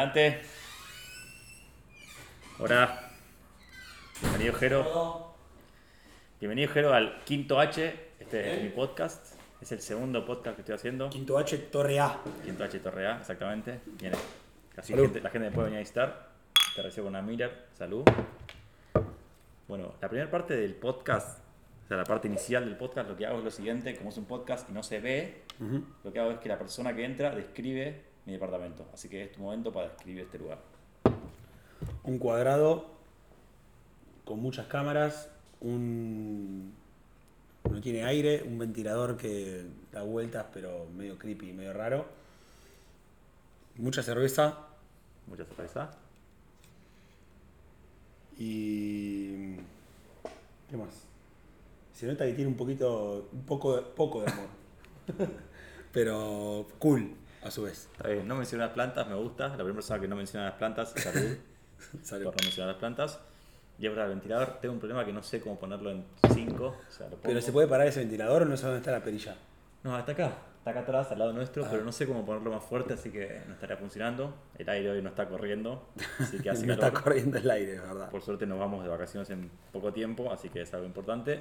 Adelante. 0.00 0.40
Hola. 2.58 3.10
Bienvenido, 4.22 4.54
Jero. 4.54 5.34
Bienvenido, 6.40 6.72
Jero, 6.72 6.94
al 6.94 7.22
quinto 7.24 7.60
H. 7.60 8.12
Este 8.18 8.54
es 8.54 8.62
mi 8.62 8.70
podcast. 8.70 9.34
Es 9.60 9.72
el 9.72 9.82
segundo 9.82 10.24
podcast 10.24 10.56
que 10.56 10.62
estoy 10.62 10.74
haciendo. 10.76 11.10
Quinto 11.10 11.36
H, 11.36 11.54
Torre 11.70 12.00
A. 12.00 12.18
Quinto 12.42 12.64
H 12.64 12.78
Torre 12.78 13.08
A, 13.08 13.18
exactamente. 13.18 13.80
Gente- 14.82 15.20
la 15.20 15.28
gente 15.28 15.50
me 15.50 15.54
puede 15.54 15.66
venir 15.66 15.76
a 15.76 15.80
visitar. 15.80 16.30
Te 16.74 16.80
recibo 16.80 17.04
con 17.04 17.14
una 17.14 17.20
Miller. 17.20 17.66
Salud. 17.74 18.04
Bueno, 19.68 19.92
la 20.00 20.08
primera 20.08 20.30
parte 20.30 20.56
del 20.56 20.76
podcast, 20.76 21.40
o 21.84 21.88
sea, 21.88 21.98
la 21.98 22.04
parte 22.04 22.26
inicial 22.26 22.64
del 22.64 22.78
podcast, 22.78 23.06
lo 23.06 23.18
que 23.18 23.26
hago 23.26 23.36
es 23.40 23.44
lo 23.44 23.50
siguiente: 23.50 23.94
como 23.98 24.08
es 24.08 24.16
un 24.16 24.24
podcast 24.24 24.66
y 24.70 24.72
no 24.72 24.82
se 24.82 24.98
ve, 24.98 25.42
lo 26.04 26.10
que 26.10 26.20
hago 26.20 26.30
es 26.30 26.38
que 26.38 26.48
la 26.48 26.58
persona 26.58 26.96
que 26.96 27.04
entra 27.04 27.34
describe 27.34 28.08
mi 28.26 28.32
departamento. 28.32 28.86
Así 28.92 29.08
que 29.08 29.24
es 29.24 29.32
tu 29.32 29.40
momento 29.40 29.72
para 29.72 29.88
describir 29.88 30.22
este 30.22 30.38
lugar. 30.38 30.58
Un 32.04 32.18
cuadrado 32.18 32.86
con 34.24 34.40
muchas 34.40 34.66
cámaras, 34.66 35.28
un... 35.60 36.72
no 37.70 37.80
tiene 37.80 38.04
aire, 38.04 38.42
un 38.42 38.58
ventilador 38.58 39.16
que 39.16 39.64
da 39.92 40.02
vueltas 40.02 40.46
pero 40.52 40.86
medio 40.96 41.18
creepy, 41.18 41.52
medio 41.52 41.72
raro. 41.72 42.06
Mucha 43.76 44.02
cerveza 44.02 44.66
Mucha 45.26 45.44
sorpresa. 45.44 45.90
y... 48.38 49.54
¿Qué 50.68 50.76
más? 50.76 51.04
Se 51.92 52.06
nota 52.06 52.24
que 52.24 52.32
tiene 52.32 52.48
un 52.50 52.56
poquito, 52.56 53.28
un 53.32 53.42
poco, 53.44 53.76
de- 53.76 53.82
poco 53.82 54.22
de 54.22 54.30
amor. 54.30 54.46
pero 55.92 56.66
cool 56.78 57.10
a 57.42 57.50
su 57.50 57.62
vez. 57.62 57.88
Está 57.92 58.08
bien, 58.08 58.26
no 58.28 58.36
mencioné 58.36 58.64
las 58.64 58.72
plantas, 58.72 59.06
me 59.06 59.14
gusta. 59.14 59.48
La 59.48 59.54
primera 59.56 59.74
persona 59.74 60.00
que 60.00 60.08
no 60.08 60.16
menciona 60.16 60.46
las 60.46 60.54
plantas, 60.54 60.90
salud. 60.96 61.36
Salud. 62.02 62.24
por 62.26 62.36
no 62.36 62.44
mencionar 62.44 62.72
las 62.72 62.78
plantas. 62.78 63.18
Y 63.78 63.86
ahora 63.86 64.04
el 64.04 64.10
ventilador, 64.10 64.58
tengo 64.60 64.74
un 64.74 64.80
problema 64.80 65.06
que 65.06 65.12
no 65.14 65.22
sé 65.22 65.40
cómo 65.40 65.58
ponerlo 65.58 65.90
en 65.90 66.04
5. 66.34 66.64
O 66.66 66.76
sea, 66.90 67.06
Pero 67.22 67.40
se 67.40 67.50
puede 67.52 67.66
parar 67.66 67.86
ese 67.86 68.00
ventilador 68.00 68.42
o 68.42 68.44
no 68.44 68.54
sé 68.58 68.64
dónde 68.64 68.78
está 68.80 68.90
la 68.92 69.02
perilla. 69.02 69.34
No, 69.82 69.98
está 69.98 70.12
acá. 70.12 70.32
Está 70.58 70.72
acá 70.72 70.80
atrás, 70.80 71.10
al 71.10 71.18
lado 71.18 71.32
nuestro, 71.32 71.64
Ah. 71.64 71.68
pero 71.70 71.82
no 71.82 71.90
sé 71.90 72.06
cómo 72.06 72.22
ponerlo 72.26 72.50
más 72.50 72.62
fuerte, 72.62 72.92
así 72.92 73.10
que 73.10 73.40
no 73.48 73.54
estaría 73.54 73.78
funcionando. 73.78 74.34
El 74.58 74.68
aire 74.68 74.90
hoy 74.90 75.00
no 75.00 75.08
está 75.08 75.26
corriendo, 75.26 75.88
así 76.18 76.38
que 76.38 76.50
hace 76.50 76.66
no 76.66 76.74
calor. 76.76 76.88
está 76.92 77.02
corriendo 77.02 77.38
el 77.38 77.50
aire, 77.50 77.74
es 77.76 77.80
verdad. 77.82 78.10
Por 78.10 78.20
suerte 78.20 78.44
nos 78.46 78.58
vamos 78.58 78.82
de 78.84 78.90
vacaciones 78.90 79.30
en 79.30 79.50
poco 79.72 79.90
tiempo, 79.90 80.30
así 80.30 80.50
que 80.50 80.60
es 80.60 80.74
algo 80.74 80.84
importante. 80.84 81.40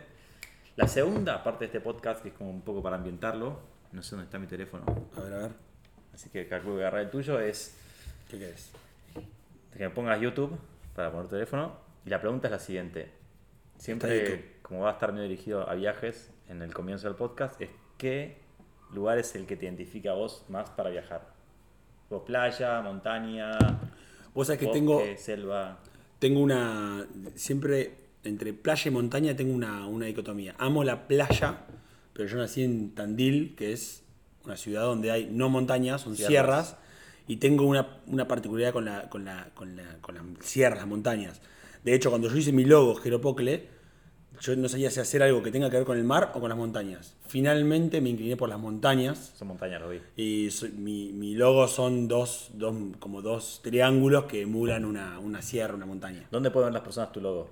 La 0.78 0.88
segunda 0.88 1.44
parte 1.44 1.60
de 1.60 1.66
este 1.66 1.82
podcast, 1.82 2.22
que 2.22 2.30
es 2.30 2.34
como 2.36 2.50
un 2.50 2.62
poco 2.62 2.82
para 2.82 2.96
ambientarlo, 2.96 3.60
no 3.92 4.02
sé 4.02 4.12
dónde 4.12 4.24
está 4.28 4.40
mi 4.40 4.48
teléfono, 4.48 4.86
A 5.18 5.20
ver, 5.20 5.34
a 5.34 5.38
ver. 5.40 5.52
Así 6.20 6.30
que 6.30 6.48
calculo 6.48 6.76
que 6.76 6.82
agarrar 6.82 7.02
el 7.02 7.10
tuyo, 7.10 7.40
es 7.40 7.74
¿Qué 8.30 8.38
querés? 8.38 8.72
que 9.76 9.80
me 9.80 9.90
pongas 9.92 10.20
YouTube 10.20 10.58
para 10.94 11.12
poner 11.12 11.30
teléfono. 11.30 11.78
Y 12.06 12.10
la 12.10 12.20
pregunta 12.20 12.48
es 12.48 12.52
la 12.52 12.60
siguiente. 12.60 13.10
Siempre, 13.78 14.58
como 14.62 14.82
va 14.82 14.90
a 14.90 14.94
estar 14.94 15.14
medio 15.14 15.30
dirigido 15.30 15.70
a 15.70 15.74
viajes 15.76 16.30
en 16.50 16.62
el 16.62 16.74
comienzo 16.74 17.08
del 17.08 17.16
podcast, 17.16 17.62
es 17.62 17.70
qué 17.98 18.38
lugar 18.92 19.18
es 19.18 19.34
el 19.36 19.46
que 19.46 19.56
te 19.56 19.66
identifica 19.66 20.12
a 20.12 20.16
vos 20.16 20.44
más 20.50 20.70
para 20.72 20.90
viajar. 20.90 21.34
¿Vos 22.10 22.24
playa, 22.26 22.82
montaña, 22.82 23.58
Vos 24.34 24.48
sabés 24.48 24.60
que 24.60 24.66
bosque, 24.66 24.80
tengo, 24.80 25.02
selva? 25.18 25.80
tengo 26.20 26.42
una. 26.42 27.08
Siempre 27.36 27.96
entre 28.26 28.52
playa 28.52 28.90
y 28.90 28.94
montaña 28.94 29.36
tengo 29.36 29.54
una, 29.54 29.88
una 29.88 30.08
dicotomía. 30.08 30.56
Amo 30.58 30.84
la 30.84 31.08
playa, 31.08 31.60
pero 32.12 32.28
yo 32.28 32.38
nací 32.38 32.64
en 32.64 32.94
Tandil, 32.94 33.56
que 33.56 33.72
es 33.72 34.04
una 34.46 34.58
ciudad 34.58 34.84
donde 34.84 35.12
hay 35.12 35.30
no 35.32 35.50
montañas, 35.50 36.02
son 36.02 36.16
Sierras. 36.16 36.30
sierras. 36.32 36.78
y 37.28 37.38
tengo 37.38 37.66
una, 37.66 37.98
una 38.08 38.28
particularidad 38.28 38.74
con, 38.74 38.86
la, 38.86 39.10
con, 39.10 39.24
la, 39.26 39.50
con, 39.54 39.76
la, 39.76 39.98
con 40.02 40.16
las 40.16 40.24
sierras, 40.42 40.80
las 40.80 40.88
montañas. 40.88 41.42
De 41.84 41.94
hecho, 41.94 42.10
cuando 42.10 42.28
yo 42.30 42.36
hice 42.38 42.52
mi 42.52 42.66
logo, 42.66 42.96
Jeropocle, 42.96 43.68
yo 44.42 44.56
no 44.56 44.68
sabía 44.70 44.90
si 44.90 45.00
hacer 45.00 45.22
algo 45.22 45.44
que 45.44 45.52
tenga 45.52 45.70
que 45.70 45.76
ver 45.78 45.86
con 45.86 45.98
el 45.98 46.04
mar 46.06 46.32
o 46.34 46.40
con 46.40 46.50
las 46.50 46.58
montañas. 46.58 47.16
Finalmente 47.28 48.00
me 48.02 48.10
incliné 48.10 48.36
por 48.38 48.48
las 48.50 48.58
montañas. 48.58 49.34
Son 49.38 49.48
montañas, 49.50 49.82
lo 49.82 49.90
vi. 49.90 50.00
Y 50.16 50.50
soy- 50.50 50.72
mi, 50.72 51.12
mi 51.12 51.36
logo 51.36 51.68
son 51.68 52.08
dos, 52.08 52.50
dos, 52.54 52.74
como 53.00 53.22
dos 53.22 53.60
triángulos 53.64 54.24
que 54.26 54.42
emulan 54.42 54.86
una, 54.86 55.20
una 55.20 55.42
sierra, 55.42 55.76
una 55.76 55.86
montaña. 55.86 56.26
¿Dónde 56.32 56.52
pueden 56.52 56.68
ver 56.68 56.74
las 56.74 56.84
personas 56.84 57.12
tu 57.12 57.20
logo? 57.22 57.50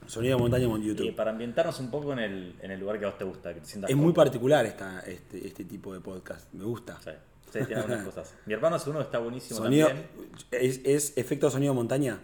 Sonido 0.07 0.37
de 0.37 0.43
montaña 0.43 0.65
en 0.67 0.83
Y 0.83 0.87
YouTube. 0.89 1.15
para 1.17 1.31
ambientarnos 1.31 1.79
un 1.81 1.91
poco 1.91 2.13
en 2.13 2.19
el, 2.19 2.55
en 2.61 2.71
el 2.71 2.81
lugar 2.81 2.99
que 2.99 3.07
a 3.07 3.09
vos 3.09 3.17
te 3.19 3.25
gusta, 3.25 3.55
que 3.55 3.61
te 3.61 3.67
sientas 3.67 3.91
Es 3.91 3.97
muy 3.97 4.13
particular 4.13 4.67
esta, 4.67 5.01
este, 5.01 5.47
este 5.47 5.65
tipo 5.65 5.95
de 5.95 6.01
podcast, 6.01 6.53
me 6.53 6.65
gusta. 6.65 6.99
Sí, 7.03 7.11
sí, 7.53 7.61
tiene 7.65 7.77
algunas 7.83 8.05
cosas. 8.07 8.35
Mi 8.45 8.53
hermano 8.55 8.77
es 8.77 8.87
uno 8.87 8.99
que 8.99 9.05
está 9.05 9.19
buenísimo 9.19 9.61
Sonido, 9.61 9.89
también. 9.89 10.09
es, 10.51 10.81
es 10.85 11.17
efecto 11.17 11.51
sonido 11.51 11.73
montaña. 11.73 12.21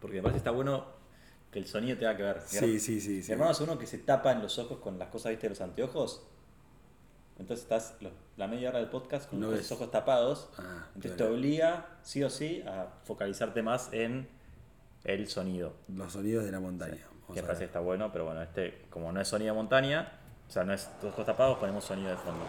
Porque 0.00 0.16
me 0.16 0.22
parece 0.22 0.34
que 0.34 0.38
está 0.38 0.50
bueno 0.50 0.84
que 1.50 1.58
el 1.58 1.66
sonido 1.66 1.96
tenga 1.98 2.16
que 2.16 2.22
ver. 2.22 2.42
Sí, 2.46 2.78
sí, 2.80 3.00
sí, 3.00 3.10
Mi 3.16 3.22
sí. 3.22 3.32
hermano 3.32 3.52
es 3.52 3.60
uno 3.60 3.78
que 3.78 3.86
se 3.86 3.98
tapa 3.98 4.32
en 4.32 4.42
los 4.42 4.58
ojos 4.58 4.78
con 4.78 4.98
las 4.98 5.08
cosas, 5.08 5.30
viste, 5.30 5.46
de 5.46 5.50
los 5.50 5.60
anteojos. 5.60 6.22
Entonces 7.38 7.64
estás 7.64 7.94
la 8.36 8.46
media 8.48 8.70
hora 8.70 8.78
del 8.78 8.88
podcast 8.88 9.28
con 9.28 9.40
No 9.40 9.48
los 9.50 9.58
ves. 9.58 9.72
ojos 9.72 9.90
tapados. 9.90 10.48
Ah, 10.58 10.86
entonces 10.94 11.12
te 11.12 11.16
claro. 11.18 11.34
obliga, 11.34 11.86
sí 12.02 12.22
o 12.24 12.30
sí, 12.30 12.62
a 12.66 12.88
focalizarte 13.04 13.62
más 13.62 13.90
en 13.92 14.28
el 15.04 15.28
sonido. 15.28 15.74
Los 15.88 16.12
sonidos 16.14 16.44
de 16.44 16.52
la 16.52 16.60
montaña. 16.60 17.06
Vamos 17.22 17.34
que 17.34 17.42
parece 17.42 17.60
que 17.60 17.66
está 17.66 17.80
bueno, 17.80 18.10
pero 18.12 18.24
bueno, 18.24 18.42
este, 18.42 18.84
como 18.90 19.12
no 19.12 19.20
es 19.20 19.28
sonido 19.28 19.52
de 19.54 19.56
montaña, 19.60 20.12
o 20.48 20.50
sea, 20.50 20.64
no 20.64 20.72
es 20.72 20.88
los 21.02 21.12
ojos 21.12 21.26
tapados, 21.26 21.58
ponemos 21.58 21.84
sonido 21.84 22.08
de 22.10 22.16
fondo. 22.16 22.44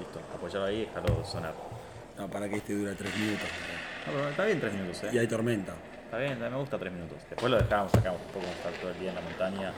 Listo, 0.00 0.20
apoyarlo 0.34 0.66
ahí 0.66 0.76
y 0.76 0.80
dejarlo 0.86 1.24
sonar. 1.24 1.54
No, 2.16 2.28
para 2.28 2.48
que 2.48 2.56
este 2.56 2.74
dura 2.74 2.94
tres 2.96 3.16
minutos. 3.16 3.46
No, 4.06 4.12
pero 4.12 4.28
está 4.30 4.44
bien 4.46 4.60
tres 4.60 4.72
minutos, 4.74 5.02
¿eh? 5.04 5.10
Y 5.12 5.18
hay 5.18 5.26
tormenta. 5.28 5.74
Está 6.08 6.16
bien, 6.20 6.40
me 6.40 6.56
gusta 6.56 6.78
tres 6.78 6.90
minutos. 6.90 7.18
Después 7.28 7.52
lo 7.52 7.58
sacamos 7.60 7.92
un 7.92 8.00
poco 8.32 8.46
estar 8.46 8.72
todo 8.80 8.92
el 8.92 8.98
día 8.98 9.10
en 9.10 9.14
la 9.14 9.20
montaña, 9.20 9.72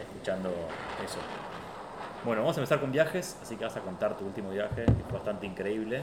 escuchando 0.00 0.48
eso. 1.04 1.18
Bueno, 2.24 2.40
vamos 2.40 2.56
a 2.56 2.60
empezar 2.60 2.80
con 2.80 2.90
viajes, 2.90 3.36
así 3.40 3.54
que 3.54 3.62
vas 3.62 3.76
a 3.76 3.80
contar 3.80 4.18
tu 4.18 4.26
último 4.26 4.50
viaje, 4.50 4.84
que 4.84 5.04
fue 5.04 5.12
bastante 5.12 5.46
increíble. 5.46 6.02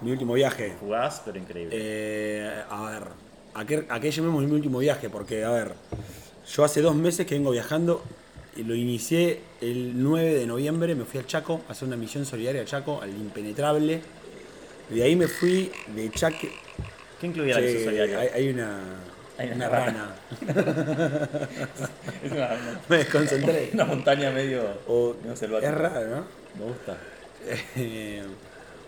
Mi 0.00 0.10
último 0.10 0.32
viaje. 0.32 0.74
Fugaz, 0.80 1.22
pero 1.24 1.38
increíble. 1.38 1.72
Eh, 1.72 2.64
a 2.68 2.82
ver, 2.90 3.04
¿a 3.54 3.64
qué, 3.64 3.86
¿a 3.88 4.00
qué 4.00 4.10
llamemos 4.10 4.42
mi 4.42 4.50
último 4.50 4.80
viaje? 4.80 5.08
Porque, 5.08 5.44
a 5.44 5.50
ver, 5.52 5.76
yo 6.52 6.64
hace 6.64 6.82
dos 6.82 6.96
meses 6.96 7.28
que 7.28 7.36
vengo 7.36 7.52
viajando 7.52 8.02
y 8.56 8.64
lo 8.64 8.74
inicié 8.74 9.40
el 9.60 10.02
9 10.02 10.34
de 10.34 10.46
noviembre, 10.48 10.96
me 10.96 11.04
fui 11.04 11.20
al 11.20 11.26
Chaco 11.26 11.60
a 11.68 11.72
hacer 11.72 11.86
una 11.86 11.96
misión 11.96 12.26
solidaria 12.26 12.62
al 12.62 12.66
Chaco, 12.66 13.00
al 13.00 13.10
Impenetrable. 13.10 14.00
De 14.90 15.00
ahí 15.00 15.14
me 15.14 15.28
fui 15.28 15.70
de 15.94 16.10
Chaque. 16.10 16.63
¿Qué 17.20 17.26
incluía 17.26 17.58
la 17.60 17.66
solidaria? 17.68 18.18
hay, 18.20 18.28
hay 18.34 18.48
una, 18.50 18.78
Hay 19.38 19.46
una 19.48 19.56
una 19.56 19.68
rana. 19.68 20.14
rana. 20.40 21.38
Es 22.24 22.32
una, 22.32 22.46
una- 22.46 22.80
me 22.88 22.96
desconcentré. 22.98 23.70
una 23.74 23.84
montaña 23.84 24.30
medio, 24.30 24.62
O- 24.86 25.14
medio 25.22 25.36
selvática. 25.36 25.70
es 25.72 25.76
raro, 25.78 26.06
¿no? 26.16 26.26
Me 26.58 26.64
gusta. 26.72 26.96
Eh, 27.76 28.22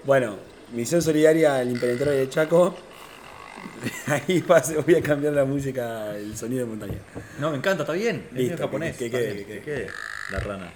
bueno, 0.04 0.36
misión 0.72 1.02
solidaria 1.02 1.56
al 1.56 1.70
Impenetrable 1.70 2.16
de 2.18 2.28
Chaco. 2.28 2.76
Ahí 4.06 4.40
pase- 4.42 4.76
voy 4.76 4.94
a 4.94 5.02
cambiar 5.02 5.32
la 5.32 5.44
música, 5.44 6.14
el 6.16 6.36
sonido 6.36 6.60
de 6.60 6.66
montaña. 6.66 6.98
No, 7.38 7.50
me 7.50 7.56
encanta, 7.58 7.82
está 7.82 7.92
bien. 7.94 8.26
Es 8.28 8.32
Listo, 8.32 8.52
medio 8.54 8.58
japonés. 8.58 8.96
que- 8.96 9.10
que 9.10 9.18
quede, 9.18 9.36
que 9.36 9.44
que 9.46 9.60
quede. 9.62 9.86
La 10.30 10.40
rana. 10.40 10.72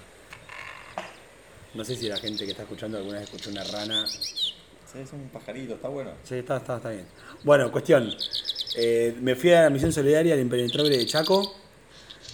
No 1.73 1.85
sé 1.85 1.95
si 1.95 2.09
la 2.09 2.17
gente 2.17 2.43
que 2.45 2.51
está 2.51 2.63
escuchando 2.63 2.97
alguna 2.97 3.19
vez 3.19 3.23
escuchó 3.25 3.49
una 3.49 3.63
rana. 3.63 4.05
Es 4.95 5.13
un 5.13 5.29
pajarito, 5.29 5.75
está 5.75 5.87
bueno. 5.87 6.11
Sí, 6.23 6.35
está, 6.35 6.57
está, 6.57 6.77
está 6.77 6.89
bien. 6.89 7.05
Bueno, 7.43 7.71
cuestión. 7.71 8.13
Eh, 8.75 9.15
me 9.21 9.35
fui 9.35 9.51
a 9.51 9.63
la 9.63 9.69
misión 9.69 9.93
solidaria 9.93 10.33
al 10.33 10.39
Impenetrable 10.41 10.97
de 10.97 11.05
Chaco. 11.05 11.55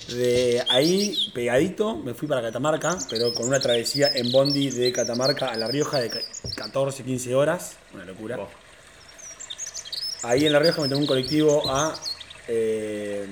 De 0.10 0.64
ahí, 0.70 1.32
pegadito, 1.36 1.98
me 1.98 2.14
fui 2.14 2.28
para 2.28 2.42
Catamarca, 2.42 2.98
pero 3.10 3.34
con 3.34 3.48
una 3.48 3.60
travesía 3.60 4.10
en 4.16 4.32
Bondi 4.32 4.72
de 4.72 4.92
Catamarca 4.92 5.50
a 5.50 5.58
La 5.58 5.68
Rioja 5.68 6.00
de 6.00 6.10
14, 6.56 7.04
15 7.04 7.36
horas. 7.36 7.78
Una 7.94 8.06
locura. 8.06 8.40
Oh, 8.40 8.48
Ahí 10.24 10.46
en 10.46 10.54
La 10.54 10.60
Rioja 10.60 10.82
me 10.82 10.88
tomé 10.88 11.02
un 11.02 11.08
colectivo 11.08 11.70
a 11.70 11.94
eh, 12.48 13.28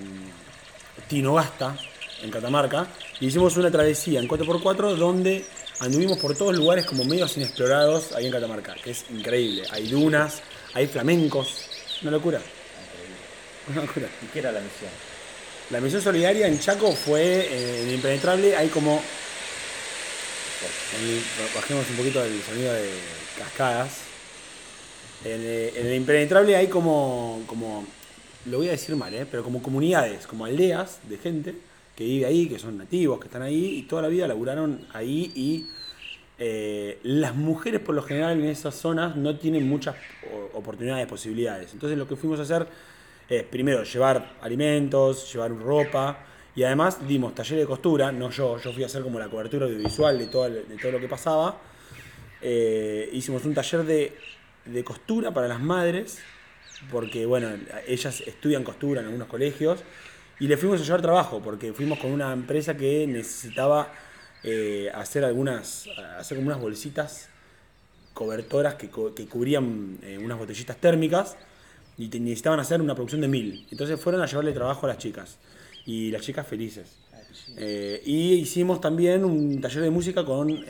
Tinogasta, 1.07 1.75
en 2.21 2.29
Catamarca, 2.29 2.87
y 3.19 3.27
hicimos 3.27 3.57
una 3.57 3.71
travesía 3.71 4.19
en 4.19 4.27
4x4 4.27 4.95
donde 4.95 5.45
anduvimos 5.79 6.17
por 6.17 6.35
todos 6.35 6.55
lugares 6.55 6.85
como 6.85 7.03
medios 7.03 7.35
inexplorados 7.37 8.11
ahí 8.13 8.27
en 8.27 8.31
Catamarca, 8.31 8.75
que 8.75 8.91
es 8.91 9.05
increíble. 9.09 9.63
Hay 9.71 9.87
dunas, 9.87 10.41
hay 10.73 10.87
flamencos, 10.87 11.69
una 12.01 12.11
locura. 12.11 12.41
Una 13.69 13.81
locura. 13.81 14.07
¿Y 14.23 14.27
qué 14.27 14.39
era 14.39 14.51
la 14.51 14.59
misión? 14.59 14.91
La 15.71 15.81
misión 15.81 16.01
solidaria 16.01 16.47
en 16.47 16.59
Chaco 16.59 16.91
fue 16.91 17.47
eh, 17.49 17.83
en 17.83 17.93
Impenetrable, 17.95 18.55
hay 18.55 18.67
como... 18.69 19.01
bajemos 21.55 21.89
un 21.89 21.95
poquito 21.97 22.23
el 22.23 22.41
sonido 22.43 22.73
de 22.73 22.89
cascadas. 23.37 23.89
En, 25.23 25.41
eh, 25.43 25.73
en 25.75 25.87
el 25.87 25.95
impenetrable 25.95 26.55
hay 26.55 26.67
como, 26.67 27.41
como, 27.47 27.85
lo 28.45 28.59
voy 28.59 28.67
a 28.67 28.71
decir 28.71 28.95
mal, 28.95 29.13
¿eh? 29.13 29.25
pero 29.29 29.43
como 29.43 29.63
comunidades, 29.63 30.27
como 30.27 30.45
aldeas 30.45 30.99
de 31.09 31.17
gente 31.17 31.55
que 31.95 32.03
vive 32.03 32.25
ahí, 32.25 32.47
que 32.47 32.59
son 32.59 32.77
nativos, 32.77 33.19
que 33.19 33.27
están 33.27 33.41
ahí 33.41 33.77
y 33.77 33.83
toda 33.83 34.01
la 34.01 34.07
vida 34.07 34.27
laburaron 34.27 34.85
ahí 34.93 35.31
y 35.35 35.67
eh, 36.37 36.99
las 37.03 37.33
mujeres 37.35 37.79
por 37.79 37.95
lo 37.95 38.01
general 38.01 38.39
en 38.39 38.45
esas 38.45 38.75
zonas 38.75 39.15
no 39.15 39.37
tienen 39.37 39.67
muchas 39.67 39.95
oportunidades, 40.53 41.07
posibilidades. 41.07 41.73
Entonces 41.73 41.97
lo 41.97 42.07
que 42.07 42.15
fuimos 42.15 42.39
a 42.39 42.43
hacer 42.43 42.67
es 43.29 43.43
primero 43.43 43.83
llevar 43.83 44.35
alimentos, 44.41 45.31
llevar 45.31 45.51
ropa 45.51 46.19
y 46.55 46.63
además 46.63 47.05
dimos 47.07 47.35
taller 47.35 47.59
de 47.59 47.65
costura, 47.65 48.11
no 48.11 48.29
yo, 48.29 48.57
yo 48.59 48.71
fui 48.71 48.83
a 48.83 48.85
hacer 48.85 49.01
como 49.01 49.19
la 49.19 49.27
cobertura 49.27 49.65
audiovisual 49.65 50.17
de 50.17 50.27
todo, 50.27 50.49
de 50.49 50.77
todo 50.81 50.91
lo 50.93 50.99
que 50.99 51.07
pasaba. 51.07 51.59
Eh, 52.41 53.09
hicimos 53.13 53.43
un 53.45 53.53
taller 53.53 53.83
de, 53.83 54.17
de 54.65 54.83
costura 54.83 55.33
para 55.33 55.47
las 55.47 55.59
madres, 55.59 56.19
porque 56.91 57.25
bueno, 57.25 57.49
ellas 57.87 58.21
estudian 58.21 58.63
costura 58.63 59.01
en 59.01 59.07
algunos 59.07 59.27
colegios, 59.27 59.83
y 60.39 60.47
le 60.47 60.57
fuimos 60.57 60.81
a 60.81 60.83
llevar 60.83 61.01
trabajo, 61.01 61.41
porque 61.43 61.73
fuimos 61.73 61.99
con 61.99 62.11
una 62.11 62.31
empresa 62.33 62.75
que 62.75 63.07
necesitaba 63.07 63.91
eh, 64.43 64.91
hacer 64.93 65.23
algunas, 65.23 65.87
hacer 66.19 66.37
como 66.37 66.47
unas 66.49 66.59
bolsitas 66.61 67.29
cobertoras 68.13 68.75
que, 68.75 68.89
que 69.15 69.25
cubrían 69.27 69.97
eh, 70.03 70.17
unas 70.17 70.37
botellitas 70.37 70.77
térmicas 70.77 71.35
y 71.97 72.07
te- 72.09 72.19
necesitaban 72.19 72.59
hacer 72.59 72.81
una 72.81 72.95
producción 72.95 73.21
de 73.21 73.27
mil. 73.27 73.67
Entonces 73.71 73.99
fueron 73.99 74.21
a 74.21 74.25
llevarle 74.25 74.51
trabajo 74.53 74.85
a 74.85 74.89
las 74.89 74.97
chicas 74.97 75.37
y 75.85 76.11
las 76.11 76.21
chicas 76.21 76.45
felices. 76.47 76.97
Eh, 77.57 78.01
y 78.05 78.33
hicimos 78.33 78.79
también 78.79 79.25
un 79.25 79.59
taller 79.61 79.83
de 79.83 79.89
música 79.89 80.23
con 80.25 80.63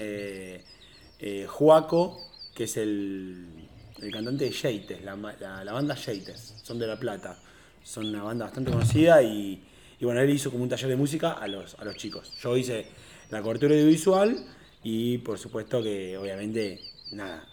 Juaco, 1.47 2.17
que 2.53 2.63
es 2.65 2.77
el, 2.77 3.45
el 4.01 4.11
cantante 4.11 4.45
de 4.45 4.51
Yeites, 4.51 5.03
la, 5.03 5.15
la- 5.15 5.63
la 5.63 5.73
banda 5.73 5.95
Yeites, 5.95 6.55
son 6.63 6.79
de 6.79 6.87
La 6.87 6.99
Plata. 6.99 7.37
Son 7.85 8.07
una 8.07 8.23
banda 8.23 8.45
bastante 8.45 8.71
conocida 8.71 9.21
y, 9.21 9.63
y 9.99 10.05
bueno, 10.05 10.19
él 10.19 10.29
hizo 10.31 10.49
como 10.49 10.63
un 10.63 10.69
taller 10.69 10.89
de 10.89 10.95
música 10.95 11.33
a 11.33 11.47
los, 11.47 11.75
a 11.79 11.85
los 11.85 11.95
chicos. 11.95 12.33
Yo 12.41 12.57
hice 12.57 12.87
la 13.29 13.41
cobertura 13.43 13.75
audiovisual 13.75 14.43
y 14.83 15.19
por 15.19 15.37
supuesto 15.37 15.83
que 15.83 16.17
obviamente, 16.17 16.81
nada, 17.11 17.47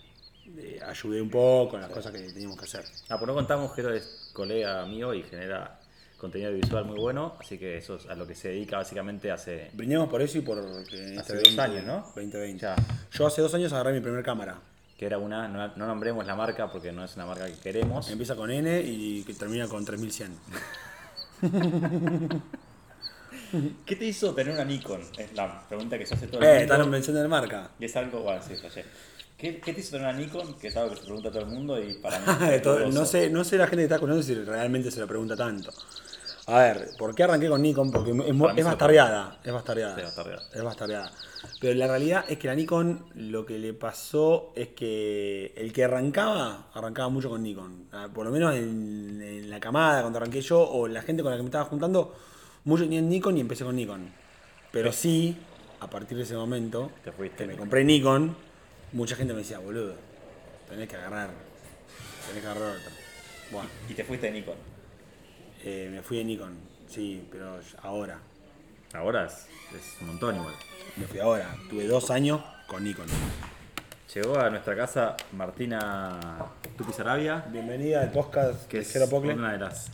eh, 0.57 0.81
ayudé 0.85 1.21
un 1.21 1.29
poco 1.29 1.77
en 1.77 1.83
las 1.83 1.91
cosas 1.91 2.13
que 2.13 2.21
teníamos 2.33 2.59
que 2.59 2.65
hacer. 2.65 2.85
Ah, 3.11 3.19
pues 3.19 3.27
no 3.27 3.35
contamos 3.35 3.73
que 3.73 3.83
es 3.95 4.31
colega 4.33 4.87
mío 4.87 5.13
y 5.13 5.23
genera 5.23 5.79
contenido 6.17 6.53
visual 6.53 6.87
muy 6.87 6.99
bueno, 6.99 7.35
así 7.39 7.59
que 7.59 7.77
eso 7.77 7.97
es 7.97 8.07
a 8.07 8.15
lo 8.15 8.27
que 8.27 8.35
se 8.35 8.49
dedica 8.49 8.79
básicamente 8.79 9.31
hace... 9.31 9.71
Brindemos 9.75 10.09
por 10.09 10.23
eso 10.23 10.39
y 10.39 10.41
por 10.41 10.59
Hace 11.19 11.37
dos 11.37 11.59
años, 11.59 11.85
¿no? 11.85 12.01
2020. 12.15 12.63
Ya. 12.63 12.77
Yo 13.11 13.27
hace 13.27 13.43
dos 13.43 13.53
años 13.55 13.73
agarré 13.73 13.93
mi 13.93 14.01
primer 14.01 14.23
cámara. 14.23 14.61
Que 15.03 15.07
era 15.07 15.19
una, 15.19 15.49
no, 15.49 15.67
no 15.75 15.87
nombremos 15.89 16.25
la 16.25 16.37
marca 16.37 16.71
porque 16.71 16.93
no 16.93 17.03
es 17.05 17.17
una 17.17 17.27
marca 17.27 17.47
que 17.47 17.55
queremos. 17.55 18.09
Empieza 18.09 18.37
con 18.37 18.53
N 18.53 18.81
y 18.87 19.25
que 19.25 19.35
termina 19.35 19.67
con 19.67 19.85
3100. 19.85 20.31
¿Qué 23.85 23.97
te 23.97 24.05
hizo 24.05 24.33
tener 24.33 24.55
una 24.55 24.65
Nikon? 24.65 25.01
Es 25.19 25.33
la 25.35 25.67
pregunta 25.67 25.99
que 25.99 26.07
se 26.07 26.15
hace 26.15 26.29
todo 26.29 26.39
el 26.41 26.45
Eh, 26.47 26.51
mundo. 26.61 26.75
están 26.75 26.89
mencionando 26.91 27.23
de 27.25 27.29
marca. 27.29 27.71
Y 27.81 27.85
es 27.87 27.97
algo, 27.97 28.21
bueno, 28.21 28.41
sí, 28.47 28.55
flashé. 28.55 28.85
¿Qué, 29.37 29.59
¿Qué 29.61 29.73
te 29.73 29.81
hizo 29.81 29.91
tener 29.91 30.07
una 30.07 30.17
Nikon? 30.17 30.57
Que 30.57 30.69
es 30.69 30.77
algo 30.77 30.91
que 30.95 31.01
se 31.01 31.03
pregunta 31.07 31.31
a 31.31 31.33
todo 31.33 31.43
el 31.43 31.49
mundo 31.49 31.83
y 31.83 31.95
para 31.95 32.21
mí 32.21 32.27
no, 32.93 33.05
sé, 33.05 33.29
no 33.29 33.43
sé 33.43 33.57
la 33.59 33.65
gente 33.67 33.79
que 33.79 33.83
está 33.83 33.97
escuchando 33.97 34.23
si 34.23 34.37
realmente 34.37 34.93
se 34.93 35.01
lo 35.01 35.09
pregunta 35.09 35.35
tanto. 35.35 35.73
A 36.47 36.59
ver, 36.59 36.89
¿por 36.99 37.15
qué 37.15 37.23
arranqué 37.23 37.49
con 37.49 37.63
Nikon? 37.63 37.93
Porque 37.93 38.11
es, 38.11 38.17
es 38.57 38.65
bastardeada. 38.65 39.39
Es 39.45 39.53
bastardeada. 39.53 39.95
Sí, 39.97 40.03
bastardeada. 40.03 40.43
Es 40.53 40.63
bastardeada. 40.63 41.13
Pero 41.61 41.75
la 41.75 41.87
realidad 41.87 42.25
es 42.29 42.39
que 42.39 42.49
la 42.49 42.55
Nikon 42.57 43.07
lo 43.15 43.47
que 43.47 43.59
le 43.61 43.73
pasó 43.75 44.53
es 44.57 44.69
que 44.69 45.53
el 45.57 45.73
que 45.73 45.85
arrancaba, 45.85 46.67
arrancaba 46.75 47.09
mucho 47.11 47.31
con 47.31 47.43
Nikon. 47.45 47.87
Ah, 47.93 48.09
Por 48.13 48.27
lo 48.27 48.33
menos 48.33 48.55
en, 48.57 49.23
en 49.23 49.51
la 49.51 49.61
camada, 49.61 50.01
cuando 50.01 50.19
arranqué 50.19 50.41
yo, 50.41 50.61
o 50.61 50.89
la 50.89 51.03
gente 51.03 51.23
con 51.23 51.31
la 51.31 51.37
que 51.37 51.43
me 51.45 51.49
estaba 51.49 51.65
juntando, 51.65 52.15
muchos 52.65 52.87
tenían 52.87 53.09
Nikon 53.09 53.37
y 53.39 53.41
empecé 53.41 53.65
con 53.65 53.77
Nikon. 53.77 54.11
Pero 54.73 54.91
sí, 54.93 55.37
a 55.79 55.89
partir 55.89 56.17
de 56.17 56.25
ese 56.25 56.35
momento, 56.35 56.91
Te 57.05 57.13
fuiste. 57.13 57.45
que 57.45 57.47
me 57.53 57.57
compré 57.57 57.85
Nikon, 57.85 58.35
mucha 58.93 59.15
gente 59.15 59.33
me 59.33 59.41
decía, 59.41 59.61
boludo, 59.61 59.95
tenés 60.69 60.89
que 60.89 60.97
agarrar, 60.97 61.31
tenés 62.27 62.43
que 62.43 62.49
agarrar 62.49 62.77
otra. 62.77 62.93
Bueno, 63.53 63.69
Y 63.89 63.95
te 63.95 64.03
fuiste 64.05 64.27
de 64.27 64.33
Nikon. 64.33 64.72
Eh, 65.65 65.89
me 65.91 66.03
fui 66.03 66.19
de 66.19 66.25
Nikon, 66.25 66.57
sí, 66.89 67.27
pero 67.31 67.59
ahora, 67.83 68.19
Ahora 68.95 69.25
es, 69.27 69.47
es 69.75 70.01
un 70.03 70.09
montón 70.09 70.37
igual. 70.37 70.55
me 70.97 71.07
fui 71.07 71.19
ahora. 71.19 71.49
Tuve 71.71 71.87
dos 71.87 72.11
años 72.11 72.43
con 72.67 72.85
Nikon. 72.85 73.07
Llegó 74.15 74.39
a 74.39 74.51
nuestra 74.51 74.77
casa 74.77 75.17
Martina 75.33 76.21
Tupi 76.77 76.93
Sarabia, 76.93 77.43
Bienvenida 77.51 78.03
al 78.03 78.11
podcast 78.13 78.67
que 78.69 78.79
de 78.79 78.83
es 78.83 78.91
Cero 78.93 79.07
Pocle. 79.09 79.33
una 79.33 79.53
de 79.53 79.59
las 79.59 79.91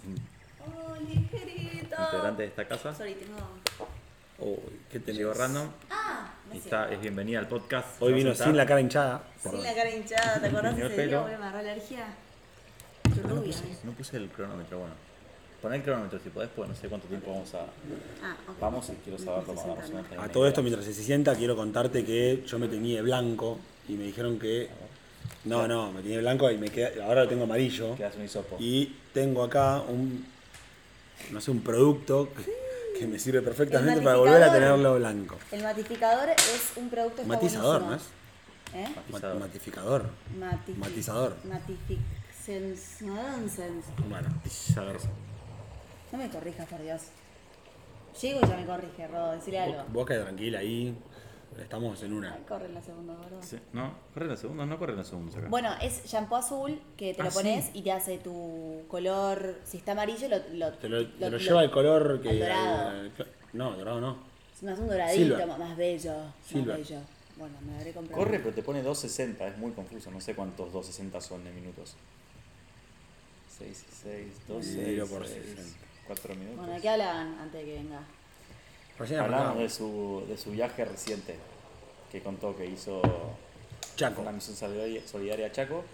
Oh, 0.66 0.96
ligerito. 0.96 1.94
integrantes 1.96 2.38
de 2.38 2.44
esta 2.46 2.66
casa. 2.66 2.92
Sorry, 2.92 3.14
tengo. 3.14 3.36
Uy, 4.40 4.80
¿qué 4.90 4.98
tenés? 4.98 5.18
Llegó 5.18 5.34
random 5.34 5.68
Ah, 5.90 6.32
y 6.52 6.58
está, 6.58 6.90
es 6.90 7.00
bienvenida 7.00 7.38
al 7.38 7.46
podcast. 7.46 8.02
Hoy 8.02 8.12
vino 8.14 8.34
sin 8.34 8.56
la 8.56 8.66
cara 8.66 8.80
hinchada. 8.80 9.22
Sin 9.40 9.62
la 9.62 9.74
cara 9.74 9.90
hinchada, 9.90 10.40
¿te 10.40 10.46
acordás 10.48 10.76
ese 10.76 11.06
día? 11.06 11.20
Me 11.22 11.34
agarró 11.34 11.58
alergia. 11.60 12.04
Puse, 13.04 13.62
no 13.84 13.92
puse 13.92 14.16
el 14.16 14.28
cronómetro, 14.30 14.78
bueno. 14.80 14.94
Pon 15.60 15.74
el 15.74 15.82
cronómetro 15.82 16.20
si 16.22 16.28
podés, 16.30 16.48
porque 16.54 16.70
no 16.70 16.76
sé 16.76 16.88
cuánto 16.88 17.08
tiempo 17.08 17.32
vamos 17.32 17.52
a. 17.54 17.62
Ah. 18.22 18.36
Vamos 18.60 18.88
y 18.90 18.92
quiero 19.02 19.18
saberlo 19.18 19.52
Necesito 19.54 19.74
más 19.74 19.86
tener 19.86 20.04
A 20.18 20.22
una 20.24 20.32
todo 20.32 20.46
esto, 20.46 20.62
mientras 20.62 20.84
se 20.84 20.94
sienta, 20.94 21.34
quiero 21.34 21.56
contarte 21.56 22.04
que 22.04 22.44
yo 22.46 22.58
me 22.60 22.68
teñí 22.68 22.94
de 22.94 23.02
blanco 23.02 23.58
y 23.88 23.94
me 23.94 24.04
dijeron 24.04 24.38
que. 24.38 24.68
No, 25.44 25.66
no, 25.66 25.90
me 25.92 26.00
teñí 26.02 26.14
de 26.14 26.20
blanco 26.20 26.48
y 26.50 26.58
me 26.58 26.68
queda, 26.68 27.04
ahora 27.04 27.24
lo 27.24 27.28
tengo 27.28 27.42
amarillo. 27.44 27.96
Quedas 27.96 28.14
un 28.16 28.24
hisopo. 28.24 28.56
Y 28.60 28.94
tengo 29.12 29.42
acá 29.42 29.80
un. 29.80 30.24
No 31.32 31.40
sé, 31.40 31.50
un 31.50 31.60
producto 31.62 32.28
que, 32.32 32.44
que 33.00 33.06
me 33.08 33.18
sirve 33.18 33.42
perfectamente 33.42 34.00
para 34.00 34.16
volver 34.16 34.36
a 34.36 34.40
matificador. 34.46 34.76
tenerlo 34.76 34.94
blanco. 34.96 35.36
El 35.50 35.62
matificador 35.64 36.28
es 36.30 36.72
un 36.76 36.88
producto 36.88 37.24
Matizador, 37.24 37.82
¿no 37.82 37.96
es? 37.96 38.02
¿Eh? 38.74 38.86
Ma- 39.10 39.34
Matificador. 39.34 40.04
Matifi- 40.38 40.76
Matizador. 40.76 41.34
Matificensens. 41.44 43.84
Bueno. 44.08 44.28
Saber- 44.48 44.96
No 46.12 46.18
me 46.18 46.28
corrijas, 46.30 46.66
por 46.68 46.82
Dios. 46.82 47.02
Llego 48.20 48.40
y 48.42 48.48
ya 48.48 48.56
me 48.56 48.66
corrige, 48.66 49.06
Rodo, 49.06 49.32
decirle 49.32 49.60
algo. 49.60 49.76
Vos, 49.84 49.92
vos 49.92 50.06
quedá 50.06 50.24
tranquila 50.24 50.58
ahí. 50.60 50.96
Estamos 51.58 52.00
en 52.04 52.12
una. 52.12 52.34
Ay, 52.34 52.44
corre 52.48 52.68
la 52.68 52.80
segunda, 52.82 53.14
¿verdad? 53.16 53.38
Sí, 53.42 53.58
No, 53.72 53.92
corre 54.14 54.26
los 54.26 54.38
segundos, 54.38 54.68
no 54.68 54.78
corre 54.78 54.94
los 54.94 55.06
segundos 55.08 55.34
acá. 55.36 55.48
Bueno, 55.48 55.70
es 55.82 56.04
shampoo 56.04 56.36
azul 56.36 56.80
que 56.96 57.14
te 57.14 57.22
Ah, 57.22 57.24
lo 57.24 57.30
pones 57.32 57.64
sí. 57.66 57.70
y 57.74 57.82
te 57.82 57.90
hace 57.92 58.18
tu 58.18 58.84
color. 58.88 59.56
Si 59.64 59.78
está 59.78 59.92
amarillo, 59.92 60.28
lo, 60.28 60.36
lo, 60.52 60.72
Te 60.74 60.88
lo, 60.88 61.06
te 61.08 61.18
lo 61.20 61.30
lo- 61.30 61.38
lleva 61.38 61.64
el 61.64 61.70
color 61.70 62.20
que. 62.22 62.28
al 62.30 62.38
dorado. 62.38 62.88
al- 62.90 63.12
no, 63.54 63.72
dorado 63.76 64.00
no. 64.00 64.18
Es 64.54 64.62
más 64.62 64.78
un 64.78 64.88
doradito, 64.88 65.24
Silver. 65.34 65.46
más- 65.48 65.58
más 65.58 65.76
bello. 65.76 66.14
Silver. 66.46 66.78
Más 66.78 66.88
bello. 66.88 67.00
Bueno, 67.36 67.54
me 67.66 67.76
habré 67.76 67.92
comprado. 67.92 68.22
Corre, 68.22 68.38
pero 68.40 68.54
te 68.54 68.62
pone 68.62 68.82
260, 68.82 69.46
es 69.48 69.58
muy 69.58 69.72
confuso. 69.72 70.10
No 70.12 70.20
sé 70.20 70.34
cuántos 70.34 70.72
260 70.72 71.20
son 71.20 71.42
de 71.44 71.50
minutos. 71.52 71.94
6 73.58 73.84
y 73.90 73.94
6, 73.94 74.26
2, 74.46 74.64
Dividido 74.64 75.06
6, 75.06 75.18
por 75.18 75.26
6, 75.26 75.44
60. 75.56 75.78
4 76.08 76.34
minutos. 76.34 76.56
Bueno, 76.56 76.72
¿de 76.74 76.80
qué 76.80 76.88
hablaban 76.88 77.38
antes 77.40 77.60
de 77.60 77.66
que 77.66 77.74
venga? 77.76 78.00
Recién 78.98 79.20
Hablamos 79.20 79.58
de 79.58 79.68
su, 79.68 80.24
de 80.28 80.36
su 80.36 80.50
viaje 80.50 80.84
reciente, 80.84 81.36
que 82.10 82.20
contó 82.20 82.56
que 82.56 82.66
hizo 82.66 83.00
Chaco. 83.94 84.22
una 84.22 84.32
misión 84.32 84.56
solidaria, 84.56 85.46
a 85.46 85.52
Chaco. 85.52 85.84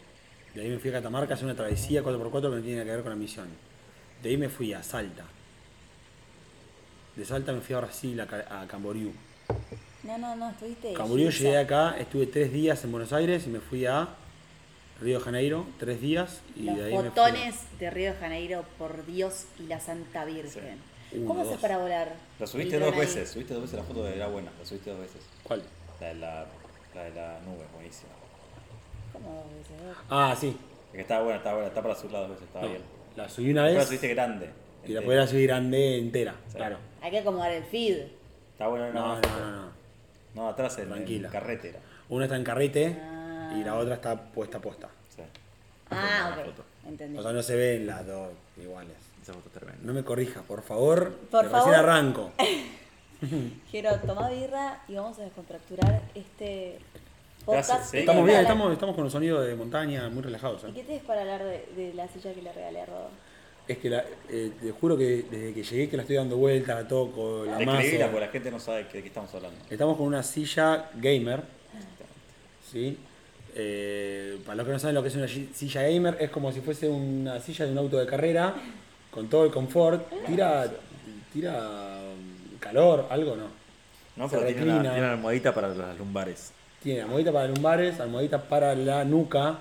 De 0.55 0.63
ahí 0.63 0.71
me 0.71 0.79
fui 0.79 0.89
a 0.91 0.95
Catamarca 0.95 1.33
a 1.33 1.35
hacer 1.35 1.45
una 1.45 1.55
travesía 1.57 2.03
4x4 2.03 2.41
que 2.41 2.57
no 2.57 2.63
tiene 2.63 2.77
nada 2.77 2.85
que 2.85 2.91
ver 2.93 3.03
con 3.03 3.11
la 3.11 3.17
misión. 3.17 3.49
De 4.23 4.31
ahí 4.31 4.37
me 4.39 4.49
fui 4.49 4.73
a 4.73 4.83
Salta. 4.83 5.25
De 7.17 7.25
Salta 7.25 7.53
me 7.53 7.61
fui 7.61 7.75
a 7.75 7.81
Brasil, 7.81 8.19
a, 8.21 8.63
a 8.63 8.67
Camboriú. 8.67 9.13
No, 10.05 10.17
no, 10.17 10.37
no, 10.37 10.51
estuviste. 10.51 10.95
Camboriú 10.95 11.31
llegué 11.31 11.59
acá, 11.59 11.97
estuve 11.99 12.27
tres 12.27 12.53
días 12.53 12.83
en 12.85 12.93
Buenos 12.93 13.13
Aires 13.13 13.47
y 13.47 13.51
me 13.51 13.61
fui 13.61 13.85
a 13.85 14.09
Río 15.01 15.19
de 15.19 15.25
Janeiro, 15.25 15.67
tres 15.79 16.01
días. 16.01 16.41
Y 16.57 16.63
Los 16.63 16.77
de 16.77 16.85
ahí 16.87 16.97
me 16.97 17.03
botones 17.03 17.57
de 17.79 17.91
Río 17.91 18.13
de 18.13 18.19
Janeiro, 18.19 18.65
por 18.79 19.05
Dios 19.07 19.47
y 19.59 19.65
la 19.65 19.81
Santa 19.81 20.25
Virgen. 20.25 20.79
Uno, 21.13 21.27
¿Cómo 21.29 21.43
haces 21.43 21.59
para 21.59 21.79
volar? 21.79 22.13
Lo 22.39 22.47
subiste 22.47 22.79
dos 22.79 22.93
ahí? 22.93 23.01
veces, 23.01 23.31
subiste 23.31 23.55
dos 23.55 23.63
veces 23.65 23.79
la 23.79 23.85
foto 23.85 24.05
de 24.05 24.17
la 24.17 24.27
buena, 24.29 24.51
la 24.59 24.65
subiste 24.67 24.91
dos 24.91 25.01
veces. 25.01 25.21
¿Cuál? 25.43 25.63
La 26.01 26.09
de 26.09 26.15
la, 26.15 26.47
la, 26.95 27.03
de 27.05 27.11
la 27.15 27.41
nube, 27.41 27.65
buenísima. 27.75 28.11
¿Cómo 29.13 29.29
dos 29.45 29.45
veces? 29.71 29.97
Ah, 30.11 30.37
sí. 30.39 30.57
Es 30.91 30.93
que 30.97 31.01
estaba 31.03 31.23
buena, 31.23 31.39
estaba 31.39 31.55
buena, 31.57 31.69
está 31.69 31.83
para 31.83 31.95
subirla 31.95 32.21
dos 32.21 32.31
veces, 32.31 32.45
estaba 32.47 32.65
No, 32.65 32.71
bien. 32.71 32.83
la 33.17 33.29
subí 33.29 33.51
una 33.51 33.63
Después 33.65 33.75
la 33.75 33.79
vez 33.81 33.87
subiste 33.89 34.09
grande. 34.15 34.51
y 34.87 34.93
la 34.93 35.03
podía 35.03 35.27
subir 35.27 35.47
grande 35.49 35.99
entera, 35.99 36.35
Sí. 36.49 36.57
claro. 36.57 36.79
Hay 37.03 37.11
que 37.11 37.19
acomodar 37.19 37.53
el 37.53 37.65
feed. 37.65 37.99
Está 38.53 38.69
buena 38.69 38.91
No, 38.91 39.15
no, 39.17 39.21
no, 39.21 39.51
no. 39.51 39.73
No, 40.35 40.49
atrás 40.49 40.79
en, 40.79 40.89
Tranquila. 40.89 41.29
en 41.29 41.33
carretera. 41.33 41.79
Una 42.09 42.25
está 42.25 42.37
en 42.37 42.45
carrete 42.45 42.97
Ah. 43.01 43.21
Y 43.57 43.65
la 43.65 43.75
otra 43.77 43.95
está 43.95 44.21
puesta 44.21 44.59
puesta. 44.61 44.89
Sí. 45.15 45.23
Ah, 45.91 46.37
ok. 46.47 46.55
Entendí. 46.89 47.19
O 47.19 47.23
sea, 47.23 47.33
no 47.33 47.43
se 47.43 47.57
ven 47.57 47.87
las 47.87 48.07
dos 48.07 48.31
iguales. 48.61 48.95
Esa 49.23 49.33
foto 49.33 49.49
es 49.49 49.55
tremenda. 49.55 49.81
No 49.85 49.93
me 49.95 50.05
corrijas, 50.05 50.43
por 50.45 50.63
favor. 50.63 51.13
Por 51.31 51.45
que 51.45 51.49
favor. 51.51 51.69
Recién 51.69 51.75
arranco. 51.85 52.33
Quiero 53.71 53.99
tomar 54.01 54.33
birra 54.35 54.83
y 54.89 54.95
vamos 54.95 55.19
a 55.19 55.23
descontracturar 55.23 56.03
este 56.15 56.79
Podcast. 57.47 57.69
Gracias, 57.69 57.91
sí. 57.91 57.99
Estamos 57.99 58.23
¿Y 58.23 58.27
bien, 58.27 58.41
estamos, 58.41 58.73
estamos 58.73 58.95
con 58.95 59.05
un 59.05 59.11
sonido 59.11 59.41
de 59.43 59.55
montaña 59.55 60.09
muy 60.09 60.23
relajados. 60.23 60.63
¿Y 60.65 60.67
¿eh? 60.69 60.73
qué 60.75 60.83
tenés 60.85 61.03
para 61.03 61.21
hablar 61.23 61.43
de, 61.45 61.67
de 61.77 61.93
la 61.95 62.09
silla 62.09 62.33
que 62.33 62.41
le 62.43 62.53
regalé 62.53 62.81
a 62.81 62.87
Rodo? 62.87 63.11
Es 63.69 63.79
que 63.79 63.91
la- 63.91 64.05
eh, 64.31 64.53
te 64.61 64.71
juro 64.73 64.97
que 64.97 65.25
desde 65.31 65.53
que 65.55 65.63
llegué 65.63 65.89
que 65.91 65.97
la 65.97 66.03
estoy 66.05 66.17
dando 66.17 66.37
vuelta, 66.39 66.75
la 66.75 66.89
toco, 66.89 67.45
la 67.47 67.57
Describila, 67.59 68.05
amaso. 68.07 68.11
porque 68.13 68.27
la 68.27 68.33
gente 68.33 68.51
no 68.51 68.61
sabe 68.61 68.85
de 68.85 68.89
qué 68.89 68.99
estamos 69.07 69.35
hablando. 69.35 69.59
Estamos 69.71 69.97
con 69.99 70.07
una 70.07 70.23
silla 70.23 70.91
gamer. 70.95 71.43
¿sí? 72.71 72.99
Eh, 73.57 74.39
para 74.45 74.57
los 74.57 74.67
que 74.67 74.73
no 74.73 74.79
saben 74.79 74.95
lo 74.97 75.03
que 75.03 75.09
es 75.09 75.17
una 75.17 75.29
silla 75.29 75.83
gamer, 75.83 76.17
es 76.21 76.31
como 76.31 76.51
si 76.53 76.61
fuese 76.61 76.89
una 76.89 77.39
silla 77.41 77.65
de 77.67 77.73
un 77.73 77.79
auto 77.79 77.99
de 77.99 78.07
carrera, 78.07 78.55
con 79.11 79.29
todo 79.29 79.45
el 79.45 79.51
confort. 79.53 80.09
Tira, 80.27 80.67
tira 81.33 81.53
um, 81.53 82.59
calor, 82.59 83.07
algo 83.11 83.37
no. 83.37 83.47
No, 84.17 84.29
Se 84.29 84.37
pero 84.37 84.47
tiene 84.49 84.63
una, 84.63 84.73
reclina. 84.75 84.93
tiene 84.93 85.07
una 85.07 85.13
almohadita 85.15 85.55
para 85.55 85.69
las 85.69 85.99
lumbares. 85.99 86.53
Tiene 86.83 87.03
almohadita 87.03 87.33
para 87.33 87.49
lumbares, 87.49 88.01
almohadita 88.01 88.43
para 88.43 88.75
la 88.75 89.05
nuca. 89.05 89.59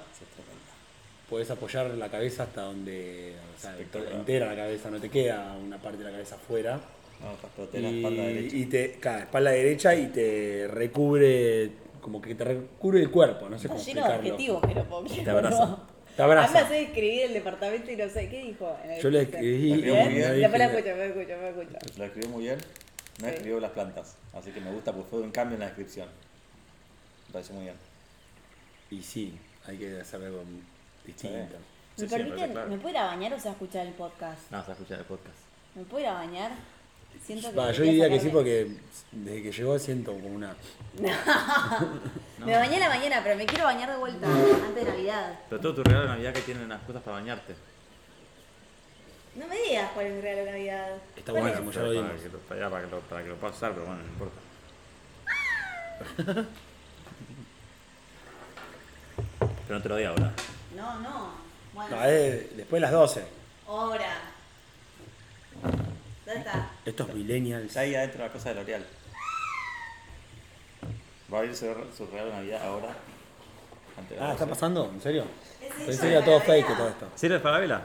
Puedes 1.30 1.50
apoyar 1.50 1.88
la 1.92 2.10
cabeza 2.10 2.44
hasta 2.44 2.62
donde, 2.62 3.34
o 3.58 3.60
sea, 3.62 3.76
entera 4.12 4.48
la 4.48 4.56
cabeza, 4.56 4.92
no 4.92 5.00
te 5.00 5.10
queda 5.10 5.56
una 5.56 5.78
parte 5.78 6.00
de 6.00 6.04
la 6.06 6.12
cabeza 6.12 6.36
afuera. 6.36 6.80
No, 7.22 7.66
te 7.68 7.80
la 7.80 7.90
espalda 7.90 8.24
derecha. 8.24 8.56
Y, 8.56 8.62
y 8.62 8.66
te, 8.66 8.92
claro, 9.00 9.20
espalda 9.20 9.52
derecha 9.52 9.96
y 9.96 10.08
te 10.08 10.68
recubre, 10.70 11.72
como 12.04 12.22
que 12.22 12.36
te 12.36 12.44
recubre 12.44 13.00
el 13.02 13.10
cuerpo, 13.10 13.50
no 13.50 13.58
sé 13.58 13.68
cómo 13.70 13.82
lleno 13.82 14.02
de 14.02 14.30
no 14.30 14.84
puedo 14.86 15.04
creer, 15.06 15.24
Te 15.24 15.30
abraza. 15.32 15.66
¿no? 15.66 15.80
Te 16.16 16.22
abraza. 16.22 16.60
A 16.60 16.64
mí 16.64 16.70
me 16.70 16.88
hace 16.92 17.24
el 17.24 17.34
departamento 17.34 17.92
y 17.92 17.96
no 17.96 18.10
sé, 18.10 18.30
¿qué 18.30 18.44
dijo? 18.44 18.78
en 18.84 18.92
el 18.92 19.02
Yo 19.02 19.10
le 19.10 19.22
escribí 19.22 19.70
La 19.70 19.76
escribió 19.76 19.96
muy 20.04 20.14
bien. 20.14 20.40
Después 20.40 20.60
la 20.60 20.66
escucho, 20.66 20.96
me 20.96 21.06
escucho, 21.08 21.38
me 21.42 21.50
escucho. 21.50 21.98
Lo 21.98 22.06
escribió 22.06 22.30
muy 22.30 22.44
bien. 22.44 22.58
No 23.20 23.28
Sí. 23.28 23.34
escribió 23.34 23.60
las 23.60 23.72
plantas. 23.72 24.18
Así 24.34 24.52
que 24.52 24.60
me 24.62 24.72
gusta 24.72 24.92
porque 24.92 25.10
fue 25.10 25.22
un 25.22 25.32
cambio 25.32 25.56
en 25.56 25.60
la 25.62 25.66
descripción. 25.68 26.08
Me 27.28 27.34
pareció 27.34 27.56
muy 27.56 27.64
bien. 27.64 27.76
Y 28.92 29.02
sí, 29.02 29.40
hay 29.66 29.78
que 29.78 30.02
hacer 30.02 30.22
algo 30.24 30.44
distinto. 31.06 31.56
Sí. 31.96 32.02
¿Me 32.04 32.08
Sí, 32.10 32.16
permiten, 32.16 32.38
parece 32.38 32.54
claro. 32.54 32.70
me 32.70 32.78
puedo 32.78 32.90
ir 32.90 32.98
a 32.98 33.06
bañar 33.06 33.34
o 33.34 33.38
se 33.40 33.46
va 33.46 33.50
a 33.52 33.54
escuchar 33.54 33.88
el 33.88 33.94
podcast? 33.94 34.52
No, 34.52 34.66
se 34.66 34.72
escucha 34.72 34.96
el 34.96 35.06
podcast. 35.06 35.38
¿Me 35.76 35.84
puedo 35.84 36.04
ir 36.04 36.10
a 36.10 36.14
bañar? 36.14 36.52
Siento 37.26 37.52
que 37.54 37.74
yo 37.74 37.84
diría 37.84 38.10
que 38.10 38.20
sí 38.20 38.30
porque 38.30 38.68
desde 39.12 39.44
que 39.44 39.52
llegó 39.52 39.80
siento 39.80 40.12
como 40.14 40.28
una... 40.28 40.56
Me 42.46 42.54
bañé 42.58 42.76
a 42.78 42.80
la 42.80 42.90
mañana, 42.90 43.22
pero 43.24 43.36
me 43.38 43.46
quiero 43.46 43.64
bañar 43.64 43.90
de 43.90 43.98
vuelta 43.98 44.28
antes 44.28 44.76
de 44.76 44.84
Navidad. 44.92 45.40
Pero 45.50 45.62
todo 45.62 45.76
tu 45.76 45.84
regalo 45.84 46.04
de 46.04 46.10
Navidad 46.10 46.34
que 46.34 46.42
tiene 46.42 46.66
unas 46.66 46.82
cosas 46.84 47.02
para 47.02 47.18
bañarte. 47.18 47.56
No 49.36 49.48
me 49.48 49.56
digas 49.62 49.90
cuál 49.94 50.08
es 50.08 50.14
mi 50.14 50.22
regalo 50.22 50.46
de 50.46 50.52
Navidad. 50.52 50.90
Está 51.16 51.32
¿Cuál 51.32 51.44
buenísimo, 51.44 51.70
es? 51.70 51.76
ya 51.76 51.82
lo 51.82 51.88
para, 51.88 52.02
dimos. 52.10 52.22
que 52.22 52.30
lo, 52.30 52.38
para, 52.40 52.70
para 52.70 52.84
que 52.86 52.92
lo, 52.92 53.00
para 53.00 53.24
que 53.24 53.30
lo 53.30 53.36
puedas 53.38 53.56
usar, 53.58 53.72
pero 53.74 53.86
bueno, 53.86 54.02
no 54.02 54.08
importa. 54.10 54.40
pero 59.68 59.78
no 59.80 59.82
te 59.82 59.90
lo 59.90 59.96
di 59.96 60.04
ahora. 60.04 60.34
No, 60.76 61.00
no. 61.00 61.32
Bueno, 61.74 61.96
No, 61.96 62.04
es 62.04 62.58
después 62.58 62.80
de 62.80 62.82
las 62.82 62.92
12. 62.92 63.24
ahora. 63.68 64.18
¿Dónde 66.26 66.40
está? 66.40 66.70
Estos 66.86 67.14
millennials. 67.14 67.66
Está 67.68 67.82
ahí 67.82 67.96
adentro 67.96 68.22
la 68.24 68.32
cosa 68.32 68.50
de 68.50 68.56
L'Oreal. 68.56 68.86
Va 71.32 71.38
a 71.38 71.40
abrir 71.42 71.56
su, 71.56 71.66
su 71.96 72.06
regalo 72.08 72.30
de 72.30 72.36
Navidad 72.38 72.64
ahora. 72.64 72.96
Ah, 74.20 74.32
¿está 74.34 74.46
12. 74.46 74.48
pasando? 74.48 74.90
¿En 74.94 75.02
serio? 75.02 75.26
¿Es 75.62 75.74
Pensé 75.86 76.02
que 76.02 76.14
era 76.14 76.26
todo 76.26 76.40
fake 76.42 76.68
todo 76.78 76.90
esto. 76.90 77.08
¿Sirve 77.16 77.40
para 77.40 77.60
vela? 77.60 77.82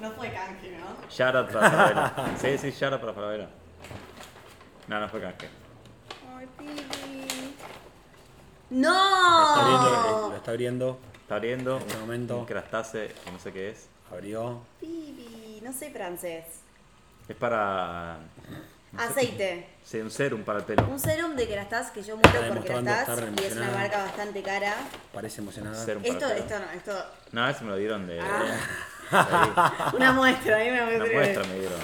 No 0.00 0.10
fue 0.12 0.30
canje, 0.30 0.76
¿no? 0.78 1.08
Shout 1.08 1.34
out 1.34 1.50
para 1.50 1.70
Falabella. 1.70 2.36
sí, 2.38 2.58
sí, 2.58 2.70
shout 2.70 2.92
out 2.92 3.00
para 3.00 3.12
Falabella. 3.12 3.48
No, 4.88 5.00
no 5.00 5.08
fue 5.08 5.20
canje. 5.20 5.48
Ay, 6.36 6.46
Pibi. 6.58 7.54
Está 8.70 9.60
abriendo, 9.60 9.90
¡No! 9.90 10.28
lo 10.30 10.36
está 10.36 10.50
abriendo. 10.50 10.98
Está 11.22 11.34
abriendo 11.36 11.78
este 11.78 11.98
momento. 11.98 12.38
un 12.38 12.46
crastase 12.46 13.12
no 13.32 13.38
sé 13.38 13.52
qué 13.52 13.70
es. 13.70 13.88
Abrió. 14.12 14.60
Pibi, 14.80 15.60
no 15.62 15.72
soy 15.72 15.90
francés. 15.90 16.44
Es 17.28 17.36
para. 17.36 18.18
Aceite. 18.96 19.68
Sí, 19.84 19.98
un 19.98 20.10
serum 20.10 20.42
para 20.42 20.60
el 20.60 20.64
pelo. 20.64 20.86
Un 20.88 20.98
serum 20.98 21.36
de 21.36 21.46
Kerastase 21.46 21.92
que 21.92 22.02
yo 22.02 22.16
muero 22.16 22.54
por 22.54 22.64
Kerastase 22.64 23.28
y 23.40 23.44
es 23.44 23.56
una 23.56 23.70
marca 23.70 24.04
bastante 24.04 24.42
cara. 24.42 24.74
Parece 25.12 25.40
emocionada. 25.42 25.84
Serum 25.84 26.02
para 26.02 26.14
Esto, 26.14 26.28
pelo. 26.28 26.40
esto 26.40 26.58
no, 26.58 26.70
esto. 26.72 27.06
No, 27.32 27.48
ese 27.48 27.64
me 27.64 27.70
lo 27.70 27.76
dieron 27.76 28.06
de. 28.06 28.20
Ah. 28.20 29.92
Una 29.94 30.12
muestra, 30.12 30.56
a 30.56 30.64
mí 30.64 30.70
me 30.70 30.96
Una 30.96 31.06
muestra 31.12 31.44
me 31.44 31.54
dieron. 31.58 31.80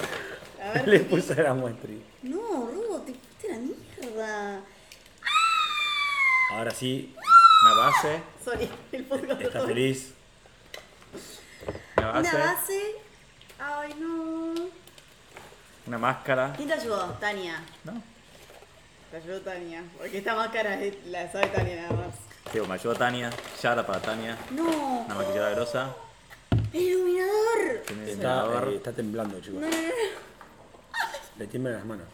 A 0.61 0.71
ver. 0.73 0.87
Le 0.87 0.99
puse 1.01 1.35
la 1.41 1.53
muestra. 1.53 1.89
No, 2.23 2.69
Rubo, 2.73 3.01
te 3.05 3.13
fuiste 3.13 3.47
a 3.47 3.55
la 3.55 3.59
mierda. 3.59 4.61
Ahora 6.51 6.71
sí, 6.71 7.15
Una 7.63 7.73
base. 7.85 8.21
Sorry, 8.43 8.69
el 8.91 9.03
podcast 9.05 9.41
está 9.41 9.65
feliz. 9.65 10.13
Una 11.97 12.07
base. 12.11 12.35
Una 12.35 12.45
base. 12.45 12.81
Ay, 13.59 13.95
no. 13.99 14.53
Una 15.87 15.97
máscara. 15.97 16.53
¿Quién 16.55 16.67
te 16.69 16.75
ayudó? 16.75 17.05
Tania. 17.19 17.61
¿No? 17.83 17.93
Te 19.11 19.17
ayudó 19.17 19.41
Tania. 19.41 19.83
Porque 19.97 20.17
esta 20.17 20.35
máscara 20.35 20.81
es- 20.81 20.95
la 21.07 21.31
sabe 21.31 21.47
Tania 21.47 21.75
nada 21.83 21.89
más. 21.93 22.15
Sí, 22.51 22.59
me 22.61 22.73
ayudó 22.73 22.95
Tania. 22.95 23.29
Yara 23.61 23.85
para 23.85 23.99
Tania. 24.01 24.37
No. 24.51 24.63
Una 25.05 25.15
maquillada 25.15 25.49
grosa. 25.51 25.93
¡El 26.71 26.81
iluminador! 26.81 27.83
Tiene 27.85 28.03
Está, 28.11 28.13
iluminador. 28.39 28.69
eh, 28.69 28.75
está 28.77 28.91
temblando, 28.93 29.39
chicos. 29.41 29.61
No, 29.61 29.67
no, 29.69 29.75
no. 29.75 29.79
Le 31.37 31.47
tiemblan 31.47 31.73
las 31.75 31.85
manos. 31.85 32.05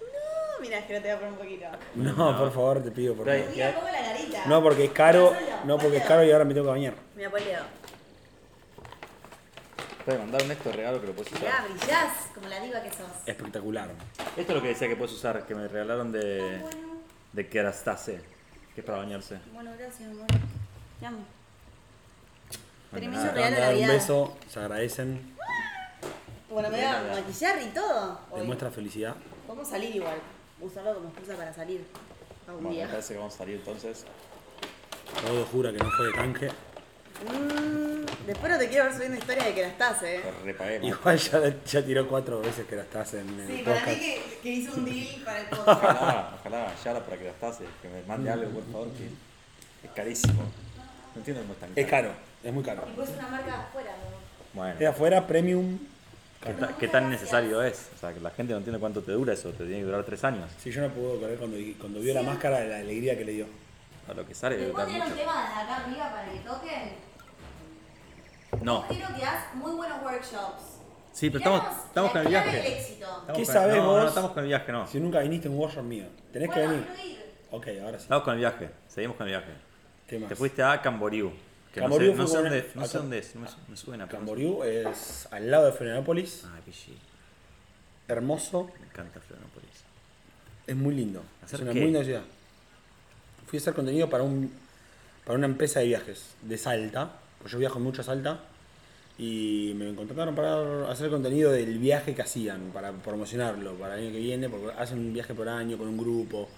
No, 0.00 0.60
mira, 0.60 0.78
es 0.78 0.84
que 0.86 0.94
no 0.94 1.00
te 1.02 1.08
voy 1.08 1.10
a 1.10 1.18
poner 1.18 1.32
un 1.32 1.38
poquito. 1.38 1.66
No, 1.96 2.38
por 2.38 2.52
favor, 2.52 2.82
te 2.82 2.90
pido, 2.90 3.14
por 3.14 3.24
Pero 3.26 3.38
favor. 3.38 3.50
hay- 3.50 3.56
Mira, 3.56 3.74
pongo 3.74 3.88
la 3.92 4.02
carita. 4.12 4.46
No, 4.46 4.62
porque 4.62 4.84
es 4.84 4.92
caro. 4.92 5.36
No, 5.64 5.78
porque 5.78 5.96
es 5.98 6.04
caro 6.04 6.24
y 6.24 6.30
ahora 6.32 6.44
me 6.44 6.54
tengo 6.54 6.66
que 6.66 6.70
bañar. 6.72 6.94
Mira, 7.14 7.30
ponle 7.30 7.46
dedo. 7.46 7.62
Te 10.06 10.16
mandaron 10.16 10.48
esto 10.52 10.68
de 10.70 10.76
regalo 10.76 11.00
que 11.00 11.08
lo 11.08 11.12
puedes 11.14 11.32
usar. 11.32 11.68
brillás 11.68 12.28
como 12.34 12.46
la 12.48 12.60
diva 12.60 12.80
que 12.80 12.90
sos. 12.90 13.08
Espectacular. 13.26 13.90
Esto 14.36 14.52
es 14.52 14.56
lo 14.56 14.62
que 14.62 14.68
decía 14.68 14.88
que 14.88 14.94
puedes 14.96 15.12
usar, 15.12 15.44
que 15.46 15.54
me 15.54 15.66
regalaron 15.66 16.12
de. 16.12 16.40
Ah, 16.58 16.62
bueno. 16.62 16.88
de 17.32 17.48
Kerastase. 17.48 18.20
Que 18.74 18.82
es 18.82 18.86
para 18.86 18.98
bañarse. 18.98 19.38
Bueno, 19.52 19.72
gracias, 19.76 20.08
amor. 20.08 20.26
Te 21.00 21.06
amo. 21.06 21.18
Bueno, 22.92 23.10
Tremendo 23.10 23.24
nada. 23.26 23.34
De 23.50 23.54
un 23.54 23.60
Navidad. 23.60 23.88
beso, 23.88 24.36
se 24.48 24.60
agradecen, 24.60 25.36
Bueno, 26.48 26.70
me 26.70 26.76
voy 26.76 26.84
a 26.84 27.02
maquillar 27.20 27.62
y 27.62 27.66
todo. 27.74 28.20
Hoy. 28.30 28.40
demuestra 28.42 28.70
felicidad. 28.70 29.16
Vamos 29.48 29.66
a 29.66 29.70
salir 29.72 29.96
igual. 29.96 30.18
Usarlo 30.60 30.94
como 30.94 31.08
excusa 31.08 31.34
para 31.36 31.52
salir 31.52 31.84
a 32.46 32.50
un 32.52 32.56
Bueno, 32.62 32.68
me 32.68 32.74
día. 32.76 32.86
parece 32.88 33.12
que 33.14 33.18
vamos 33.18 33.34
a 33.34 33.38
salir 33.38 33.56
entonces. 33.56 34.04
Todo 35.26 35.44
jura 35.46 35.72
que 35.72 35.78
no 35.78 35.90
fue 35.90 36.06
de 36.06 36.12
canje. 36.12 36.48
Mm, 37.24 38.26
después 38.26 38.52
no 38.52 38.58
te 38.58 38.68
quiero 38.68 38.84
ver 38.84 38.94
subiendo 38.94 39.18
historia 39.18 39.44
de 39.44 39.54
que 39.54 39.62
la 39.62 39.68
estás, 39.68 40.02
eh. 40.02 40.20
Que 40.22 40.44
repaguemos. 40.44 40.88
Igual 40.88 41.18
ya, 41.18 41.40
ya 41.64 41.82
tiró 41.84 42.08
cuatro 42.08 42.40
veces 42.40 42.66
que 42.66 42.76
la 42.76 42.82
estás 42.82 43.14
en 43.14 43.28
el 43.40 43.46
Sí, 43.48 43.62
para 43.64 43.76
mí 43.76 43.80
podcast. 43.82 44.00
que, 44.00 44.38
que 44.42 44.48
hizo 44.50 44.74
un 44.76 44.84
deal 44.86 45.22
para 45.24 45.40
el 45.40 45.46
podcast. 45.50 45.68
Ojalá, 45.82 46.34
ojalá, 46.40 46.74
Yara 46.84 47.00
para 47.04 47.16
Kerastase. 47.16 47.64
Que 47.82 47.88
me 47.88 48.02
mande 48.02 48.30
algo, 48.30 48.50
por 48.50 48.64
favor, 48.72 48.88
que 48.92 49.06
es 49.86 49.92
carísimo. 49.94 50.42
No 51.14 51.20
entiendo 51.20 51.42
cómo 51.42 51.54
es 51.54 51.60
tan 51.60 51.70
Es 51.74 51.86
caro, 51.86 52.10
es 52.44 52.52
muy 52.52 52.62
caro. 52.62 52.84
y 52.90 52.94
pues 52.94 53.08
una 53.10 53.28
marca 53.28 53.60
afuera, 53.62 53.90
¿no? 53.92 54.16
Bueno, 54.60 54.76
Es 54.78 54.86
afuera, 54.86 55.26
premium. 55.26 55.78
¿qué, 56.44 56.52
ta- 56.52 56.76
qué 56.78 56.88
tan 56.88 57.08
necesario 57.10 57.62
es? 57.62 57.88
O 57.96 57.98
sea, 57.98 58.12
que 58.12 58.20
la 58.20 58.30
gente 58.30 58.52
no 58.52 58.58
entiende 58.58 58.78
cuánto 58.78 59.02
te 59.02 59.12
dura 59.12 59.32
eso. 59.32 59.50
Te 59.50 59.64
tiene 59.64 59.78
que 59.78 59.84
durar 59.84 60.04
tres 60.04 60.22
años. 60.24 60.50
Si 60.58 60.70
yo 60.70 60.82
no 60.82 60.88
puedo 60.90 61.18
creer 61.18 61.38
cuando, 61.38 61.56
cuando 61.80 62.00
vio 62.00 62.12
la 62.12 62.22
máscara 62.22 62.60
de 62.60 62.68
la 62.68 62.76
alegría 62.76 63.16
que 63.16 63.24
le 63.24 63.32
dio. 63.32 63.46
A 64.08 64.14
lo 64.14 64.24
que 64.24 64.34
sale 64.36 64.54
debe 64.56 64.68
¿Te 64.68 64.72
puedo 64.72 64.86
durar 64.86 65.00
tirar 65.02 65.08
un 65.08 65.14
mucho. 65.16 65.30
tema 65.30 65.48
de 65.48 65.62
acá 65.62 65.76
arriba 65.84 66.10
para 66.12 66.30
que 66.32 66.38
toquen? 66.40 67.05
No. 68.62 68.86
Quiero 68.88 69.06
que 69.14 69.24
hagas 69.24 69.54
muy 69.54 69.72
buenos 69.72 70.02
workshops. 70.02 70.62
Sí, 71.12 71.30
pero 71.30 71.38
estamos, 71.38 71.76
estamos 71.86 72.10
con 72.10 72.18
el 72.20 72.24
del 72.24 72.30
viaje. 72.32 72.78
éxito. 72.78 73.06
Estamos 73.06 73.26
¿Qué 73.38 73.44
con- 73.44 73.54
sabés 73.54 73.76
no, 73.76 73.86
vos? 73.86 74.02
No, 74.02 74.08
estamos 74.08 74.30
con 74.32 74.42
el 74.42 74.48
viaje, 74.48 74.72
no. 74.72 74.86
Si 74.86 75.00
nunca 75.00 75.20
viniste 75.20 75.48
a 75.48 75.50
un 75.50 75.58
workshop 75.58 75.82
mío, 75.84 76.04
tenés 76.32 76.50
que 76.50 76.54
Bueno, 76.60 76.72
venir. 76.72 76.86
quiero 76.94 77.08
ir. 77.10 77.16
Ok, 77.50 77.66
ahora 77.84 77.98
sí. 77.98 78.02
Estamos 78.04 78.24
con 78.24 78.34
el 78.34 78.40
viaje. 78.40 78.70
Seguimos 78.88 79.16
con 79.16 79.26
el 79.26 79.32
viaje. 79.32 79.52
¿Qué 80.06 80.18
más? 80.18 80.28
Te 80.28 80.36
fuiste 80.36 80.62
a 80.62 80.80
Camboriú. 80.82 81.32
Que 81.72 81.80
Camboriú 81.80 82.14
no 82.14 82.16
sé, 82.16 82.18
no 82.18 82.26
fue 82.26 82.26
sé 82.28 82.34
con 82.36 82.42
dónde, 82.50 82.70
no 82.74 82.82
sé 82.82 82.88
acá- 82.90 82.98
dónde 82.98 83.18
es. 83.18 83.34
No 83.34 83.40
me, 83.42 83.48
me 83.68 83.76
suena. 83.76 84.06
pero 84.06 84.18
no 84.20 84.26
sé. 84.26 84.32
Camboriú 84.34 84.62
es 84.64 85.28
al 85.30 85.50
lado 85.50 85.66
de 85.66 85.72
Florianópolis. 85.72 86.44
Ay, 86.54 86.62
pichi. 86.66 86.98
Hermoso, 88.08 88.70
Me 88.80 88.86
encanta 88.86 89.20
Florianópolis. 89.20 89.70
es 90.66 90.76
muy 90.76 90.94
lindo. 90.94 91.22
Es 91.40 91.46
¿Hacer 91.46 91.62
una 91.62 91.72
qué? 91.72 91.80
muy 91.80 91.86
linda 91.90 92.04
ciudad. 92.04 92.22
Fui 93.46 93.58
a 93.58 93.60
hacer 93.60 93.74
contenido 93.74 94.08
para 94.10 94.22
un 94.22 94.52
para 95.24 95.38
una 95.38 95.46
empresa 95.46 95.80
de 95.80 95.86
viajes 95.86 96.34
de 96.42 96.56
Salta, 96.56 97.10
pues 97.40 97.52
yo 97.52 97.58
viajo 97.58 97.78
mucho 97.80 98.00
a 98.02 98.04
Salta 98.04 98.40
y 99.18 99.72
me 99.76 99.94
contrataron 99.94 100.34
para 100.34 100.90
hacer 100.90 101.08
contenido 101.10 101.50
del 101.50 101.78
viaje 101.78 102.14
que 102.14 102.22
hacían, 102.22 102.70
para 102.72 102.92
promocionarlo 102.92 103.74
para 103.74 103.94
el 103.96 104.04
año 104.04 104.12
que 104.12 104.18
viene, 104.18 104.48
porque 104.48 104.68
hacen 104.78 104.98
un 104.98 105.12
viaje 105.12 105.34
por 105.34 105.48
año 105.48 105.78
con 105.78 105.88
un 105.88 105.96
grupo 105.96 106.48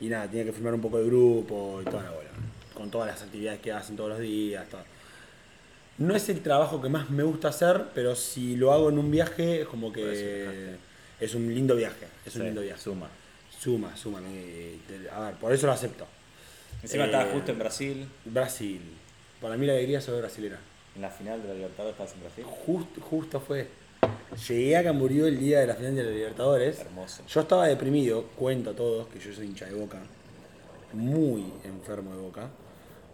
y 0.00 0.06
nada, 0.08 0.26
tenía 0.28 0.44
que 0.44 0.52
filmar 0.52 0.74
un 0.74 0.80
poco 0.80 0.98
de 0.98 1.04
grupo 1.06 1.80
y 1.82 1.84
toda 1.84 2.02
la 2.04 2.10
bola, 2.10 2.30
con 2.74 2.90
todas 2.90 3.08
las 3.08 3.22
actividades 3.22 3.60
que 3.60 3.72
hacen 3.72 3.96
todos 3.96 4.10
los 4.10 4.18
días, 4.20 4.68
todo. 4.68 4.82
No 5.98 6.16
es 6.16 6.28
el 6.30 6.40
trabajo 6.40 6.80
que 6.80 6.88
más 6.88 7.10
me 7.10 7.22
gusta 7.22 7.48
hacer, 7.48 7.88
pero 7.94 8.16
si 8.16 8.56
lo 8.56 8.72
hago 8.72 8.88
en 8.88 8.98
un 8.98 9.10
viaje, 9.10 9.62
es 9.62 9.68
como 9.68 9.92
que 9.92 10.74
es 11.20 11.34
un 11.34 11.54
lindo 11.54 11.76
viaje, 11.76 12.06
es 12.24 12.34
un 12.36 12.40
Sí, 12.40 12.46
lindo 12.46 12.62
viaje. 12.62 12.80
Suma. 12.80 13.08
Suma, 13.58 13.94
suma. 13.94 14.20
a 15.12 15.20
ver, 15.20 15.34
por 15.34 15.52
eso 15.52 15.66
lo 15.66 15.72
acepto. 15.72 16.06
Encima 16.82 17.04
Eh, 17.04 17.06
estabas 17.06 17.28
justo 17.34 17.52
en 17.52 17.58
Brasil, 17.58 18.08
Brasil. 18.24 18.80
Para 19.40 19.56
mí 19.56 19.66
la 19.66 19.72
alegría 19.72 20.00
sobre 20.00 20.20
brasilera. 20.20 20.58
en 20.94 21.02
la 21.02 21.10
final 21.10 21.40
de 21.40 21.48
la 21.48 21.54
Libertadores 21.54 21.92
estabas 21.92 22.14
en 22.14 22.20
Brasil. 22.20 22.44
Justo, 22.44 23.00
justo 23.00 23.40
fue. 23.40 23.68
Llegué 24.48 24.76
a 24.76 24.84
Camboriú 24.84 25.26
el 25.26 25.38
día 25.38 25.60
de 25.60 25.66
la 25.66 25.74
final 25.74 25.94
de 25.94 26.04
la 26.04 26.10
Libertadores. 26.10 26.80
Hermoso. 26.80 27.22
Yo 27.26 27.40
estaba 27.40 27.66
deprimido, 27.66 28.24
cuento 28.36 28.70
a 28.70 28.74
todos 28.74 29.08
que 29.08 29.18
yo 29.18 29.32
soy 29.32 29.46
hincha 29.46 29.66
de 29.66 29.74
boca. 29.74 29.98
Muy 30.92 31.44
enfermo 31.64 32.14
de 32.14 32.20
boca. 32.20 32.50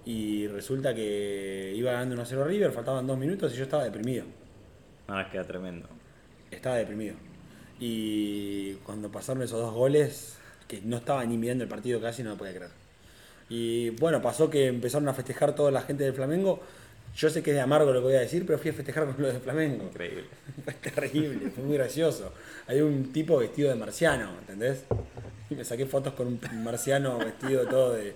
Y 0.04 0.46
resulta 0.48 0.94
que 0.94 1.72
iba 1.76 1.92
ganando 1.92 2.16
1-0 2.16 2.44
River, 2.44 2.72
faltaban 2.72 3.06
dos 3.06 3.18
minutos 3.18 3.52
y 3.52 3.56
yo 3.56 3.64
estaba 3.64 3.84
deprimido. 3.84 4.24
Nada, 5.08 5.30
queda 5.30 5.44
tremendo. 5.44 5.88
Estaba 6.50 6.76
deprimido. 6.76 7.14
Y 7.78 8.74
cuando 8.84 9.10
pasaron 9.10 9.42
esos 9.42 9.60
dos 9.60 9.74
goles, 9.74 10.36
que 10.66 10.80
no 10.80 10.96
estaba 10.96 11.24
ni 11.24 11.36
mirando 11.36 11.64
el 11.64 11.70
partido 11.70 12.00
casi, 12.00 12.22
no 12.22 12.30
lo 12.30 12.36
podía 12.36 12.54
creer. 12.54 12.85
Y 13.48 13.90
bueno, 13.90 14.20
pasó 14.20 14.50
que 14.50 14.66
empezaron 14.66 15.08
a 15.08 15.14
festejar 15.14 15.54
toda 15.54 15.70
la 15.70 15.82
gente 15.82 16.04
del 16.04 16.12
Flamengo. 16.12 16.60
Yo 17.14 17.30
sé 17.30 17.42
que 17.42 17.50
es 17.50 17.56
de 17.56 17.62
amargo 17.62 17.92
lo 17.92 18.00
que 18.00 18.06
voy 18.06 18.16
a 18.16 18.20
decir, 18.20 18.44
pero 18.44 18.58
fui 18.58 18.70
a 18.70 18.74
festejar 18.74 19.06
con 19.06 19.22
los 19.22 19.32
de 19.32 19.40
Flamengo. 19.40 19.84
Increíble. 19.84 20.24
Fue 20.64 20.74
terrible, 20.74 21.50
fue 21.50 21.64
muy 21.64 21.76
gracioso. 21.76 22.32
Hay 22.66 22.80
un 22.80 23.12
tipo 23.12 23.38
vestido 23.38 23.70
de 23.70 23.76
marciano, 23.76 24.30
¿entendés? 24.40 24.84
Y 25.48 25.54
me 25.54 25.64
saqué 25.64 25.86
fotos 25.86 26.14
con 26.14 26.26
un 26.26 26.64
marciano 26.64 27.18
vestido 27.18 27.66
todo 27.66 27.94
de. 27.94 28.14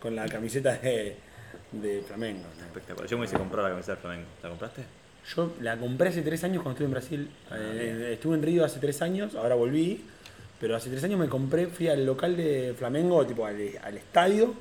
con 0.00 0.14
la 0.14 0.26
camiseta 0.26 0.78
de, 0.78 1.16
de 1.72 2.02
Flamengo. 2.02 2.44
¿no? 2.58 2.66
Espectacular. 2.66 3.10
Yo 3.10 3.18
me 3.18 3.24
hice 3.24 3.36
comprar 3.36 3.64
la 3.64 3.70
camiseta 3.70 3.92
del 3.92 4.00
Flamengo. 4.00 4.28
¿La 4.42 4.48
compraste? 4.48 4.82
Yo 5.34 5.52
la 5.60 5.76
compré 5.76 6.08
hace 6.08 6.22
tres 6.22 6.42
años 6.44 6.62
cuando 6.62 6.72
estuve 6.72 6.86
en 6.86 6.92
Brasil. 6.92 7.30
Eh, 7.52 8.10
estuve 8.14 8.36
en 8.36 8.42
Río 8.42 8.64
hace 8.64 8.80
tres 8.80 9.02
años, 9.02 9.34
ahora 9.34 9.54
volví. 9.54 10.04
Pero 10.60 10.76
hace 10.76 10.90
tres 10.90 11.02
años 11.04 11.18
me 11.18 11.28
compré, 11.28 11.66
fui 11.68 11.88
al 11.88 12.04
local 12.04 12.36
de 12.36 12.74
Flamengo, 12.78 13.24
tipo 13.26 13.46
al, 13.46 13.56
al 13.82 13.96
estadio. 13.96 14.52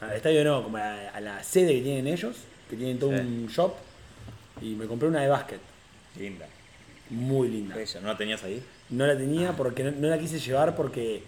Al 0.00 0.12
estadio 0.12 0.44
no, 0.44 0.62
como 0.64 0.76
a, 0.76 1.08
a 1.08 1.20
la 1.20 1.42
sede 1.42 1.74
que 1.76 1.80
tienen 1.82 2.06
ellos, 2.08 2.36
que 2.68 2.76
tienen 2.76 2.98
todo 2.98 3.10
Sí. 3.12 3.16
un 3.20 3.46
shop. 3.48 3.72
Y 4.60 4.74
me 4.74 4.86
compré 4.86 5.08
una 5.08 5.22
de 5.22 5.28
básquet, 5.28 5.60
Linda. 6.18 6.46
muy 7.10 7.48
linda. 7.48 7.74
Bella. 7.74 8.00
¿No 8.00 8.08
la 8.08 8.16
tenías 8.16 8.42
ahí? 8.44 8.62
No 8.90 9.06
la 9.06 9.16
tenía 9.16 9.52
porque 9.52 9.82
no, 9.84 9.90
no 9.92 10.08
la 10.08 10.18
quise 10.18 10.38
llevar 10.38 10.76
porque 10.76 11.22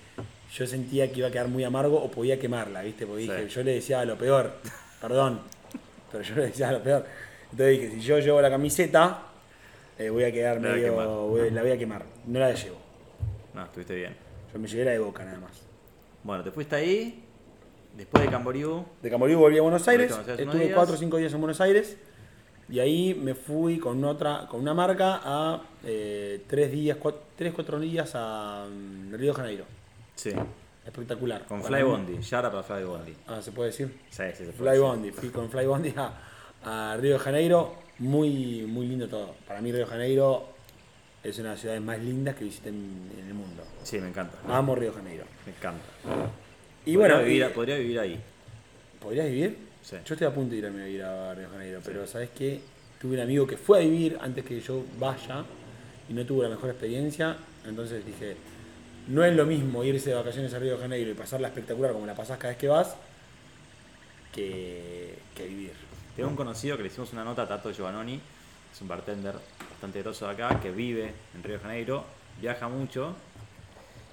yo 0.54 0.66
sentía 0.66 1.10
que 1.10 1.18
iba 1.20 1.28
a 1.28 1.30
quedar 1.30 1.48
muy 1.48 1.64
amargo 1.64 1.96
o 2.02 2.10
podía 2.10 2.38
quemarla, 2.38 2.82
¿viste? 2.82 3.06
Porque 3.06 3.22
dije, 3.22 3.48
yo 3.48 3.62
le 3.62 3.74
decía 3.74 4.04
lo 4.04 4.16
peor, 4.18 4.52
perdón, 5.00 5.40
pero 6.12 6.22
yo 6.22 6.34
le 6.36 6.42
decía 6.46 6.70
lo 6.72 6.82
peor. 6.82 7.06
Entonces 7.50 7.80
dije, 7.80 7.94
si 7.94 8.00
yo 8.02 8.18
llevo 8.18 8.40
la 8.42 8.50
camiseta, 8.50 9.22
eh, 9.98 10.10
voy 10.10 10.24
a 10.24 10.32
quedar 10.32 10.60
medio. 10.60 10.94
voy- 11.28 11.50
la 11.50 11.62
voy 11.62 11.70
a 11.72 11.78
quemar. 11.78 12.04
No 12.26 12.38
la 12.38 12.52
llevo. 12.52 12.76
No, 13.54 13.64
estuviste 13.64 13.94
bien. 13.94 14.16
Yo 14.52 14.58
me 14.58 14.66
llevé 14.66 14.84
la 14.84 14.90
de 14.90 14.98
boca 14.98 15.24
nada 15.24 15.38
más. 15.38 15.62
Bueno, 16.24 16.42
te 16.42 16.50
fuiste 16.50 16.74
ahí. 16.74 17.24
Después 17.96 18.24
de 18.24 18.30
Camboriú. 18.30 18.84
De 19.00 19.08
Camboriú 19.08 19.38
volví 19.38 19.58
a 19.58 19.62
Buenos 19.62 19.86
Aires, 19.86 20.10
estuve 20.10 20.64
días. 20.64 20.74
4 20.74 20.94
o 20.94 20.98
5 20.98 21.16
días 21.16 21.32
en 21.32 21.40
Buenos 21.40 21.60
Aires. 21.60 21.96
Y 22.68 22.80
ahí 22.80 23.14
me 23.14 23.34
fui 23.34 23.78
con 23.78 24.04
otra, 24.04 24.48
con 24.48 24.60
una 24.60 24.74
marca 24.74 25.20
a 25.22 25.62
3 25.82 26.48
días, 26.72 26.98
3, 27.36 27.52
4 27.54 27.80
días 27.80 28.12
a 28.14 28.66
mm, 28.68 29.14
Río 29.14 29.32
de 29.32 29.36
Janeiro. 29.36 29.64
Sí. 30.16 30.32
Espectacular. 30.84 31.44
Con 31.44 31.62
Fly 31.62 31.82
Bondi. 31.82 32.20
Yara 32.20 32.50
para 32.50 32.62
Fly 32.64 32.84
Bondi. 32.84 33.14
Ah, 33.28 33.40
¿se 33.40 33.52
puede 33.52 33.70
decir? 33.70 34.00
Sí, 34.10 34.22
sí, 34.32 34.44
se 34.44 34.52
puede 34.52 34.52
Fly 34.52 34.66
decir. 34.66 34.82
Bondi, 34.82 35.10
fui 35.12 35.28
con 35.28 35.48
Fly 35.48 35.66
Bondi 35.66 35.94
a, 35.96 36.92
a 36.92 36.96
Río 36.96 37.12
de 37.12 37.18
Janeiro, 37.20 37.74
muy, 37.98 38.62
muy 38.66 38.86
lindo 38.86 39.08
todo. 39.08 39.34
Para 39.46 39.60
mí 39.60 39.70
Río 39.70 39.84
de 39.84 39.90
Janeiro 39.90 40.53
es 41.24 41.38
una 41.38 41.48
de 41.48 41.54
las 41.54 41.60
ciudades 41.60 41.82
más 41.82 41.98
lindas 41.98 42.34
que 42.36 42.44
visité 42.44 42.68
en, 42.68 43.10
en 43.18 43.26
el 43.28 43.34
mundo. 43.34 43.62
Sí, 43.82 43.98
me 43.98 44.08
encanta. 44.08 44.38
Amo 44.48 44.74
Río 44.74 44.92
Janeiro. 44.92 45.24
Me 45.46 45.52
encanta. 45.52 45.82
Y 46.86 46.94
Podría 46.94 46.98
bueno, 47.16 47.18
vivir, 47.28 47.46
y- 47.50 47.54
podría 47.54 47.76
vivir 47.78 47.98
ahí. 48.00 48.20
¿podrías 49.00 49.26
vivir? 49.26 49.58
Sí. 49.82 49.96
Yo 50.04 50.14
estoy 50.14 50.26
a 50.26 50.32
punto 50.34 50.52
de 50.52 50.58
irme 50.58 50.82
a 50.82 50.86
vivir 50.86 51.02
a 51.02 51.34
Río 51.34 51.48
Janeiro, 51.50 51.80
pero 51.84 52.06
¿sabes 52.06 52.30
qué? 52.36 52.60
Tuve 53.00 53.14
un 53.16 53.20
amigo 53.20 53.46
que 53.46 53.56
fue 53.58 53.78
a 53.78 53.80
vivir 53.82 54.16
antes 54.20 54.44
que 54.44 54.60
yo 54.60 54.82
vaya 54.98 55.44
y 56.08 56.12
no 56.14 56.24
tuvo 56.24 56.42
la 56.42 56.48
mejor 56.48 56.70
experiencia, 56.70 57.36
entonces 57.66 58.04
dije, 58.06 58.36
no 59.08 59.22
es 59.24 59.34
lo 59.36 59.44
mismo 59.44 59.84
irse 59.84 60.08
de 60.10 60.16
vacaciones 60.16 60.52
a 60.54 60.58
Río 60.58 60.78
Janeiro 60.78 61.10
y 61.10 61.14
pasarla 61.14 61.48
espectacular 61.48 61.92
como 61.92 62.06
la 62.06 62.14
pasás 62.14 62.38
cada 62.38 62.50
vez 62.50 62.58
que 62.58 62.68
vas, 62.68 62.96
que, 64.32 65.14
que 65.34 65.46
vivir. 65.46 65.72
Tengo 66.16 66.28
un 66.30 66.36
conocido 66.36 66.76
que 66.76 66.82
le 66.84 66.88
hicimos 66.88 67.12
una 67.12 67.24
nota 67.24 67.42
a 67.42 67.48
Tato 67.48 67.70
Giovannoni, 67.72 68.20
es 68.72 68.80
un 68.80 68.88
bartender 68.88 69.34
bastante 69.84 70.24
de 70.24 70.30
acá, 70.30 70.60
que 70.60 70.70
vive 70.70 71.12
en 71.34 71.42
Río 71.42 71.54
de 71.54 71.60
Janeiro, 71.60 72.04
viaja 72.40 72.68
mucho 72.68 73.14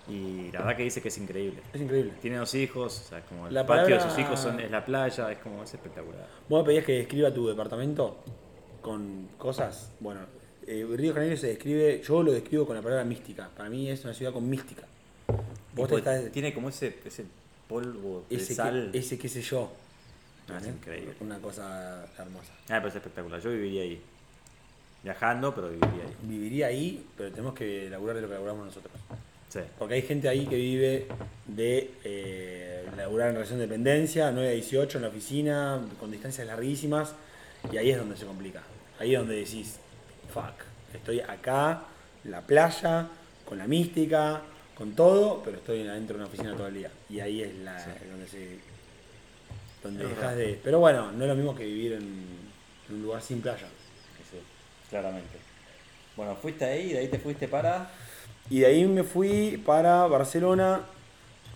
y 0.10 0.52
la 0.52 0.60
verdad 0.60 0.76
que 0.78 0.84
dice 0.84 1.02
que 1.02 1.08
es 1.08 1.18
increíble. 1.18 1.62
Es 1.74 1.80
increíble. 1.82 2.14
Tiene 2.22 2.38
dos 2.38 2.54
hijos, 2.56 3.02
o 3.06 3.10
sea, 3.10 3.22
como 3.22 3.48
el 3.48 3.54
La 3.54 3.66
patio 3.66 3.84
de 3.86 3.92
palabra- 3.96 4.10
sus 4.10 4.20
hijos 4.20 4.40
son, 4.40 4.60
es 4.60 4.70
la 4.72 4.84
playa, 4.86 5.32
es 5.32 5.38
como 5.40 5.64
es 5.64 5.74
espectacular. 5.74 6.28
¿Vos 6.50 6.64
me 6.64 6.68
pedías 6.68 6.86
que 6.86 6.94
describa 6.94 7.34
tu 7.34 7.48
departamento 7.48 8.18
con 8.82 9.30
cosas? 9.38 9.92
Bueno, 10.00 10.22
eh, 10.68 10.86
Río 10.90 11.10
de 11.10 11.14
Janeiro 11.14 11.38
se 11.38 11.48
describe, 11.48 12.02
yo 12.04 12.24
lo 12.24 12.32
describo 12.34 12.66
con 12.66 12.76
la 12.76 12.82
palabra 12.82 13.06
mística. 13.06 13.50
Para 13.56 13.70
mí 13.70 13.90
es 13.90 14.04
una 14.04 14.14
ciudad 14.14 14.34
con 14.34 14.50
mística. 14.50 14.84
Vos 15.74 15.88
te 15.88 15.96
Tipo, 15.96 15.98
estás, 15.98 16.32
Tiene 16.32 16.54
como 16.54 16.68
ese, 16.70 17.00
ese 17.06 17.26
polvo 17.70 18.26
de 18.30 18.36
ese, 18.36 18.54
sal. 18.56 18.90
que, 18.92 18.98
ese 19.00 19.18
qué 19.18 19.30
sé 19.30 19.42
yo. 19.42 19.72
No, 20.50 20.58
es 20.58 20.68
increíble. 20.68 21.14
Una 21.22 21.38
cosa 21.40 22.06
hermosa. 22.18 22.52
Ah, 22.64 22.78
pero 22.80 22.90
es 22.90 22.96
espectacular. 22.96 23.40
Yo 23.40 23.52
viviría 23.52 23.84
ahí. 23.84 24.02
Viajando, 25.04 25.54
pero 25.56 25.70
viviría 25.70 26.04
ahí. 26.04 26.16
Viviría 26.24 26.68
ahí, 26.68 27.06
pero 27.18 27.32
tenemos 27.32 27.54
que 27.54 27.90
laburar 27.90 28.16
de 28.16 28.22
lo 28.22 28.28
que 28.28 28.34
laburamos 28.36 28.66
nosotros. 28.68 28.94
Sí. 29.50 29.60
Porque 29.78 29.96
hay 29.96 30.02
gente 30.04 30.30
ahí 30.30 30.46
que 30.46 30.56
vive 30.56 31.08
de 31.48 31.92
eh, 32.04 32.86
laburar 32.96 33.30
en 33.30 33.36
relación 33.36 33.60
de 33.60 33.68
dependencia, 33.68 34.32
9 34.32 34.48
a 34.48 34.52
18 34.54 34.98
en 34.98 35.02
la 35.02 35.10
oficina, 35.10 35.82
con 36.00 36.12
distancias 36.12 36.48
larguísimas, 36.48 37.14
y 37.72 37.78
ahí 37.78 37.92
es 37.92 37.98
donde 37.98 38.16
se 38.16 38.26
complica. 38.26 38.62
Ahí 39.00 39.14
es 39.14 39.20
donde 39.20 39.36
decís, 39.36 39.78
fuck, 40.34 40.54
estoy 40.94 41.20
acá, 41.20 41.84
en 42.24 42.32
la 42.32 42.42
playa, 42.42 43.08
con 43.46 43.58
la 43.58 43.68
mística, 43.68 44.42
con 44.76 44.94
todo, 44.94 45.42
pero 45.44 45.58
estoy 45.58 45.88
adentro 45.88 46.18
de 46.18 46.24
una 46.24 46.30
oficina 46.30 46.56
todo 46.56 46.68
el 46.68 46.76
día. 46.76 46.92
Y 47.10 47.20
ahí 47.20 47.42
es 47.42 47.56
la, 47.58 47.86
donde 48.10 48.28
se. 48.28 48.60
donde 49.84 50.06
dejas 50.06 50.36
de. 50.36 50.60
Pero 50.64 50.80
bueno, 50.80 51.12
no 51.12 51.24
es 51.24 51.30
lo 51.30 51.36
mismo 51.36 51.56
que 51.56 51.66
vivir 51.66 51.94
en, 51.94 52.26
en 52.90 52.96
un 52.96 53.02
lugar 53.04 53.22
sin 53.22 53.42
playa. 53.42 53.68
Claramente. 54.91 55.38
Bueno, 56.15 56.36
fuiste 56.36 56.65
ahí 56.65 56.91
y 56.91 56.93
de 56.93 56.99
ahí 56.99 57.08
te 57.08 57.17
fuiste 57.17 57.47
para. 57.47 57.89
Y 58.49 58.60
de 58.60 58.65
ahí 58.67 58.86
me 58.86 59.04
fui 59.04 59.62
para 59.65 60.06
Barcelona 60.08 60.82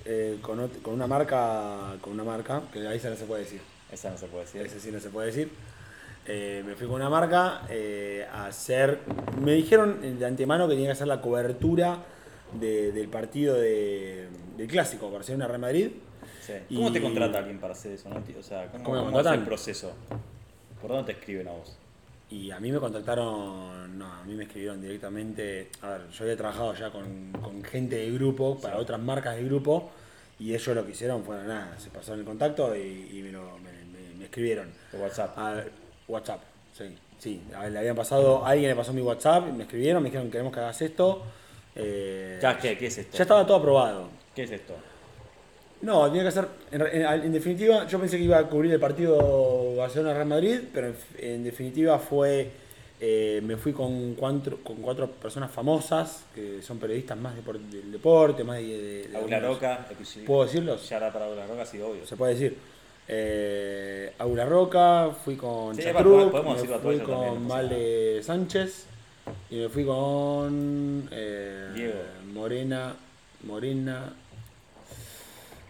eh, 0.05 0.37
con, 0.41 0.59
ot- 0.59 0.81
con 0.81 0.93
una 0.95 1.05
marca, 1.07 1.95
con 2.01 2.13
una 2.13 2.23
marca, 2.23 2.61
que 2.73 2.87
ahí 2.87 2.99
se 2.99 3.09
no 3.09 3.15
se 3.15 3.25
puede 3.25 3.43
decir. 3.43 3.61
Esa 3.91 4.09
no 4.09 4.17
se 4.17 4.25
puede 4.27 4.45
decir. 4.45 4.61
Ese 4.61 4.79
sí 4.79 4.91
no 4.91 4.99
se 4.99 5.09
puede 5.09 5.27
decir. 5.27 5.49
Eh, 6.27 6.63
me 6.65 6.75
fui 6.75 6.87
con 6.87 6.95
una 6.95 7.09
marca 7.09 7.61
eh, 7.69 8.25
a 8.31 8.47
hacer. 8.47 8.99
Me 9.43 9.51
dijeron 9.53 10.17
de 10.17 10.25
antemano 10.25 10.67
que 10.67 10.73
tenía 10.73 10.87
que 10.87 10.93
hacer 10.93 11.07
la 11.07 11.21
cobertura 11.21 11.99
de- 12.59 12.91
del 12.93 13.09
partido 13.09 13.55
de, 13.55 14.27
del 14.57 14.67
clásico, 14.67 15.11
Barcelona 15.11 15.47
Real 15.47 15.59
Madrid. 15.59 15.91
Sí. 16.41 16.53
¿Cómo 16.75 16.91
te 16.93 17.01
contrata 17.01 17.39
alguien 17.39 17.59
para 17.59 17.73
hacer 17.73 17.91
eso? 17.91 18.07
no? 18.09 18.23
O 18.39 18.43
sea, 18.43 18.71
¿cómo, 18.71 18.83
¿Cómo 18.83 19.05
cómo 19.05 19.19
es 19.19 19.25
el 19.27 19.43
proceso? 19.43 19.93
¿Por 20.81 20.91
dónde 20.91 21.11
te 21.13 21.19
escriben 21.19 21.47
a 21.47 21.51
vos? 21.51 21.77
Y 22.35 22.51
a 22.51 22.59
mí 22.59 22.69
me 22.71 22.79
contactaron, 22.79 23.97
no, 23.97 24.05
a 24.11 24.23
mí 24.25 24.33
me 24.33 24.43
escribieron 24.43 24.81
directamente. 24.81 25.69
A 25.81 25.89
ver, 25.91 26.09
yo 26.09 26.23
había 26.25 26.35
trabajado 26.35 26.73
ya 26.75 26.89
con, 26.89 27.31
con 27.41 27.63
gente 27.63 27.95
de 27.95 28.11
grupo, 28.11 28.59
para 28.59 28.77
otras 28.77 28.99
marcas 28.99 29.37
de 29.37 29.43
grupo, 29.45 29.89
y 30.37 30.53
ellos 30.53 30.75
lo 30.75 30.85
que 30.85 30.91
hicieron 30.91 31.23
fue 31.23 31.37
nada, 31.43 31.77
se 31.79 31.89
pasaron 31.89 32.19
el 32.19 32.25
contacto 32.25 32.75
y, 32.75 33.09
y 33.13 33.21
me, 33.23 33.31
lo, 33.31 33.57
me, 33.59 33.71
me- 33.71 34.13
me 34.17 34.25
escribieron. 34.25 34.69
Por 34.91 34.99
WhatsApp. 35.01 35.37
A 35.37 35.63
WhatsApp, 36.09 36.41
sí, 36.77 36.97
sí. 37.19 37.41
A 37.55 37.69
le 37.69 37.79
habían 37.79 37.95
pasado, 37.95 38.45
alguien 38.45 38.69
le 38.69 38.75
pasó 38.75 38.91
mi 38.91 39.01
WhatsApp, 39.01 39.45
me 39.53 39.63
escribieron, 39.63 40.03
me 40.03 40.09
dijeron 40.09 40.29
queremos 40.29 40.51
que 40.53 40.59
hagas 40.59 40.81
esto. 40.81 41.23
eh, 41.75 42.37
Ya, 42.41 42.57
¿qué, 42.59 42.77
¿Qué 42.77 42.87
es 42.87 42.97
esto? 42.97 43.15
ya 43.17 43.23
estaba 43.23 43.45
todo 43.47 43.57
aprobado. 43.57 44.09
¿Qué 44.35 44.43
es 44.43 44.51
esto? 44.51 44.73
No, 45.81 46.07
tenía 46.07 46.23
que 46.23 46.29
hacer. 46.29 46.47
En, 46.71 46.81
en- 46.81 47.23
en 47.25 47.31
definitiva, 47.33 47.85
yo 47.87 47.99
pensé 47.99 48.17
que 48.17 48.23
iba 48.23 48.37
a 48.39 48.47
cubrir 48.47 48.71
el 48.73 48.79
partido 48.79 49.75
Barcelona-Real 49.75 50.27
Madrid, 50.27 50.59
pero 50.73 50.87
en, 50.87 50.95
en 51.19 51.43
definitiva 51.43 51.99
fue. 51.99 52.49
eh, 53.01 53.41
me 53.43 53.57
fui 53.57 53.73
con 53.73 54.13
cuatro, 54.15 54.59
con 54.63 54.77
cuatro 54.77 55.07
personas 55.11 55.51
famosas, 55.51 56.23
que 56.33 56.61
son 56.61 56.79
periodistas 56.79 57.17
más 57.17 57.35
de 57.35 57.41
del 57.69 57.91
deporte, 57.91 58.43
más 58.43 58.57
de. 58.57 58.63
de- 58.63 59.07
de 59.09 59.17
Roca. 59.39 59.85
¿Puedo 60.25 60.45
decirlos? 60.45 60.87
Ya 60.89 60.97
era 60.97 61.11
para 61.11 61.25
Aula 61.25 61.45
Roca, 61.45 61.65
sí, 61.65 61.79
obvio. 61.81 62.05
Se 62.05 62.15
puede 62.15 62.33
decir. 62.33 62.57
Eh, 63.07 64.13
Aula 64.17 64.45
Roca, 64.45 65.11
fui 65.23 65.35
con 65.35 65.75
Sí, 65.75 65.81
me 66.53 66.55
decirlo 66.55 66.79
fui 66.79 66.97
también, 66.97 67.35
con 67.35 67.47
pasa 67.47 67.61
Vale 67.61 68.23
Sánchez 68.23 68.85
y 69.51 69.55
me 69.57 69.69
fui 69.69 69.85
con 69.85 71.07
eh, 71.11 71.69
Diego. 71.75 71.93
Morena, 72.33 72.95
Morena 73.43 74.13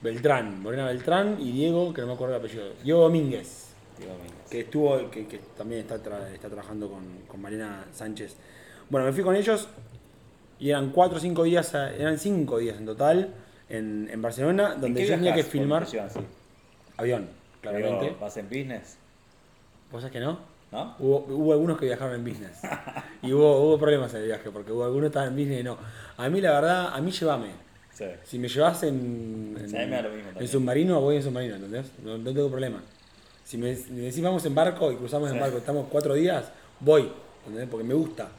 Beltrán, 0.05 0.61
Morena 0.63 0.85
Beltrán 0.85 1.37
y 1.39 1.51
Diego, 1.51 1.93
que 1.93 2.01
no 2.01 2.07
me 2.07 2.13
acuerdo 2.13 2.35
el 2.35 2.39
apellido, 2.41 2.65
Diego 2.83 3.01
Domínguez, 3.01 3.73
Diego 3.97 4.13
Domínguez. 4.13 4.49
que 4.49 4.59
estuvo, 4.61 5.09
que, 5.11 5.27
que 5.27 5.39
también 5.57 5.81
está, 5.81 6.01
tra- 6.01 6.27
está 6.33 6.47
trabajando 6.47 6.89
con, 6.89 7.03
con 7.27 7.41
Marina 7.41 7.85
Sánchez. 7.91 8.37
Bueno, 8.89 9.05
me 9.07 9.13
fui 9.13 9.23
con 9.23 9.35
ellos 9.35 9.67
y 10.59 10.69
eran 10.69 10.91
cuatro 10.91 11.17
o 11.17 11.19
cinco 11.21 11.43
días, 11.43 11.73
eran 11.73 12.17
cinco 12.17 12.57
días 12.59 12.77
en 12.77 12.85
total. 12.85 13.33
en, 13.69 14.07
en 14.11 14.21
Barcelona, 14.21 14.73
¿En 14.75 14.81
donde 14.81 15.01
qué 15.01 15.07
yo 15.07 15.15
tenía 15.15 15.33
que 15.33 15.43
filmar 15.43 15.85
avión, 16.97 17.27
claramente. 17.61 18.05
Digo, 18.05 18.17
¿Vas 18.21 18.37
en 18.37 18.45
business? 18.47 18.97
¿Vos 19.91 20.01
sabés 20.01 20.13
que 20.13 20.19
no? 20.19 20.39
¿No? 20.71 20.95
Hubo, 20.99 21.25
hubo 21.29 21.53
algunos 21.53 21.77
que 21.79 21.85
viajaron 21.85 22.15
en 22.15 22.23
business. 22.23 22.59
y 23.21 23.33
hubo, 23.33 23.61
hubo 23.61 23.77
problemas 23.79 24.13
en 24.13 24.21
el 24.21 24.27
viaje, 24.27 24.49
porque 24.51 24.71
hubo 24.71 24.83
algunos 24.83 25.03
que 25.05 25.07
estaban 25.07 25.29
en 25.29 25.35
business 25.35 25.59
y 25.61 25.63
no. 25.63 25.77
A 26.17 26.29
mí, 26.29 26.41
la 26.41 26.51
verdad, 26.51 26.93
a 26.93 27.01
mí 27.01 27.11
llévame. 27.11 27.64
Sí. 27.97 28.05
Si 28.25 28.37
me 28.39 28.47
llevas 28.49 28.83
en, 28.83 29.55
en, 29.59 29.69
Sí, 29.69 29.77
a 29.77 29.79
mí 29.81 29.85
me 29.87 29.95
da 29.95 30.01
lo 30.03 30.09
mismo 30.09 30.27
en 30.27 30.33
también. 30.33 30.51
submarino, 30.51 30.99
voy 31.01 31.15
en 31.15 31.23
submarino, 31.23 31.55
¿entendés? 31.55 31.85
No, 32.03 32.17
no 32.17 32.33
tengo 32.33 32.49
problema. 32.49 32.83
Si 33.45 33.57
me, 33.57 33.71
me 33.89 34.01
decís 34.01 34.21
vamos 34.21 34.45
en 34.45 34.53
barco 34.53 34.91
y 34.91 34.97
cruzamos 34.97 35.29
en 35.29 35.35
Sí. 35.35 35.39
barco, 35.41 35.57
estamos 35.57 35.87
cuatro 35.89 36.13
días, 36.13 36.45
voy, 36.81 37.09
¿entendés? 37.45 37.69
Porque 37.69 37.85
me 37.87 37.93
gusta. 37.93 38.29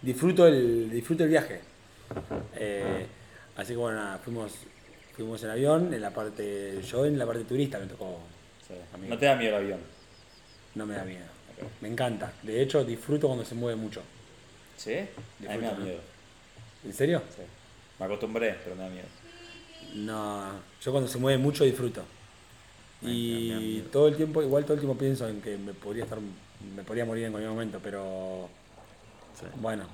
Disfruto 0.00 0.46
el, 0.46 0.90
disfruto 0.90 1.24
el 1.24 1.30
viaje. 1.30 1.60
Eh, 2.56 3.06
así 3.56 3.72
que 3.72 3.76
bueno, 3.76 3.98
nada, 3.98 4.18
fuimos, 4.18 4.52
fuimos 5.16 5.42
en 5.42 5.50
avión, 5.50 5.92
en 5.92 6.00
la 6.00 6.10
parte, 6.10 6.80
yo 6.82 7.04
en 7.04 7.18
la 7.18 7.26
parte 7.26 7.44
turista 7.44 7.78
me 7.78 7.86
tocó. 7.86 8.18
No 9.08 9.18
te 9.18 9.26
da 9.26 9.34
miedo 9.34 9.56
el 9.56 9.64
avión. 9.64 9.80
no 10.76 10.86
me 10.86 10.94
da 10.94 11.04
miedo. 11.04 11.24
Me 11.80 11.88
encanta. 11.88 12.32
De 12.42 12.62
hecho, 12.62 12.84
disfruto 12.84 13.26
cuando 13.26 13.44
se 13.44 13.54
mueve 13.56 13.76
mucho. 13.76 14.00
¿Sí? 14.76 14.94
A 14.94 15.02
mí 15.02 15.06
me 15.40 15.46
da 15.48 15.54
Disfruto, 15.56 15.80
miedo. 15.82 16.00
¿En 16.84 16.94
serio? 16.94 17.22
Sí. 17.34 17.42
Me 18.00 18.06
acostumbré, 18.06 18.58
pero 18.64 18.74
me 18.74 18.82
da 18.82 18.88
miedo. 18.88 19.06
No, 19.94 20.50
yo 20.80 20.90
cuando 20.90 21.08
se 21.08 21.18
mueve 21.18 21.38
mucho 21.38 21.62
disfruto. 21.64 22.02
Ay, 23.02 23.50
da 23.50 23.60
Y 23.60 23.88
todo 23.92 24.08
el 24.08 24.16
tiempo, 24.16 24.42
igual 24.42 24.64
todo 24.64 24.74
el 24.74 24.80
tiempo 24.80 24.98
pienso 24.98 25.28
en 25.28 25.40
que 25.40 25.56
me 25.56 25.72
podría 25.74 26.04
estar, 26.04 26.18
me 26.74 26.82
podría 26.82 27.04
morir 27.04 27.24
en 27.26 27.32
cualquier 27.32 27.52
momento, 27.52 27.78
pero 27.82 28.48
Sí. 29.38 29.46
bueno. 29.56 29.84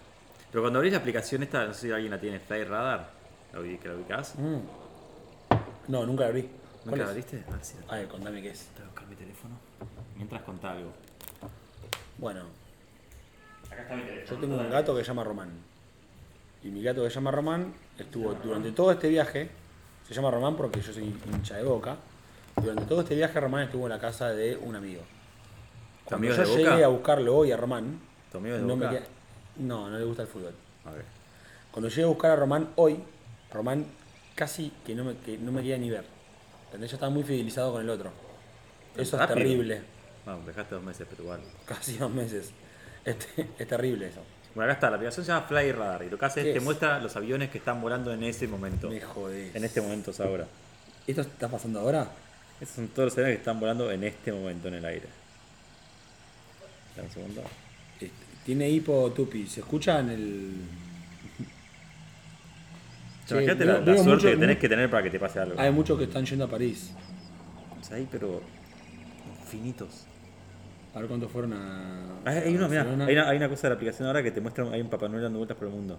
Pero 0.50 0.62
cuando 0.62 0.78
abrís 0.78 0.92
la 0.92 0.98
aplicación 1.00 1.42
esta, 1.42 1.66
no 1.66 1.74
sé 1.74 1.88
si 1.88 1.92
alguien 1.92 2.10
la 2.10 2.20
tiene, 2.20 2.38
Fly 2.40 2.64
Radar, 2.64 3.10
¿lo 3.52 3.62
vi, 3.62 3.76
que 3.78 3.88
lo 3.88 3.96
ubicás? 3.96 4.34
Mm. 4.36 4.58
No, 5.88 6.06
nunca 6.06 6.22
la 6.24 6.28
abrí. 6.30 6.42
¿Cuál 6.42 6.98
¿Nunca 6.98 7.04
la 7.06 7.12
viste? 7.12 7.42
A 7.48 7.50
ver 7.52 7.64
si 7.64 7.74
A 7.88 7.96
ver, 7.96 8.08
contame 8.08 8.40
qué 8.42 8.50
es. 8.50 8.68
Voy 8.74 8.82
a 8.82 8.86
buscar 8.86 9.06
mi 9.08 9.14
teléfono. 9.16 9.54
Mientras 10.16 10.42
contá 10.42 10.72
algo. 10.72 10.92
Bueno, 12.18 12.44
Acá 13.70 13.82
está 13.82 13.96
mi 13.96 14.02
teléfono. 14.02 14.40
yo 14.40 14.46
tengo 14.46 14.60
un 14.62 14.70
gato 14.70 14.94
que 14.96 15.02
se 15.02 15.08
llama 15.08 15.24
Román. 15.24 15.50
Y 16.66 16.70
mi 16.70 16.82
gato 16.82 17.04
que 17.04 17.10
se 17.10 17.14
llama 17.14 17.30
Román 17.30 17.72
estuvo 17.96 18.34
durante 18.34 18.72
todo 18.72 18.90
este 18.90 19.08
viaje, 19.08 19.48
se 20.08 20.12
llama 20.12 20.32
Román 20.32 20.56
porque 20.56 20.80
yo 20.80 20.92
soy 20.92 21.04
hincha 21.32 21.56
de 21.56 21.62
boca. 21.62 21.96
Durante 22.60 22.86
todo 22.86 23.02
este 23.02 23.14
viaje 23.14 23.38
Román 23.38 23.64
estuvo 23.64 23.86
en 23.86 23.90
la 23.92 24.00
casa 24.00 24.30
de 24.30 24.56
un 24.56 24.74
amigo. 24.74 25.02
Cuando 26.04 26.26
yo 26.26 26.42
llegué 26.44 26.70
Boca? 26.70 26.84
a 26.84 26.88
buscarlo 26.88 27.36
hoy 27.36 27.52
a 27.52 27.56
Román, 27.56 28.00
¿Tu 28.32 28.38
amigo 28.38 28.56
es 28.56 28.62
de 28.62 28.66
no, 28.66 28.76
me 28.76 28.88
queda- 28.88 29.06
no, 29.58 29.88
no 29.90 29.98
le 29.98 30.04
gusta 30.04 30.22
el 30.22 30.28
fútbol. 30.28 30.54
Cuando 31.70 31.88
llegué 31.88 32.02
a 32.02 32.06
buscar 32.06 32.30
a 32.32 32.36
Román 32.36 32.70
hoy, 32.76 32.98
Román 33.52 33.86
casi 34.34 34.72
que 34.84 34.94
no 34.94 35.04
me, 35.04 35.16
que 35.18 35.38
no 35.38 35.52
me 35.52 35.60
quería 35.60 35.78
ni 35.78 35.90
ver. 35.90 36.04
¿Entendés? 36.66 36.90
Yo 36.90 36.96
estaba 36.96 37.10
muy 37.10 37.22
fidelizado 37.22 37.72
con 37.72 37.82
el 37.82 37.90
otro. 37.90 38.10
Eso 38.96 39.20
es 39.20 39.28
terrible. 39.28 39.82
Bueno, 40.24 40.40
dejaste 40.46 40.74
dos 40.74 40.82
meses, 40.84 41.06
pero 41.08 41.22
igual. 41.22 41.40
Casi 41.64 41.96
dos 41.98 42.10
meses. 42.10 42.50
Es, 43.04 43.16
es 43.58 43.68
terrible 43.68 44.08
eso. 44.08 44.20
Bueno, 44.56 44.70
acá 44.72 44.72
está, 44.78 44.88
la 44.90 44.96
aplicación 44.96 45.24
se 45.26 45.30
llama 45.32 45.46
Fly 45.46 45.72
Radar 45.72 46.02
y 46.04 46.08
lo 46.10 46.18
que 46.18 46.24
hace 46.24 46.42
¿Qué 46.42 46.48
es 46.48 46.54
te 46.54 46.58
es? 46.58 46.64
muestra 46.64 46.98
los 46.98 47.14
aviones 47.14 47.50
que 47.50 47.58
están 47.58 47.78
volando 47.80 48.10
en 48.12 48.22
ese 48.24 48.48
momento. 48.48 48.88
Me 48.88 49.00
jodés. 49.02 49.54
En 49.54 49.62
este 49.64 49.82
momento 49.82 50.10
es 50.12 50.18
ahora. 50.20 50.46
¿Esto 51.06 51.20
está 51.20 51.46
pasando 51.48 51.78
ahora? 51.80 52.10
Esos 52.58 52.74
son 52.76 52.88
todos 52.88 53.08
los 53.08 53.12
aviones 53.18 53.34
que 53.36 53.40
están 53.40 53.60
volando 53.60 53.90
en 53.92 54.02
este 54.02 54.32
momento 54.32 54.68
en 54.68 54.74
el 54.74 54.84
aire. 54.86 55.06
Dame 56.96 57.08
un 57.08 57.14
segundo. 57.14 57.42
Este, 58.00 58.10
Tiene 58.46 58.68
hipo 58.70 59.12
tupi. 59.12 59.46
¿Se 59.46 59.60
escucha 59.60 60.00
en 60.00 60.08
el. 60.10 60.52
Imagínate 63.30 63.64
la, 63.66 63.78
la 63.80 63.84
suerte 63.84 64.04
mucho- 64.10 64.28
que 64.30 64.36
tenés 64.36 64.58
que 64.58 64.68
tener 64.70 64.88
para 64.90 65.02
que 65.02 65.10
te 65.10 65.18
pase 65.18 65.38
algo. 65.40 65.60
Hay 65.60 65.70
muchos 65.70 65.98
que 65.98 66.04
están 66.04 66.24
yendo 66.24 66.46
a 66.46 66.48
París. 66.48 66.92
Ahí, 67.92 68.08
pero 68.10 68.40
infinitos. 69.42 70.06
A 70.96 71.00
ver 71.00 71.08
cuántos 71.08 71.30
fueron 71.30 71.52
a. 71.52 71.56
Ah, 72.24 72.30
Hay, 72.30 72.38
hay 72.38 72.56
uno, 72.56 72.68
mirá, 72.70 72.82
hay 72.82 73.14
una, 73.14 73.28
hay 73.28 73.36
una 73.36 73.48
cosa 73.50 73.64
de 73.64 73.68
la 73.68 73.74
aplicación 73.74 74.08
ahora 74.08 74.22
que 74.22 74.30
te 74.30 74.40
muestra, 74.40 74.64
hay 74.72 74.80
un 74.80 74.88
Papá 74.88 75.08
Noel 75.08 75.24
dando 75.24 75.38
vueltas 75.38 75.58
por 75.58 75.68
el 75.68 75.74
mundo. 75.74 75.98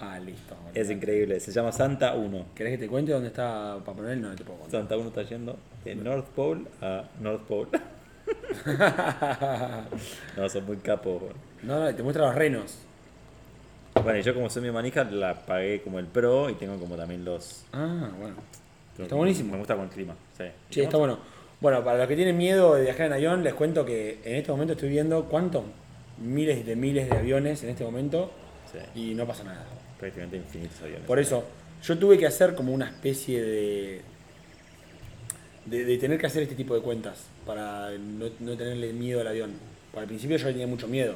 Ah, 0.00 0.18
listo. 0.18 0.56
Es 0.74 0.90
increíble, 0.90 1.38
se 1.38 1.52
llama 1.52 1.70
Santa 1.70 2.12
1. 2.14 2.46
¿Querés 2.52 2.72
que 2.72 2.78
te 2.78 2.88
cuente 2.88 3.12
dónde 3.12 3.28
está 3.28 3.78
Papá 3.84 4.02
Noel? 4.02 4.20
No, 4.20 4.30
no 4.30 4.34
te 4.34 4.42
puedo 4.42 4.58
contar. 4.58 4.80
Santa 4.80 4.96
1 4.96 5.08
está 5.08 5.22
yendo 5.22 5.56
de 5.84 5.94
North 5.94 6.26
Pole 6.34 6.64
a 6.82 7.04
North 7.20 7.42
Pole. 7.42 7.68
no, 10.36 10.48
son 10.48 10.66
muy 10.66 10.76
capos. 10.78 11.22
No, 11.62 11.78
no, 11.78 11.94
te 11.94 12.02
muestra 12.02 12.26
los 12.26 12.34
renos. 12.34 12.78
Bueno, 14.02 14.18
y 14.18 14.22
yo 14.22 14.34
como 14.34 14.50
soy 14.50 14.62
mi 14.62 14.72
manija 14.72 15.04
la 15.04 15.34
pagué 15.46 15.82
como 15.82 16.00
el 16.00 16.06
Pro 16.06 16.50
y 16.50 16.54
tengo 16.54 16.76
como 16.78 16.96
también 16.96 17.24
los... 17.24 17.64
Ah, 17.72 18.10
bueno. 18.18 18.34
Está 18.90 19.04
Está 19.04 19.14
buenísimo. 19.14 19.52
Me 19.52 19.58
gusta 19.58 19.76
con 19.76 19.84
el 19.84 19.90
clima, 19.90 20.16
sí. 20.36 20.44
Sí, 20.70 20.80
está 20.80 20.96
bueno. 20.96 21.35
Bueno, 21.60 21.82
para 21.84 21.98
los 21.98 22.08
que 22.08 22.16
tienen 22.16 22.36
miedo 22.36 22.74
de 22.74 22.82
viajar 22.82 23.06
en 23.06 23.12
avión, 23.14 23.42
les 23.42 23.54
cuento 23.54 23.84
que 23.86 24.18
en 24.24 24.36
este 24.36 24.52
momento 24.52 24.74
estoy 24.74 24.90
viendo 24.90 25.24
cuántos 25.24 25.64
miles 26.18 26.66
de 26.66 26.76
miles 26.76 27.08
de 27.08 27.16
aviones 27.16 27.62
en 27.62 27.70
este 27.70 27.84
momento 27.84 28.30
Sí, 28.70 28.78
y 29.10 29.14
no 29.14 29.26
pasa 29.26 29.44
nada. 29.44 29.64
prácticamente 29.98 30.36
infinitos 30.36 30.80
aviones. 30.82 31.06
Por 31.06 31.18
eso, 31.18 31.44
yo 31.82 31.98
tuve 31.98 32.18
que 32.18 32.26
hacer 32.26 32.54
como 32.54 32.72
una 32.74 32.86
especie 32.86 33.42
de, 33.42 34.00
de, 35.66 35.84
de 35.84 35.98
tener 35.98 36.18
que 36.18 36.26
hacer 36.26 36.42
este 36.42 36.54
tipo 36.54 36.74
de 36.74 36.80
cuentas 36.82 37.24
para 37.46 37.90
no, 37.92 38.26
no 38.40 38.56
tenerle 38.56 38.92
miedo 38.92 39.20
al 39.20 39.28
avión. 39.28 39.52
Porque 39.92 40.02
al 40.02 40.08
principio 40.08 40.36
yo 40.36 40.46
le 40.46 40.52
tenía 40.52 40.66
mucho 40.66 40.88
miedo. 40.88 41.14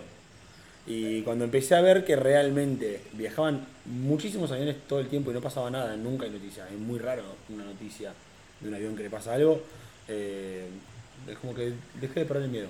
Y 0.86 1.20
cuando 1.22 1.44
empecé 1.44 1.74
a 1.74 1.82
ver 1.82 2.04
que 2.04 2.16
realmente 2.16 3.00
viajaban 3.12 3.66
muchísimos 3.84 4.50
aviones 4.50 4.76
todo 4.88 5.00
el 5.00 5.08
tiempo 5.08 5.30
y 5.30 5.34
no 5.34 5.40
pasaba 5.42 5.70
nada, 5.70 5.94
nunca 5.96 6.24
hay 6.24 6.30
noticia. 6.30 6.66
Es 6.68 6.78
muy 6.78 6.98
raro 6.98 7.22
una 7.50 7.64
noticia 7.64 8.12
de 8.60 8.68
un 8.68 8.74
avión 8.74 8.96
que 8.96 9.02
le 9.02 9.10
pasa 9.10 9.34
algo. 9.34 9.60
Eh, 10.10 10.68
es 11.28 11.38
como 11.38 11.54
que 11.54 11.72
dejé 12.00 12.20
de 12.20 12.26
perder 12.26 12.44
el 12.44 12.50
miedo. 12.50 12.68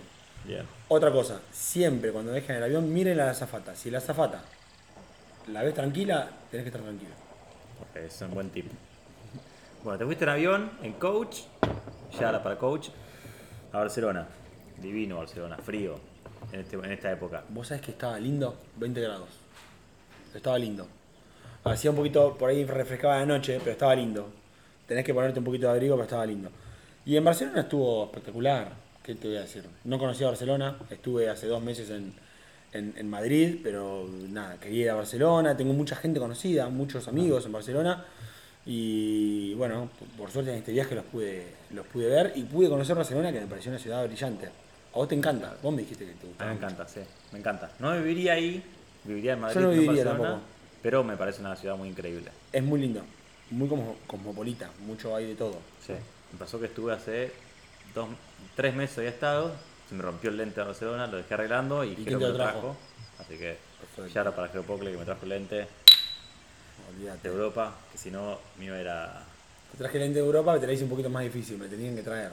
Otra 0.88 1.10
cosa, 1.12 1.40
siempre 1.52 2.12
cuando 2.12 2.32
dejen 2.32 2.56
el 2.56 2.62
avión, 2.64 2.92
miren 2.92 3.16
la 3.16 3.30
azafata. 3.30 3.74
Si 3.76 3.90
la 3.90 3.98
azafata 3.98 4.42
la 5.52 5.62
ves 5.62 5.74
tranquila, 5.74 6.30
tenés 6.50 6.64
que 6.64 6.68
estar 6.68 6.82
tranquilo. 6.82 7.12
Ok, 7.80 7.96
es 7.96 8.20
un 8.22 8.30
buen 8.34 8.50
tip. 8.50 8.66
Bueno, 9.82 9.98
te 9.98 10.04
fuiste 10.04 10.24
en 10.24 10.30
avión, 10.30 10.70
en 10.82 10.92
coach, 10.94 11.38
ya 12.18 12.42
para 12.42 12.58
coach, 12.58 12.88
a 13.72 13.78
Barcelona. 13.78 14.26
Divino 14.78 15.18
Barcelona, 15.18 15.56
frío, 15.58 15.96
en, 16.52 16.60
este- 16.60 16.76
en 16.76 16.92
esta 16.92 17.10
época. 17.12 17.44
Vos 17.48 17.68
sabés 17.68 17.82
que 17.82 17.90
estaba 17.92 18.18
lindo, 18.18 18.56
20 18.76 19.00
grados. 19.00 19.28
Estaba 20.34 20.58
lindo. 20.58 20.86
Hacía 21.64 21.90
un 21.90 21.96
poquito, 21.96 22.36
por 22.38 22.48
ahí 22.48 22.64
refrescaba 22.64 23.18
de 23.20 23.26
noche, 23.26 23.58
pero 23.58 23.72
estaba 23.72 23.94
lindo. 23.94 24.30
Tenés 24.86 25.04
que 25.04 25.12
ponerte 25.12 25.38
un 25.38 25.44
poquito 25.44 25.66
de 25.66 25.72
abrigo, 25.72 25.94
pero 25.96 26.04
estaba 26.04 26.24
lindo. 26.24 26.50
Y 27.06 27.16
en 27.16 27.24
Barcelona 27.24 27.62
estuvo 27.62 28.04
espectacular. 28.04 28.72
¿Qué 29.02 29.14
te 29.14 29.28
voy 29.28 29.36
a 29.38 29.40
decir? 29.40 29.64
No 29.84 29.98
conocía 29.98 30.26
Barcelona, 30.28 30.76
estuve 30.90 31.28
hace 31.30 31.46
dos 31.46 31.62
meses 31.62 31.90
en, 31.90 32.12
en- 32.72 32.94
en 32.96 33.08
Madrid, 33.10 33.58
pero 33.62 34.06
nada, 34.28 34.58
quería 34.60 34.82
ir 34.84 34.90
a 34.90 34.94
Barcelona. 34.94 35.56
Tengo 35.56 35.72
mucha 35.72 35.96
gente 35.96 36.20
conocida, 36.20 36.68
muchos 36.68 37.08
amigos 37.08 37.46
en 37.46 37.52
Barcelona. 37.52 38.04
Y 38.66 39.54
bueno, 39.54 39.88
por- 40.18 40.30
suerte 40.30 40.50
en 40.52 40.58
este 40.58 40.72
viaje 40.72 40.94
los 40.94 41.04
pude, 41.06 41.46
los 41.74 41.86
pude 41.86 42.06
ver 42.08 42.32
y 42.36 42.42
pude 42.42 42.68
conocer 42.68 42.94
Barcelona, 42.94 43.32
que 43.32 43.40
me 43.40 43.46
pareció 43.46 43.70
una 43.72 43.80
ciudad 43.80 44.06
brillante. 44.06 44.46
A 44.92 44.96
vos 44.98 45.08
te 45.08 45.14
encanta, 45.14 45.56
vos 45.62 45.72
me 45.74 45.80
dijiste 45.82 46.04
que 46.04 46.12
te 46.12 46.26
gustaba. 46.26 46.50
me 46.50 46.56
mucho. 46.56 46.66
encanta, 46.66 46.88
sí, 46.92 47.00
me 47.32 47.38
encanta. 47.38 47.70
No 47.78 47.92
viviría 47.96 48.34
ahí, 48.34 48.62
viviría 49.04 49.32
en 49.32 49.40
Madrid, 49.40 49.54
Yo 49.54 49.60
no 49.62 49.72
en 49.72 49.78
viviría 49.80 50.04
Barcelona, 50.04 50.28
tampoco. 50.30 50.48
pero 50.82 51.04
me 51.04 51.16
parece 51.16 51.40
una 51.40 51.56
ciudad 51.56 51.76
muy 51.76 51.88
increíble. 51.88 52.30
Es 52.52 52.62
muy 52.62 52.80
lindo, 52.80 53.00
muy 53.50 53.66
como, 53.68 53.96
cosmopolita, 54.06 54.68
mucho 54.86 55.16
hay 55.16 55.26
de 55.26 55.34
todo. 55.36 55.56
Sí. 55.86 55.94
Me 56.32 56.38
pasó 56.38 56.58
que 56.60 56.66
estuve 56.66 56.92
hace 56.92 57.32
dos, 57.94 58.08
tres 58.56 58.74
meses 58.74 58.98
había 58.98 59.10
estado, 59.10 59.52
se 59.88 59.94
me 59.94 60.02
rompió 60.02 60.30
el 60.30 60.36
lente 60.36 60.60
de 60.60 60.66
Barcelona, 60.66 61.06
lo 61.06 61.16
dejé 61.16 61.34
arreglando 61.34 61.84
y, 61.84 61.94
quién 61.94 62.06
Jero 62.06 62.18
me 62.20 62.28
lo 62.28 62.34
trajo? 62.34 62.50
trajo. 62.60 62.76
Así 63.18 63.36
que 63.36 63.56
ya 64.12 64.20
era 64.22 64.34
para 64.34 64.48
Jero 64.48 64.62
Pocle 64.62 64.92
que 64.92 64.96
me 64.98 65.04
trajo 65.04 65.22
el 65.24 65.28
lente 65.30 65.54
de 65.56 65.66
Olvídate. 66.94 67.28
Europa, 67.28 67.74
que 67.92 67.98
si 67.98 68.10
no, 68.10 68.38
mío 68.58 68.74
era 68.74 69.22
Te 69.72 69.78
traje 69.78 69.96
el 69.98 70.04
lente 70.04 70.18
de 70.20 70.24
Europa, 70.24 70.52
pero 70.52 70.60
te 70.60 70.66
la 70.66 70.72
hice 70.72 70.84
un 70.84 70.90
poquito 70.90 71.10
más 71.10 71.22
difícil, 71.24 71.58
me 71.58 71.66
tenían 71.68 71.94
que 71.96 72.02
traer. 72.02 72.30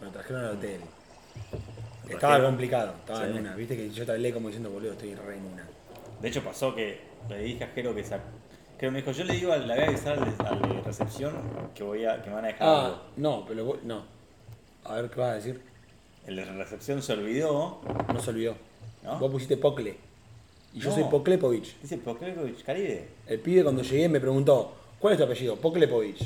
Me 0.00 0.06
lo 0.06 0.12
trajeron 0.12 0.44
al 0.44 0.56
hotel. 0.56 0.80
Estaba 2.08 2.42
complicado, 2.42 2.94
estaba 3.00 3.20
Sí. 3.20 3.30
en 3.30 3.38
una. 3.38 3.54
Viste 3.54 3.76
que 3.76 3.90
yo 3.90 4.06
te 4.06 4.12
hablé 4.12 4.32
como 4.32 4.48
diciendo, 4.48 4.70
boludo, 4.70 4.92
estoy 4.92 5.14
re 5.14 5.36
en 5.36 5.44
una. 5.44 5.66
De 6.20 6.28
hecho 6.28 6.42
pasó 6.42 6.74
que 6.74 7.00
le 7.28 7.38
dije 7.38 7.64
a 7.64 7.68
Jero 7.68 7.94
que 7.94 8.02
Jero 8.78 8.92
me 8.92 8.98
dijo, 8.98 9.10
yo 9.12 9.24
le 9.24 9.34
digo, 9.34 9.54
le 9.56 9.74
voy 9.74 9.84
a 9.84 9.88
avisar 9.88 10.18
al, 10.18 10.46
al 10.46 10.62
de 10.76 10.82
recepción 10.82 11.34
que 11.74 11.82
voy 11.82 12.04
a, 12.04 12.22
que 12.22 12.28
me 12.30 12.36
van 12.36 12.44
a 12.44 12.48
dejar 12.48 12.68
Ah, 12.68 12.86
algo. 12.86 12.98
no, 13.16 13.44
pero 13.46 13.64
vos- 13.64 13.78
no. 13.84 14.02
A 14.84 14.94
ver 14.94 15.10
qué 15.10 15.20
vas 15.20 15.30
a 15.30 15.34
decir. 15.34 15.60
El 16.26 16.36
de 16.36 16.44
recepción 16.44 17.02
se 17.02 17.12
olvidó. 17.12 17.80
No 18.12 18.20
se 18.20 18.30
olvidó. 18.30 18.54
¿No? 19.02 19.18
Vos 19.18 19.30
pusiste 19.32 19.56
Pocle. 19.56 19.96
Y 20.74 20.80
yo 20.80 20.90
No. 20.90 20.94
soy 20.94 21.04
Poklepovich. 21.04 21.80
Dice 21.80 21.96
Poklevic 21.98 22.62
Caribe. 22.64 23.08
El 23.26 23.40
pibe 23.40 23.62
cuando 23.64 23.82
llegué 23.82 24.08
me 24.08 24.20
preguntó, 24.20 24.72
¿cuál 25.00 25.14
es 25.14 25.18
tu 25.18 25.24
apellido? 25.24 25.56
Poklepovich. 25.56 26.22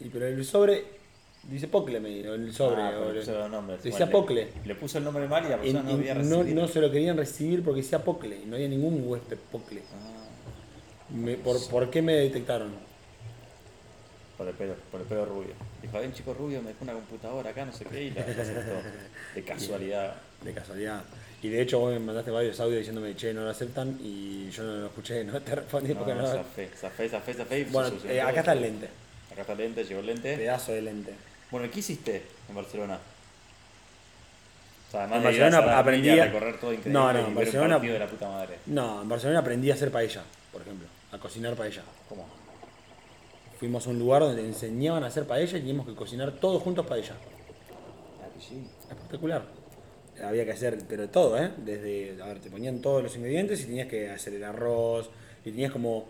Y 0.00 0.08
pero 0.08 0.26
el 0.26 0.44
sobre 0.44 0.84
dice 1.44 1.68
Pocle, 1.68 2.00
me 2.00 2.08
dijo, 2.08 2.32
el 2.34 2.52
sobre. 2.52 2.82
Ah, 2.82 2.90
pero 2.92 3.12
le 3.12 3.20
puso 3.20 3.32
los 3.38 3.50
nombres. 3.50 3.82
Decía 3.82 4.06
Bueno, 4.06 4.12
Pocle. 4.12 4.44
Le, 4.62 4.66
le 4.66 4.74
puso 4.74 4.98
el 4.98 5.04
nombre 5.04 5.28
mal 5.28 5.44
y 5.44 5.48
la 5.50 5.56
Y- 5.56 5.58
persona 5.60 5.82
no 5.82 5.90
y 5.90 5.94
había 5.94 6.14
no, 6.14 6.20
recibido. 6.38 6.62
no 6.62 6.68
se 6.68 6.80
lo 6.80 6.90
querían 6.90 7.16
recibir 7.16 7.62
porque 7.62 7.82
decía 7.82 8.02
Pocle. 8.02 8.38
y 8.42 8.46
No 8.46 8.56
había 8.56 8.68
ningún 8.68 9.04
huésped 9.06 9.36
Pocle. 9.52 9.82
Ah, 9.94 10.21
Me- 11.14 11.36
por, 11.36 11.68
¿Por 11.68 11.90
qué 11.90 12.00
me 12.02 12.14
detectaron? 12.14 12.72
Por 14.38 14.48
el 14.48 14.54
pelo, 14.54 14.74
por 14.90 15.00
el 15.00 15.06
pelo 15.06 15.24
rubio. 15.26 15.52
Dijo, 15.82 15.98
hay 15.98 16.06
un 16.06 16.12
chico 16.14 16.34
rubio, 16.34 16.60
me 16.62 16.68
dejó 16.68 16.84
una 16.84 16.94
computadora 16.94 17.50
acá, 17.50 17.64
no 17.64 17.72
sé 17.72 17.84
qué, 17.84 18.04
y 18.04 18.10
la 18.10 18.22
aceptó. 18.22 18.72
De 19.34 19.42
casualidad. 19.46 20.14
De 20.42 20.52
casualidad. 20.52 21.02
Y 21.42 21.48
de 21.48 21.60
hecho 21.62 21.78
vos 21.80 21.92
me 21.92 21.98
mandaste 21.98 22.30
varios 22.30 22.58
audios 22.60 22.78
diciéndome, 22.78 23.14
che, 23.16 23.34
no 23.34 23.42
lo 23.42 23.50
aceptan 23.50 23.98
y 24.02 24.48
yo 24.50 24.62
no 24.62 24.76
lo 24.80 24.86
escuché, 24.86 25.24
no 25.24 25.40
te 25.40 25.54
respondí 25.56 25.92
No, 25.92 25.98
porque 26.00 26.14
no. 26.14 26.26
zafé, 26.26 26.70
zafé, 26.74 27.08
zafé, 27.08 27.34
zafé. 27.34 27.64
Bueno, 27.70 27.90
eh, 28.08 28.20
acá 28.20 28.40
está 28.40 28.52
el 28.52 28.62
lente. 28.62 28.88
Acá 29.32 29.40
está 29.42 29.52
el 29.52 29.58
lente, 29.58 29.84
llegó 29.84 30.00
el 30.00 30.06
lente. 30.06 30.36
Pedazo 30.36 30.72
de 30.72 30.82
lente. 30.82 31.12
Bueno, 31.50 31.68
¿qué 31.70 31.80
hiciste 31.80 32.22
en 32.48 32.54
Barcelona? 32.54 32.98
O 34.88 34.90
sea, 34.92 35.04
En 35.04 35.22
Barcelona 35.22 35.78
aprendí 35.78 36.10
a- 36.10 36.24
recorrer 36.26 36.58
todo 36.60 36.72
increíble 36.72 36.92
No, 36.98 37.12
no, 37.12 37.18
en 37.28 37.34
Barcelona- 37.34 37.66
un 37.66 37.72
partido 37.80 37.92
de 37.94 37.98
la 37.98 38.06
puta 38.08 38.28
madre. 38.28 38.58
No, 38.66 39.02
en 39.02 39.08
Barcelona 39.08 39.38
aprendí 39.40 39.70
a 39.70 39.74
hacer 39.74 39.90
paella, 39.90 40.22
por 40.52 40.60
ejemplo, 40.62 40.86
a 41.12 41.18
cocinar 41.18 41.54
paella. 41.54 41.82
¿Cómo? 42.08 42.26
Fuimos 43.58 43.86
a 43.86 43.90
un 43.90 43.98
lugar 43.98 44.22
donde 44.22 44.44
enseñaban 44.44 45.04
a 45.04 45.06
hacer 45.06 45.24
paella 45.26 45.56
y 45.56 45.60
teníamos 45.60 45.86
que 45.86 45.94
cocinar 45.94 46.32
todos 46.32 46.60
juntos 46.62 46.84
paella. 46.86 47.14
Ah, 48.20 48.26
que 48.36 48.44
sí. 48.44 48.66
Espectacular. 48.90 49.44
Había 50.24 50.44
que 50.44 50.52
hacer, 50.52 50.78
pero 50.88 51.08
todo, 51.08 51.38
¿eh? 51.38 51.50
Desde, 51.58 52.20
a 52.22 52.26
ver, 52.26 52.40
te 52.40 52.50
ponían 52.50 52.80
todos 52.80 53.02
los 53.02 53.14
ingredientes 53.16 53.62
y 53.62 53.66
tenías 53.66 53.88
que 53.88 54.10
hacer 54.10 54.34
el 54.34 54.44
arroz 54.44 55.10
y 55.44 55.50
tenías 55.50 55.72
como... 55.72 56.06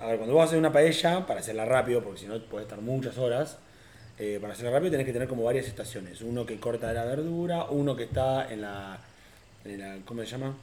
A 0.00 0.06
ver, 0.06 0.16
cuando 0.16 0.34
vos 0.34 0.44
haces 0.44 0.58
una 0.58 0.72
paella, 0.72 1.26
para 1.26 1.40
hacerla 1.40 1.64
rápido, 1.64 2.02
porque 2.02 2.20
si 2.20 2.26
no 2.26 2.38
puede 2.42 2.64
estar 2.64 2.80
muchas 2.80 3.16
horas, 3.16 3.58
eh, 4.18 4.38
para 4.40 4.52
hacerla 4.54 4.72
rápido 4.72 4.90
tenés 4.92 5.06
que 5.06 5.12
tener 5.12 5.28
como 5.28 5.44
varias 5.44 5.66
estaciones. 5.66 6.20
Uno 6.20 6.44
que 6.44 6.58
corta 6.58 6.92
la 6.92 7.04
verdura, 7.04 7.66
uno 7.70 7.94
que 7.96 8.04
está 8.04 8.50
en 8.52 8.62
la... 8.62 8.98
en 9.64 9.80
la- 9.80 9.98
¿Cómo 10.04 10.22
se 10.22 10.26
llama? 10.28 10.54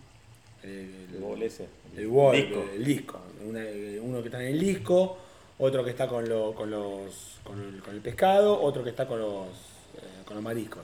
El, 0.64 0.70
El 1.14 1.20
bol 1.20 1.42
ese. 1.42 1.68
el 1.98 2.04
disco. 2.06 2.66
el 2.76 2.86
disco. 2.86 3.20
Una- 3.48 3.66
uno 4.02 4.22
que 4.22 4.28
está 4.28 4.42
en 4.42 4.54
el 4.54 4.60
disco, 4.60 5.18
otro 5.60 5.84
que 5.84 5.90
está 5.92 6.08
con, 6.08 6.28
lo- 6.28 6.54
con 6.54 6.70
los, 6.70 7.38
con, 7.44 7.60
el, 7.62 7.82
con 7.82 7.96
el 7.96 8.02
pescado, 8.02 8.62
otro 8.62 8.84
que 8.84 8.92
está 8.92 9.08
con 9.08 9.20
los, 9.20 9.48
eh, 9.48 10.24
con 10.26 10.36
los 10.36 10.44
mariscos. 10.44 10.82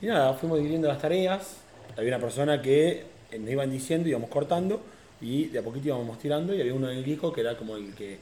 Y 0.00 0.06
nada, 0.06 0.34
fuimos 0.34 0.58
dividiendo 0.58 0.88
las 0.88 1.00
tareas. 1.00 1.58
Había 1.96 2.16
una 2.16 2.18
persona 2.24 2.60
que 2.60 3.04
eh, 3.30 3.38
nos 3.38 3.50
iban 3.50 3.70
diciendo, 3.70 4.08
íbamos 4.08 4.30
cortando 4.30 4.80
y 5.20 5.46
de 5.46 5.58
a 5.60 5.62
poquito 5.62 5.86
íbamos 5.88 6.18
tirando 6.18 6.54
y 6.54 6.60
había 6.60 6.74
uno 6.74 6.90
en 6.90 6.98
el 6.98 7.04
disco 7.04 7.32
que 7.32 7.40
era 7.40 7.56
como 7.56 7.76
el 7.76 7.94
que 7.94 8.18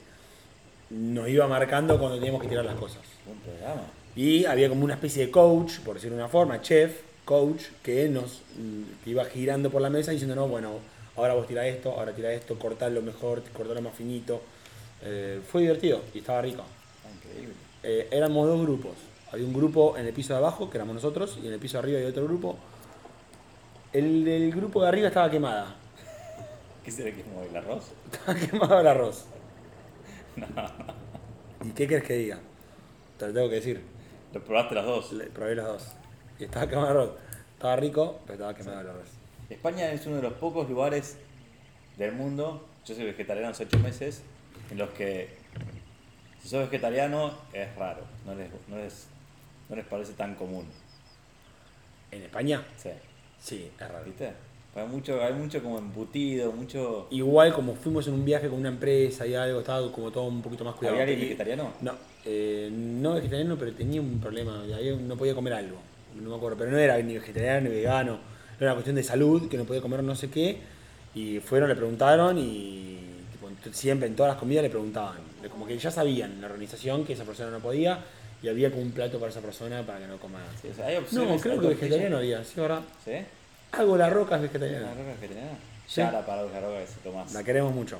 nos 0.90 1.28
iba 1.28 1.46
marcando 1.48 1.98
cuando 1.98 2.16
teníamos 2.18 2.42
que 2.42 2.48
tirar 2.48 2.64
las 2.66 2.74
cosas. 2.76 3.00
Un 3.26 3.38
programa. 3.38 3.83
Y 4.14 4.44
había 4.44 4.68
como 4.68 4.85
una 4.85 4.94
especie 4.94 5.24
de 5.26 5.31
coach, 5.33 5.78
por 5.81 5.94
decirlo 5.94 6.16
de 6.16 6.22
una 6.22 6.28
forma, 6.28 6.61
chef, 6.61 7.00
coach, 7.24 7.62
que 7.82 8.08
nos 8.08 8.42
mm, 8.56 9.04
que 9.04 9.11
iba 9.11 9.24
girando 9.24 9.70
por 9.70 9.80
la 9.82 9.90
mesa 9.90 10.11
diciendo, 10.12 10.35
no, 10.35 10.48
bueno, 10.48 10.72
ahora 11.16 11.35
vos 11.35 11.46
tirá 11.46 11.66
esto, 11.66 11.92
ahora 11.92 12.12
tirá 12.12 12.32
esto, 12.32 12.58
cortalo 12.58 13.02
mejor, 13.02 13.42
cortalo 13.52 13.80
más 13.82 13.94
finito. 13.94 14.40
Eh, 15.02 15.40
fue 15.50 15.62
divertido 15.62 16.00
y 16.14 16.18
estaba 16.18 16.42
rico. 16.42 16.62
Ah, 17.04 17.08
increíble. 17.14 17.54
Eh, 17.82 18.08
éramos 18.11 18.46
dos 18.46 18.61
grupos. 18.62 18.92
Había 19.32 19.46
un 19.46 19.52
grupo 19.52 19.96
en 19.96 20.06
el 20.06 20.12
piso 20.12 20.32
de 20.35 20.38
abajo, 20.38 20.68
que 20.70 20.76
éramos 20.78 20.94
nosotros, 20.94 21.38
y 21.42 21.46
en 21.46 21.54
el 21.54 21.58
piso 21.58 21.78
de 21.78 21.82
arriba 21.85 21.98
había 21.98 22.11
otro 22.11 22.24
grupo. 22.24 22.56
El 23.92 24.24
del 24.24 24.50
grupo 24.52 24.82
de 24.82 24.88
arriba 24.88 25.08
estaba 25.08 25.30
quemada. 25.30 25.74
¿Qué 26.85 26.90
será 26.90 27.12
que 27.12 27.20
es 27.20 27.26
como 27.26 27.42
el 27.42 27.56
arroz? 27.56 27.85
Estaba 28.12 28.38
quemado 28.38 28.80
el 28.80 28.87
arroz. 28.87 29.24
¿Y 31.64 31.70
qué 31.70 31.87
querés 31.87 32.04
que 32.04 32.14
diga? 32.14 32.40
Te 33.18 33.28
lo 33.28 33.32
tengo 33.35 33.48
que 33.48 33.54
decir. 33.56 33.82
Lo 34.32 34.42
probaste 34.44 34.74
las 34.74 34.85
dos. 34.87 35.12
Le- 35.12 35.26
probé 35.26 35.54
los 35.54 35.66
dos. 35.66 35.87
Y 36.42 36.46
estaba 36.46 36.68
quemado 36.68 36.90
el 36.90 36.96
arroz. 36.96 37.11
Estaba 37.52 37.76
rico, 37.76 38.18
pero 38.26 38.35
estaba 38.35 38.55
quemado 38.55 38.81
el 38.81 38.88
arroz. 38.88 39.07
España 39.48 39.92
es 39.92 40.05
uno 40.07 40.16
de 40.16 40.22
los 40.22 40.33
pocos 40.33 40.68
lugares 40.68 41.16
del 41.96 42.11
mundo, 42.12 42.66
yo 42.85 42.96
soy 42.96 43.05
vegetariano 43.05 43.50
hace 43.50 43.62
8 43.62 43.78
meses, 43.78 44.22
en 44.68 44.78
los 44.78 44.90
que 44.90 45.28
si 46.42 46.48
sos 46.48 46.68
vegetariano 46.68 47.33
es 47.52 47.72
raro, 47.76 48.02
no 48.26 48.35
les, 48.35 48.50
no 48.66 48.76
les, 48.76 49.07
no 49.68 49.76
les 49.76 49.85
parece 49.85 50.14
tan 50.14 50.35
común. 50.35 50.66
¿En 52.11 52.22
España? 52.22 52.64
Sí, 52.76 52.90
Sí, 53.38 53.70
es 53.78 53.88
raro. 53.88 54.05
¿viste? 54.05 54.33
Hay 54.74 54.87
mucho, 54.88 55.22
hay 55.22 55.35
mucho 55.35 55.62
como 55.62 55.78
embutido, 55.78 56.50
mucho... 56.50 57.07
Igual 57.11 57.52
como 57.52 57.76
fuimos 57.76 58.09
en 58.09 58.14
un 58.14 58.24
viaje 58.24 58.48
con 58.48 58.59
una 58.59 58.70
empresa 58.70 59.28
y 59.28 59.35
algo, 59.37 59.61
estaba 59.61 59.92
como 59.92 60.11
todo 60.11 60.24
un 60.24 60.42
poquito 60.42 60.64
más 60.64 60.74
cuidado. 60.74 60.96
¿Había 60.96 61.05
alguien 61.05 61.28
vegetariano? 61.28 61.72
No, 61.83 61.92
eh, 62.24 62.68
no 62.72 63.14
vegetariano, 63.14 63.57
pero 63.57 63.72
tenía 63.74 64.00
un 64.00 64.18
problema. 64.18 64.64
no 65.02 65.16
podía 65.16 65.37
comer 65.37 65.52
algo. 65.52 65.91
No 66.16 66.31
me 66.31 66.37
acuerdo, 66.37 66.57
pero 66.59 66.70
no 66.70 66.79
era 66.79 66.96
ni 66.98 67.14
vegetariano 67.14 67.68
ni 67.68 67.75
vegano. 67.75 68.18
Era 68.59 68.70
una 68.70 68.75
cuestión 68.75 68.96
de 68.96 69.03
salud, 69.03 69.48
que 69.48 69.57
no 69.57 69.64
podía 69.64 69.81
comer 69.81 70.03
no 70.03 70.14
sé 70.14 70.31
qué. 70.31 70.59
Y 71.14 71.40
fueron, 71.40 71.68
le 71.68 71.75
preguntaron 71.75 72.38
y 72.38 72.98
tipo, 73.33 73.48
siempre 73.72 74.07
en 74.09 74.16
todas 74.16 74.33
las 74.33 74.38
comidas 74.38 74.62
le 74.62 74.70
preguntaban. 74.70 75.16
Como 75.51 75.66
que 75.66 75.77
ya 75.79 75.90
sabían 75.90 76.33
en 76.33 76.40
la 76.40 76.46
organización 76.46 77.05
que 77.05 77.12
esa 77.14 77.25
persona 77.25 77.51
no 77.51 77.59
podía 77.61 77.98
y 78.42 78.48
había 78.48 78.70
como 78.70 78.83
un 78.83 78.92
plato 78.92 79.18
para 79.18 79.31
esa 79.31 79.40
persona 79.40 79.83
para 79.85 80.01
que 80.01 80.07
no 80.07 80.16
coma. 80.18 80.40
Sí, 80.61 80.68
o 80.68 80.75
sea, 80.75 80.87
hay 80.87 80.98
No, 81.12 81.37
creo 81.38 81.61
que 81.61 81.68
vegetariano 81.68 82.18
había, 82.18 82.44
sí, 82.44 82.61
ahora. 82.61 82.83
¿Sí? 83.05 83.12
Algo 83.72 83.96
la 83.96 84.11
roca 84.11 84.37
es 84.37 84.40
¿Una 84.40 84.48
vegetariana. 84.48 84.94
roca 84.94 85.12
vegetariana? 85.20 85.59
Sí. 85.87 86.01
Ya 86.01 86.12
la 86.12 86.25
paró 86.25 86.48
la 86.51 86.61
roca 86.61 86.81
que 86.81 86.87
se 86.87 87.01
tomás. 87.01 87.33
La 87.33 87.44
queremos 87.44 87.75
mucho. 87.75 87.98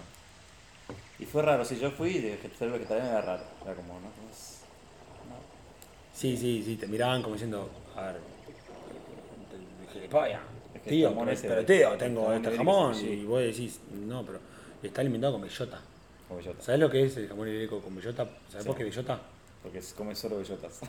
Y 1.18 1.25
fue 1.25 1.42
raro, 1.42 1.64
si 1.64 1.79
yo 1.79 1.90
fui, 1.90 2.18
de 2.18 2.38
ser 2.59 2.70
vegetariano 2.70 3.11
era 3.11 3.20
raro. 3.20 3.44
Era 3.64 3.75
como, 3.75 3.94
no. 3.94 4.09
Sí, 6.22 6.37
sí, 6.37 6.62
sí, 6.64 6.76
te 6.76 6.87
miraban 6.87 7.20
como 7.20 7.35
diciendo, 7.35 7.68
a 7.96 8.02
ver, 8.02 8.16
gilipollas, 9.92 10.40
Es 10.72 10.80
que 10.82 10.88
el 10.90 10.94
tío, 10.96 11.14
pero, 11.18 11.30
ese- 11.32 11.48
pero 11.48 11.64
tío, 11.66 11.90
tengo 11.98 12.32
este 12.32 12.56
jamón, 12.56 12.94
sí. 12.94 13.06
y 13.08 13.24
vos 13.24 13.40
decís, 13.40 13.80
no, 14.06 14.24
pero 14.24 14.38
está 14.85 15.00
alimentado 15.00 15.32
con 15.32 15.42
bellota. 15.42 15.80
Como 16.28 16.38
bellota. 16.38 16.62
¿Sabes 16.62 16.78
lo 16.80 16.88
que 16.88 17.02
es 17.06 17.16
el 17.16 17.26
jamón 17.26 17.48
ibérico 17.48 17.80
con 17.80 17.96
bellota? 17.96 18.24
¿Sabes 18.48 18.62
Sí. 18.62 18.68
por 18.68 18.76
qué 18.76 18.85
bellota? 18.85 19.18
Porque 19.64 19.80
come 19.96 20.14
solo 20.14 20.38
bellotas. 20.38 20.78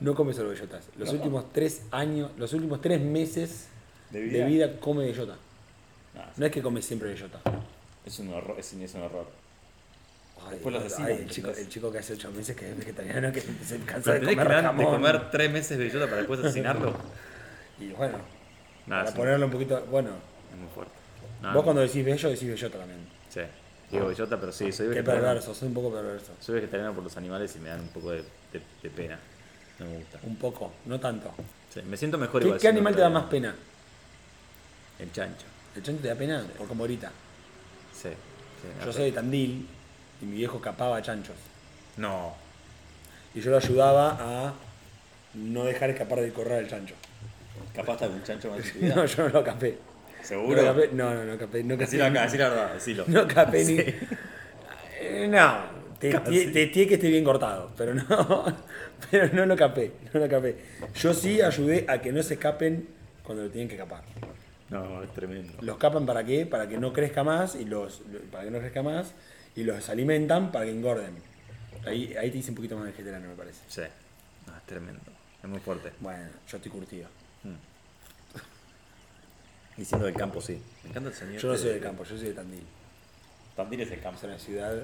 No 0.00 0.14
come 0.14 0.34
solo 0.34 0.50
bellotas. 0.50 0.84
Los 0.98 1.08
No. 1.08 1.14
últimos 1.14 1.50
tres 1.52 1.82
años, 1.90 2.30
los 2.36 2.52
últimos 2.52 2.80
tres 2.82 3.00
meses 3.00 3.68
¿De 4.10 4.20
de 4.20 4.44
vida? 4.44 4.78
come 4.78 5.06
bellota. 5.06 5.36
No, 6.14 6.20
No 6.36 6.44
es 6.46 6.52
que 6.52 6.60
come 6.62 6.82
siempre 6.82 7.08
bellota. 7.08 7.40
es 8.04 8.18
un 8.18 8.34
horror. 8.34 8.54
Es, 8.58 8.70
un- 8.74 8.82
es 8.82 8.94
un 8.94 9.00
horror. 9.02 9.26
Ay, 10.46 10.50
Después 10.52 10.72
los 10.74 10.82
ay, 10.82 10.88
decimos, 10.88 11.10
el, 11.10 11.16
chico, 11.30 11.48
¿entendés? 11.48 11.58
el 11.58 11.68
chico 11.68 11.92
que 11.92 11.98
hace 11.98 12.12
ocho 12.14 12.30
meses 12.30 12.56
que 12.56 12.70
es 12.70 12.76
vegetariano, 12.78 13.32
que 13.32 13.40
se 13.40 13.78
cansa 13.80 14.12
de 14.14 14.20
que 14.20 14.26
comer 14.26 14.48
dar- 14.48 14.76
de 14.76 14.84
comer 14.84 15.30
tres 15.30 15.50
meses 15.52 15.78
bellota 15.78 16.04
para 16.06 16.16
después 16.18 16.40
asesinarlo. 16.40 16.94
Y 17.80 17.88
bueno, 17.90 18.18
Nada, 18.86 19.04
para 19.04 19.16
ponerlo 19.16 19.46
un 19.46 19.52
poquito, 19.52 19.80
bueno, 19.90 20.10
es 20.50 20.56
muy 20.58 20.68
fuerte. 20.74 20.92
Vos 21.54 21.62
cuando 21.62 21.80
decís 21.82 22.04
bello, 22.04 22.28
decís 22.30 22.48
bellota 22.48 22.78
también. 22.78 22.98
Sí, 23.28 23.40
digo 23.92 24.06
bellota, 24.08 24.40
pero 24.40 24.50
sí, 24.50 24.72
soy 24.72 24.86
Qué 24.86 24.94
vegetariano. 24.94 25.26
perverso, 25.28 25.54
soy 25.54 25.68
un 25.68 25.74
poco 25.74 25.92
perverso. 25.92 26.32
Soy 26.40 26.56
vegetariano 26.56 26.92
por 26.92 27.04
los 27.04 27.16
animales 27.16 27.54
y 27.54 27.60
me 27.60 27.68
dan 27.68 27.80
un 27.82 27.88
poco 27.88 28.10
de, 28.10 28.22
de- 28.52 28.62
de 28.82 28.90
pena. 28.90 29.18
No 29.78 29.86
me 29.86 29.98
gusta. 29.98 30.18
Un 30.24 30.34
poco, 30.36 30.72
no 30.86 30.98
tanto. 30.98 31.32
Sí, 31.72 31.82
me 31.82 31.96
siento 31.96 32.18
mejor 32.18 32.40
¿Qué, 32.40 32.46
igual. 32.48 32.60
qué 32.60 32.66
animal 32.68 32.94
te 32.96 33.00
da 33.02 33.10
más 33.10 33.24
pena? 33.26 33.54
El 34.98 35.12
chancho. 35.12 35.46
¿El 35.76 35.82
chancho 35.84 36.02
te 36.02 36.08
da 36.08 36.14
pena? 36.16 36.44
Por 36.56 36.66
como 36.66 36.82
ahorita. 36.82 37.12
Sí. 37.92 38.08
sí, 38.08 38.84
Yo 38.84 38.92
soy 38.92 39.04
de 39.04 39.12
Tandil 39.12 39.68
y 40.20 40.24
mi 40.24 40.36
viejo 40.38 40.60
capaba 40.60 41.00
chanchos. 41.02 41.36
No. 41.96 42.34
Y 43.34 43.40
yo 43.40 43.50
lo 43.50 43.58
ayudaba 43.58 44.16
a 44.20 44.54
no 45.34 45.64
dejar 45.64 45.90
escapar 45.90 46.20
del 46.20 46.32
corral 46.32 46.58
al 46.60 46.68
chancho. 46.68 46.94
Capaz 47.74 47.94
está 47.94 48.08
un 48.08 48.22
chancho 48.22 48.50
más 48.50 48.64
en 48.66 48.72
tu 48.72 48.78
vida. 48.80 48.94
No, 48.94 49.04
yo 49.06 49.22
no 49.24 49.28
lo 49.30 49.44
capé. 49.44 49.78
¿Seguro? 50.22 50.62
No, 50.62 50.74
capé- 50.74 50.90
no, 50.92 51.14
no, 51.14 51.24
no 51.24 51.38
capé. 51.38 51.62
No 51.62 51.74
capé, 51.74 51.84
Decilo 51.84 52.06
acá, 52.06 52.22
decilo 52.24 52.44
la 52.44 52.50
verdad, 52.50 52.74
decilo. 52.74 53.04
No 53.08 53.28
capé 53.28 53.58
ni. 53.64 53.76
Sí. 53.76 53.94
Eh, 55.00 55.28
No, 55.30 55.78
te 56.00 56.10
tiene 56.68 56.88
que 56.88 56.94
esté 56.94 57.08
bien 57.08 57.24
cortado, 57.24 57.70
pero 57.76 57.94
no, 57.94 58.04
pero 59.10 59.32
no 59.32 59.46
lo 59.46 59.56
capé, 59.56 59.92
no 60.12 60.20
lo 60.20 60.28
capé. 60.28 60.56
Yo 60.94 61.12
sí 61.14 61.40
ayudé 61.40 61.84
a 61.88 62.00
que 62.00 62.12
no 62.12 62.22
se 62.22 62.34
escapen 62.34 62.88
cuando 63.22 63.44
lo 63.44 63.50
tienen 63.50 63.68
que 63.68 63.76
capar. 63.76 64.02
No, 64.70 65.02
es 65.02 65.12
tremendo. 65.12 65.54
Los 65.60 65.76
capan 65.78 66.04
para 66.06 66.24
qué? 66.24 66.46
Para 66.46 66.68
que 66.68 66.78
no 66.78 66.92
crezca 66.92 67.24
más 67.24 67.54
y 67.54 67.64
los 67.64 68.02
para 68.30 68.44
que 68.44 68.50
no 68.50 68.58
crezca 68.58 68.82
más 68.82 69.12
y 69.56 69.64
los 69.64 69.88
alimentan 69.88 70.52
para 70.52 70.64
que 70.66 70.70
engorden. 70.72 71.14
Ahí, 71.86 72.14
ahí 72.16 72.30
te 72.30 72.36
dice 72.38 72.50
un 72.50 72.56
poquito 72.56 72.76
más 72.76 72.86
vegetariano 72.86 73.28
me 73.28 73.34
parece. 73.34 73.60
Sí. 73.68 73.82
No, 74.46 74.56
es 74.56 74.62
tremendo. 74.66 75.00
Es 75.42 75.48
muy 75.48 75.60
fuerte. 75.60 75.92
Bueno, 76.00 76.28
yo 76.50 76.56
estoy 76.56 76.70
curtido. 76.72 77.08
Y 79.76 79.84
siendo 79.84 80.06
del 80.06 80.14
campo, 80.16 80.40
sí. 80.40 80.60
Me 80.82 80.90
encanta 80.90 81.08
el 81.10 81.14
señor. 81.14 81.40
Yo 81.40 81.48
no 81.52 81.56
soy 81.56 81.68
del 81.70 81.80
campo, 81.80 82.02
yo 82.04 82.16
soy 82.18 82.28
de 82.28 82.34
Tandil. 82.34 82.62
Tandil 83.54 83.80
es 83.82 83.90
el 83.92 84.00
campo. 84.00 84.18
Es 84.18 84.24
una 84.24 84.38
ciudad. 84.38 84.74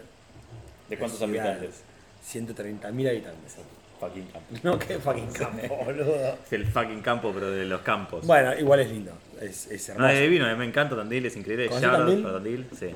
¿De 0.89 0.97
cuántos 0.99 1.19
ciudad, 1.19 1.47
habitantes? 1.49 1.83
130.000 2.25 3.09
habitantes. 3.09 3.57
Fucking 3.99 4.27
campo. 4.27 4.47
No, 4.63 4.79
qué 4.79 4.99
fucking 4.99 5.33
campo, 5.33 5.77
boludo. 5.85 6.39
Es 6.47 6.53
el 6.53 6.67
fucking 6.67 7.01
campo, 7.03 7.33
pero 7.35 7.51
de 7.51 7.65
los 7.65 7.81
campos. 7.81 8.25
Bueno, 8.25 8.57
igual 8.59 8.81
es 8.81 8.91
lindo. 8.91 9.13
Es, 9.41 9.67
es 9.67 9.89
No, 9.89 9.95
hermoso. 9.95 10.13
es 10.15 10.21
divino, 10.21 10.57
me 10.57 10.65
encanta 10.65 10.95
Tandil, 10.95 11.27
es 11.27 11.37
increíble. 11.37 11.67
¿Conocés 11.69 11.89
Shout 11.91 11.95
out 12.01 12.07
Tandil? 12.07 12.23
para 12.23 12.35
Tandil, 12.35 12.67
sí. 12.79 12.91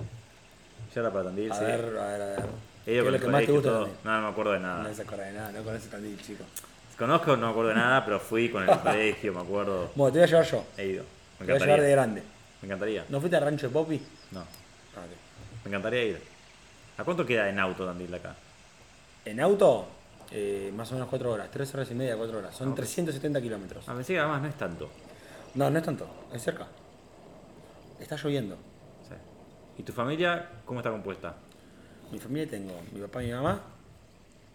Shout 0.94 1.04
out 1.06 1.12
para 1.12 1.24
Tandil, 1.26 1.52
A 1.52 1.54
sí. 1.54 1.64
ver, 1.64 1.80
a 1.98 2.06
ver, 2.06 2.22
a 2.22 2.26
ver. 2.26 2.44
He 2.86 2.92
ido 2.94 3.04
¿Qué 3.04 3.08
con 3.10 3.14
es 3.14 3.20
lo 3.20 3.26
que 3.26 3.32
más 3.32 3.46
te 3.46 3.52
gusta? 3.52 3.68
todo. 3.68 3.88
No, 4.04 4.12
no 4.16 4.22
me 4.22 4.28
acuerdo 4.28 4.52
de 4.52 4.60
nada. 4.60 4.82
No 4.82 4.94
se 4.94 5.02
acuerda 5.02 5.24
de 5.24 5.32
nada, 5.32 5.52
no 5.52 5.62
conoce 5.62 5.88
Tandil, 5.88 6.22
chico. 6.22 6.44
Conozco, 6.98 7.36
no 7.36 7.46
me 7.46 7.50
acuerdo 7.52 7.68
de 7.70 7.76
nada, 7.76 8.04
pero 8.04 8.18
fui 8.18 8.48
con 8.48 8.68
el 8.68 8.78
colegio, 8.80 9.32
me 9.32 9.40
acuerdo. 9.40 9.90
Bueno, 9.94 10.12
te 10.12 10.18
voy 10.18 10.24
a 10.24 10.30
llevar 10.30 10.44
yo. 10.46 10.64
He 10.76 10.86
ido. 10.86 11.04
Me 11.38 11.46
Te 11.46 11.52
voy 11.52 11.62
a 11.62 11.64
llevar 11.64 11.80
de 11.82 11.90
grande. 11.90 12.22
Me 12.62 12.66
encantaría. 12.66 13.04
¿No 13.08 13.20
fuiste 13.20 13.36
al 13.36 13.44
rancho 13.44 13.68
de 13.68 13.72
Poppy? 13.72 14.02
No, 14.32 14.40
Ah, 14.40 15.02
me 15.64 15.68
encantaría 15.68 16.04
ir. 16.04 16.22
¿A 16.96 17.04
cuánto 17.04 17.24
queda 17.24 17.48
en 17.48 17.58
auto 17.60 17.86
Tandil 17.86 18.12
acá? 18.12 18.34
En 19.24 19.38
auto, 19.40 19.86
eh, 20.32 20.72
más 20.74 20.90
o 20.90 20.94
menos 20.94 21.08
4 21.08 21.30
horas, 21.30 21.48
3 21.52 21.74
horas 21.74 21.90
y 21.92 21.94
media, 21.94 22.16
4 22.16 22.38
horas. 22.38 22.56
Son 22.56 22.74
370 22.74 23.40
kilómetros. 23.40 23.84
Ah, 23.86 23.94
pensé 23.94 24.14
que 24.14 24.18
además 24.18 24.42
no 24.42 24.48
es 24.48 24.54
tanto. 24.56 24.90
No, 25.54 25.70
no 25.70 25.78
es 25.78 25.84
tanto, 25.84 26.08
es 26.32 26.42
cerca. 26.42 26.66
Está 28.00 28.16
lloviendo. 28.16 28.56
¿Y 29.78 29.84
tu 29.84 29.92
familia 29.92 30.48
cómo 30.64 30.80
está 30.80 30.90
compuesta? 30.90 31.36
Mi 32.10 32.18
familia 32.18 32.48
tengo 32.48 32.72
mi 32.92 33.00
papá 33.00 33.22
y 33.22 33.26
mi 33.26 33.32
mamá. 33.32 33.62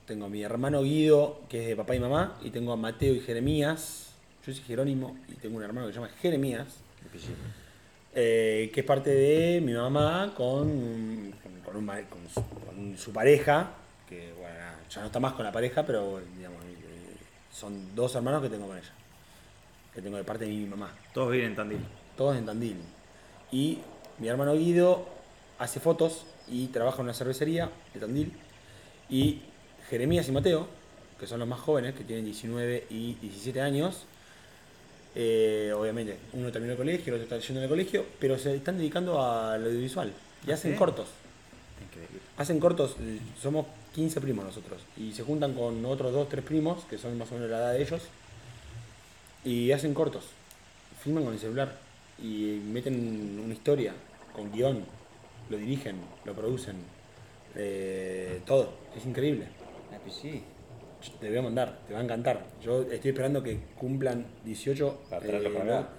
Tengo 0.05 0.25
a 0.25 0.29
mi 0.29 0.43
hermano 0.43 0.83
Guido, 0.83 1.41
que 1.47 1.61
es 1.61 1.67
de 1.69 1.75
papá 1.77 1.95
y 1.95 1.99
mamá. 1.99 2.37
Y 2.43 2.49
tengo 2.49 2.73
a 2.73 2.75
Mateo 2.75 3.13
y 3.13 3.21
Jeremías. 3.21 4.11
Yo 4.45 4.53
soy 4.53 4.63
Jerónimo 4.63 5.15
y 5.29 5.35
tengo 5.35 5.57
un 5.57 5.63
hermano 5.63 5.87
que 5.87 5.93
se 5.93 5.99
llama 5.99 6.11
Jeremías. 6.21 6.67
eh, 8.13 8.69
que 8.73 8.81
es 8.81 8.85
parte 8.85 9.09
de 9.11 9.61
mi 9.61 9.73
mamá 9.73 10.33
con, 10.35 11.33
con, 11.63 11.75
un 11.77 11.87
con 11.87 12.29
su, 12.29 12.43
con 12.65 12.97
su 12.97 13.13
pareja. 13.13 13.71
Que 14.09 14.33
bueno, 14.33 14.57
ya 14.89 14.99
no 14.99 15.07
está 15.07 15.21
más 15.21 15.33
con 15.33 15.45
la 15.45 15.53
pareja, 15.53 15.85
pero 15.85 16.19
digamos, 16.35 16.61
eh, 16.65 17.15
son 17.49 17.95
dos 17.95 18.13
hermanos 18.15 18.41
que 18.41 18.49
tengo 18.49 18.67
con 18.67 18.77
ella. 18.77 18.91
Que 19.95 20.01
tengo 20.01 20.17
de 20.17 20.25
parte 20.25 20.43
de 20.43 20.51
mi 20.51 20.65
mamá. 20.65 20.91
Todos 21.13 21.31
viven 21.31 21.51
en 21.51 21.55
Tandil. 21.55 21.79
Todos 22.17 22.35
en 22.35 22.45
Tandil. 22.45 22.77
Y 23.53 23.79
mi 24.19 24.27
hermano 24.27 24.53
Guido 24.55 25.12
hace 25.59 25.79
fotos 25.79 26.25
y 26.47 26.67
trabaja 26.67 26.97
en 26.97 27.05
una 27.05 27.13
cervecería 27.13 27.69
de 27.93 27.99
Tandil. 27.99 28.33
Y 29.09 29.41
Jeremías 29.89 30.27
y 30.27 30.31
Mateo, 30.31 30.67
que 31.19 31.27
son 31.27 31.39
los 31.39 31.47
más 31.47 31.59
jóvenes, 31.59 31.95
que 31.95 32.03
tienen 32.03 32.25
19 32.25 32.87
y 32.89 33.13
17 33.15 33.61
años, 33.61 34.05
eh, 35.15 35.71
obviamente 35.75 36.17
uno 36.33 36.51
terminó 36.51 36.71
el 36.71 36.77
colegio, 36.77 37.13
el 37.13 37.21
otro 37.21 37.35
está 37.35 37.47
yendo 37.47 37.59
en 37.59 37.63
el 37.65 37.69
colegio, 37.69 38.05
pero 38.19 38.37
se 38.37 38.55
están 38.55 38.77
dedicando 38.77 39.21
al 39.21 39.63
audiovisual. 39.63 40.11
Y 40.45 40.51
¿Ah, 40.51 40.55
hacen 40.55 40.73
sí? 40.73 40.77
cortos. 40.77 41.07
Increíble. 41.85 42.19
Hacen 42.37 42.59
cortos, 42.59 42.95
somos 43.41 43.67
15 43.93 44.21
primos 44.21 44.45
nosotros. 44.45 44.81
Y 44.97 45.13
se 45.13 45.23
juntan 45.23 45.53
con 45.53 45.85
otros 45.85 46.11
2, 46.13 46.29
3 46.29 46.43
primos, 46.43 46.83
que 46.85 46.97
son 46.97 47.17
más 47.17 47.31
o 47.31 47.35
menos 47.35 47.49
la 47.49 47.57
edad 47.57 47.73
de 47.73 47.81
ellos. 47.81 48.01
Y 49.45 49.71
hacen 49.71 49.93
cortos. 49.93 50.23
Filman 51.03 51.25
con 51.25 51.33
el 51.33 51.39
celular. 51.39 51.77
Y 52.21 52.59
meten 52.65 53.41
una 53.43 53.53
historia, 53.53 53.93
con 54.33 54.51
guion. 54.51 54.85
Lo 55.53 55.59
dirigen, 55.59 55.97
lo 56.25 56.33
producen. 56.33 56.77
eh, 57.55 58.41
todo. 58.43 58.73
Es 58.97 59.05
increíble. 59.05 59.45
Ah, 59.91 59.97
pues 60.01 60.15
sí. 60.15 60.41
Te 61.19 61.29
voy 61.29 61.37
a 61.37 61.41
mandar, 61.43 61.77
te 61.87 61.93
va 61.93 61.99
a 61.99 62.03
encantar. 62.03 62.43
Yo 62.63 62.81
estoy 62.81 63.11
esperando 63.11 63.43
que 63.43 63.59
cumplan 63.77 64.25
18. 64.45 65.01
Para 65.11 65.21
traerlo 65.21 65.53
para 65.53 65.77
acá. 65.79 65.89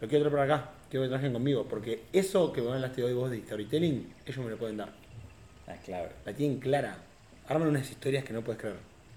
Lo 0.00 0.08
quiero 0.08 0.24
traer 0.30 0.32
para 0.46 0.54
acá. 0.54 0.70
Quiero 0.88 1.04
que 1.04 1.08
trabajen 1.10 1.34
conmigo. 1.34 1.66
Porque 1.68 2.04
eso 2.10 2.54
que 2.54 2.62
me 2.62 2.72
hablaste 2.72 3.04
hoy 3.04 3.12
vos 3.12 3.30
de 3.30 3.42
storytelling, 3.42 4.14
ellos 4.24 4.38
me 4.44 4.50
lo 4.50 4.56
pueden 4.56 4.78
dar. 4.78 4.88
Ah, 5.66 5.74
es 5.74 5.80
clave. 5.82 6.08
La 6.24 6.32
tienen 6.32 6.58
clara. 6.58 6.96
Arman 7.48 7.68
unas 7.68 7.90
historias 7.90 8.24
que 8.24 8.32
no 8.32 8.40
puedes 8.40 8.58
creer. 8.62 8.76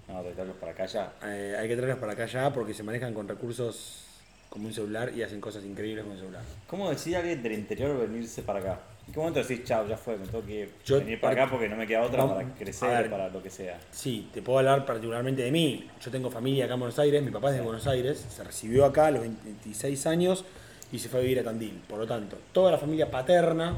No, 0.09 0.21
de 0.23 0.31
traerlos 0.33 0.57
para 0.57 0.73
acá 0.73 0.87
ya. 0.87 1.13
Eh, 1.23 1.55
hay 1.57 1.69
que 1.69 1.75
traerlas 1.77 1.99
para 1.99 2.11
acá 2.11 2.25
ya 2.25 2.51
porque 2.51 2.73
se 2.73 2.83
manejan 2.83 3.13
con 3.13 3.29
recursos 3.29 4.03
como 4.49 4.67
un 4.67 4.73
celular 4.73 5.13
y 5.15 5.23
hacen 5.23 5.39
cosas 5.39 5.63
increíbles 5.63 6.03
con 6.03 6.13
el 6.13 6.19
celular. 6.19 6.41
¿Cómo 6.67 6.89
decide 6.89 7.15
alguien 7.15 7.41
del 7.41 7.53
interior 7.53 7.97
venirse 7.97 8.41
para 8.41 8.59
acá? 8.59 8.79
¿En 9.07 9.13
qué 9.13 9.19
momento 9.19 9.39
decís, 9.39 9.63
chao, 9.63 9.87
ya 9.87 9.97
fue, 9.97 10.17
me 10.17 10.25
tengo 10.25 10.43
que 10.45 10.69
Yo- 10.83 10.97
venir 10.99 11.19
para 11.21 11.33
acá 11.43 11.51
porque 11.51 11.69
no 11.69 11.75
me 11.75 11.85
queda 11.85 12.01
otra 12.01 12.27
para 12.27 12.43
crecer, 12.55 12.89
ver. 13.03 13.09
para 13.11 13.29
lo 13.29 13.41
que 13.41 13.49
sea? 13.49 13.79
Sí, 13.91 14.29
te 14.33 14.41
puedo 14.41 14.59
hablar 14.59 14.85
particularmente 14.85 15.43
de 15.43 15.51
mí. 15.51 15.87
Yo 16.03 16.11
tengo 16.11 16.31
familia 16.31 16.65
acá 16.65 16.73
en 16.73 16.79
Buenos 16.79 16.97
Aires, 16.99 17.21
mi 17.23 17.31
papá 17.31 17.49
es 17.51 17.55
de 17.57 17.61
Buenos 17.61 17.85
Aires, 17.87 18.25
se 18.29 18.43
recibió 18.43 18.83
acá 18.85 19.07
a 19.07 19.11
los 19.11 19.21
26 19.21 20.05
años 20.07 20.43
y 20.91 20.99
se 20.99 21.07
fue 21.09 21.19
a 21.19 21.23
vivir 21.23 21.39
a 21.39 21.43
Tandil. 21.43 21.81
Por 21.87 21.99
lo 21.99 22.07
tanto, 22.07 22.37
toda 22.51 22.71
la 22.71 22.77
familia 22.79 23.09
paterna 23.11 23.77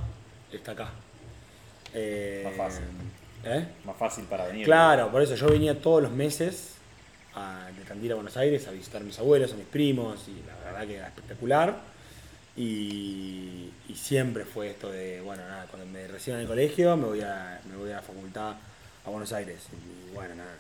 está 0.52 0.72
acá. 0.72 0.90
Eh, 1.94 2.44
Más 2.46 2.56
fácil. 2.56 2.84
¿eh? 3.46 3.66
Más 3.86 3.98
fácil 3.98 4.24
para 4.26 4.48
venir. 4.48 4.66
Claro, 4.66 5.12
por 5.12 5.22
eso 5.22 5.36
yo 5.36 5.48
venía 5.50 5.80
todos 5.82 6.02
los 6.04 6.12
meses 6.12 6.76
a, 7.36 7.68
de 7.78 7.84
Tandil 7.84 8.14
a 8.14 8.16
Buenos 8.16 8.38
Aires 8.38 8.66
a 8.68 8.72
visitar 8.72 9.02
a 9.02 9.04
mis 9.06 9.20
abuelos, 9.20 9.52
a 9.52 9.56
mis 9.56 9.66
primos, 9.68 10.26
y 10.30 10.42
la 10.48 10.56
verdad 10.72 10.88
que 10.88 10.96
era 10.96 11.08
espectacular. 11.08 11.97
Y, 12.58 13.72
y 13.88 13.96
siempre 13.96 14.44
fue 14.44 14.72
esto 14.72 14.92
de, 14.92 15.22
bueno, 15.22 15.44
nada, 15.48 15.68
cuando 15.70 15.86
me 15.88 16.08
reciban 16.08 16.40
en 16.40 16.44
el 16.44 16.48
colegio 16.50 16.98
me 16.98 17.06
voy 17.06 17.22
a, 17.22 17.62
me 17.70 17.78
voy 17.78 17.92
a 17.92 17.98
la 17.98 18.02
facultad 18.02 18.56
a 19.06 19.10
Buenos 19.10 19.32
Aires. 19.32 19.68
Y 19.74 20.14
bueno, 20.16 20.36
nada, 20.36 20.56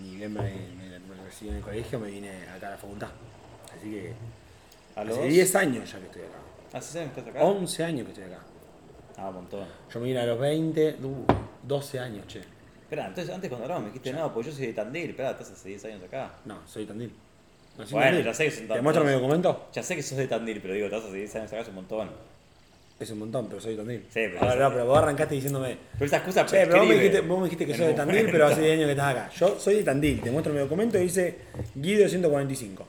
ni 0.00 0.16
bien 0.16 0.32
me, 0.32 0.40
me- 0.42 0.98
me 1.00 1.24
recibí 1.24 1.50
en 1.50 1.56
el 1.56 1.62
colegio 1.62 1.98
me 1.98 2.10
vine 2.10 2.30
acá 2.48 2.68
a 2.68 2.70
la 2.72 2.76
facultad. 2.78 3.08
Así 3.76 3.90
que 3.90 4.12
¿A 4.96 5.04
los 5.04 5.18
hace 5.18 5.28
10 5.28 5.54
años 5.56 5.90
ya 5.92 5.98
que 5.98 6.06
estoy 6.06 6.22
acá. 6.22 6.78
¿Hace 6.78 7.00
años 7.00 7.12
que 7.14 7.20
estás 7.20 7.34
acá? 7.34 7.44
11 7.44 7.84
años 7.84 8.04
que 8.06 8.12
estoy 8.12 8.24
acá. 8.32 8.42
Ah, 9.16 9.28
un 9.30 9.34
montón. 9.34 9.66
Yo 9.92 10.00
me 10.00 10.06
vine 10.06 10.20
a 10.20 10.26
los 10.26 10.38
20, 10.38 10.96
uh, 11.02 11.24
12 11.64 11.98
años, 11.98 12.26
che. 12.28 12.38
Espera, 12.82 13.08
entonces 13.08 13.34
antes 13.34 13.48
cuando 13.50 13.64
hablamos 13.64 13.84
me 13.84 13.88
dijiste, 13.90 14.12
no, 14.12 14.32
pues 14.32 14.46
yo 14.46 14.52
soy 14.52 14.66
de 14.68 14.72
Tandil. 14.74 15.10
Espera, 15.10 15.32
estás 15.32 15.50
hace 15.50 15.68
10 15.70 15.84
años 15.86 16.02
acá. 16.04 16.34
No, 16.44 16.60
soy 16.66 16.82
de 16.84 16.88
Tandil. 16.88 17.12
En 17.78 17.90
Bueno, 17.90 18.20
ya 18.20 18.34
sé 18.34 18.44
que 18.46 18.50
son 18.50 18.68
¿Te 18.68 18.82
muestro 18.82 19.04
mi 19.04 19.12
documento? 19.12 19.68
Ya 19.72 19.82
sé 19.82 19.94
que 19.96 20.02
sos 20.02 20.18
de 20.18 20.26
Tandil, 20.26 20.60
pero 20.60 20.74
digo, 20.74 20.94
hace 20.94 21.12
10 21.12 21.36
años 21.36 21.52
acá, 21.52 21.62
es 21.62 21.68
un 21.68 21.74
montón. 21.76 22.10
Es 22.98 23.10
un 23.10 23.20
montón, 23.20 23.46
pero 23.48 23.60
soy 23.60 23.72
de 23.72 23.78
Tandil. 23.78 24.00
Sí, 24.12 24.20
pero 24.32 24.40
Ahora, 24.40 24.56
no, 24.56 24.70
pero 24.72 24.86
vos 24.86 24.98
arrancaste 24.98 25.34
diciéndome. 25.36 25.78
Pero 25.92 26.06
esa 26.06 26.16
excusa 26.16 26.44
Che, 26.44 26.66
pero 26.66 26.78
vos 26.78 26.88
me 26.88 26.94
dijiste, 26.94 27.20
vos 27.20 27.38
me 27.38 27.44
dijiste 27.44 27.66
que 27.66 27.72
en 27.72 27.78
sos 27.78 27.86
de 27.86 27.94
Tandil, 27.94 28.28
pero 28.32 28.46
hace 28.46 28.60
10 28.60 28.72
años 28.74 28.86
que 28.86 28.90
estás 28.92 29.10
acá. 29.16 29.30
Yo 29.30 29.60
soy 29.60 29.74
de 29.76 29.84
Tandil, 29.84 30.20
te 30.20 30.30
muestro 30.30 30.52
mi 30.52 30.58
documento 30.58 30.98
y 30.98 31.02
dice 31.02 31.38
Guido 31.74 32.08
145. 32.08 32.86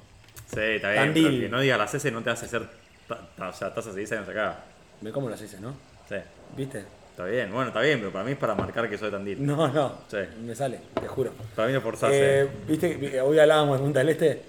Sí, 0.52 0.60
está 0.60 0.92
bien, 0.92 1.04
Tandil. 1.06 1.26
pero 1.28 1.40
que 1.42 1.50
no 1.50 1.62
diga 1.62 1.78
las 1.78 1.94
S 1.94 2.12
no 2.12 2.24
te 2.24 2.32
hace 2.32 2.48
ser... 2.48 2.64
O 2.64 3.54
sea, 3.54 3.68
estás 3.68 3.86
hace 3.88 3.98
10 3.98 4.12
años 4.14 4.30
acá. 4.30 4.64
Me 5.02 5.12
como 5.12 5.30
las 5.30 5.40
S, 5.42 5.60
¿no? 5.60 5.76
Sí, 6.10 6.16
¿Viste? 6.58 6.84
está 7.12 7.26
bien. 7.26 7.52
Bueno, 7.52 7.68
está 7.68 7.82
bien, 7.82 8.00
pero 8.00 8.12
para 8.12 8.24
mí 8.26 8.32
es 8.32 8.38
para 8.38 8.56
marcar 8.56 8.90
que 8.90 8.98
soy 8.98 9.12
de 9.12 9.18
Tandil. 9.18 9.46
No, 9.46 9.68
no. 9.68 10.00
Sí. 10.10 10.18
Me 10.44 10.56
sale, 10.56 10.80
te 11.00 11.08
juro. 11.08 11.32
Para 11.56 11.68
mí 11.68 11.74
no 11.76 11.82
forzarse. 11.82 12.42
Eh, 12.42 12.48
¿Viste? 12.68 12.98
que 12.98 13.22
Hoy 13.22 13.38
hablábamos 13.38 13.78
de 13.78 13.84
Punta 13.84 14.00
del 14.00 14.10
Este. 14.10 14.42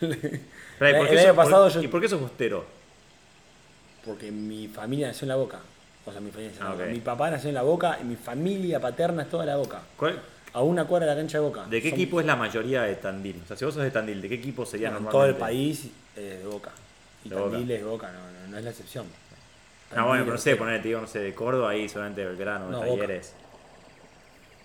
Espera, 0.00 0.90
¿y 0.90 0.94
el 0.94 0.96
por 0.98 1.08
qué 1.08 1.18
año 1.18 1.28
sos- 1.28 1.36
pasado 1.36 1.64
por- 1.64 1.72
yo- 1.74 1.82
¿Y 1.82 1.88
por 1.88 2.00
qué 2.00 2.08
sos 2.08 2.20
bustero? 2.20 2.64
Porque 4.04 4.30
mi 4.30 4.68
familia 4.68 5.08
nació 5.08 5.24
en 5.24 5.28
la 5.30 5.36
boca. 5.36 5.58
O 6.04 6.12
sea, 6.12 6.20
mi 6.20 6.30
familia 6.30 6.50
nació 6.52 6.62
en 6.62 6.68
la 6.68 6.70
Ah, 6.70 6.74
boca. 6.74 6.84
ok. 6.86 6.92
Mi 6.92 7.00
papá 7.00 7.30
nació 7.30 7.48
en 7.48 7.54
la 7.54 7.62
boca 7.62 7.98
y 8.00 8.04
mi 8.04 8.16
familia 8.16 8.80
paterna 8.80 9.22
es 9.22 9.30
toda 9.30 9.44
la 9.46 9.56
boca. 9.56 9.80
¿Cuál- 9.96 10.20
A 10.52 10.62
una 10.62 10.84
cuadra 10.86 11.06
de 11.06 11.12
la 11.14 11.20
cancha 11.20 11.38
de 11.38 11.44
boca. 11.44 11.64
¿De 11.68 11.82
qué 11.82 11.90
Son- 11.90 11.98
equipo 11.98 12.20
es 12.20 12.24
la 12.26 12.36
mayoría 12.36 12.82
de 12.82 12.94
Tandil? 12.94 13.40
O 13.44 13.46
sea, 13.46 13.56
si 13.58 13.64
vos 13.66 13.74
sos 13.74 13.82
de 13.82 13.90
Tandil, 13.90 14.22
¿de 14.22 14.28
qué 14.28 14.36
equipo 14.36 14.64
sería 14.64 14.88
Bueno, 14.88 14.98
en 14.98 15.04
normalmente? 15.04 15.34
todo 15.36 15.46
el 15.48 15.54
país 15.54 15.90
eh, 16.16 16.40
de 16.42 16.46
boca. 16.46 16.70
Y 17.24 17.28
De 17.28 17.34
Boca. 17.36 17.50
Tandil 17.50 17.70
es 17.72 17.80
de 17.80 17.84
boca, 17.86 18.10
no, 18.12 18.18
no, 18.20 18.50
no 18.52 18.58
es 18.58 18.64
la 18.64 18.70
excepción. 18.70 19.04
Ah, 19.94 20.04
bueno, 20.04 20.22
pero 20.22 20.26
no 20.32 20.34
es 20.36 20.40
sé, 20.40 20.56
poner, 20.56 20.80
te 20.80 20.88
digo, 20.88 21.00
no 21.00 21.06
sé, 21.06 21.18
de 21.18 21.34
Córdoba 21.34 21.70
ahí, 21.70 21.88
solamente 21.88 22.24
Belgrano, 22.24 22.70
No, 22.70 22.80
de 22.80 22.86
Boca. 22.88 23.00
Talleres. 23.02 23.34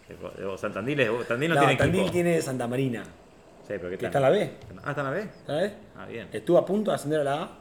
De, 0.08 0.41
de- 0.41 0.46
o 0.48 0.58
sea, 0.58 0.70
Tandil, 0.72 1.00
es- 1.00 1.28
Tandil 1.28 1.50
no, 1.50 1.56
No, 1.56 1.62
tiene 1.62 1.76
Tandil 1.78 2.00
equipo. 2.02 2.13
tiene 2.13 2.41
Santa 2.41 2.67
Marina. 2.67 3.04
Sí, 3.71 3.77
pero 3.77 3.89
¿qué 3.91 3.97
que 3.97 3.97
tal? 3.97 4.07
está 4.07 4.17
en 4.19 4.23
la 4.23 4.29
B. 4.29 4.51
Ah, 4.84 4.89
¿está 4.89 5.01
en 5.01 5.07
la 5.07 5.13
B? 5.13 5.29
¿Sabes? 5.45 5.73
Ah, 5.97 6.05
bien. 6.05 6.27
Estuvo 6.31 6.57
a 6.57 6.65
punto 6.65 6.91
de 6.91 6.95
ascender 6.95 7.21
a 7.21 7.23
la 7.23 7.43
A, 7.43 7.51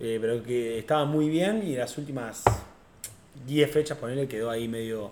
eh, 0.00 0.18
pero 0.20 0.42
que 0.42 0.78
estaba 0.78 1.04
muy 1.04 1.28
bien 1.28 1.62
y 1.66 1.76
las 1.76 1.96
últimas 1.98 2.42
10 3.46 3.70
fechas, 3.70 3.96
ponele, 3.98 4.26
quedó 4.28 4.50
ahí 4.50 4.68
medio 4.68 5.10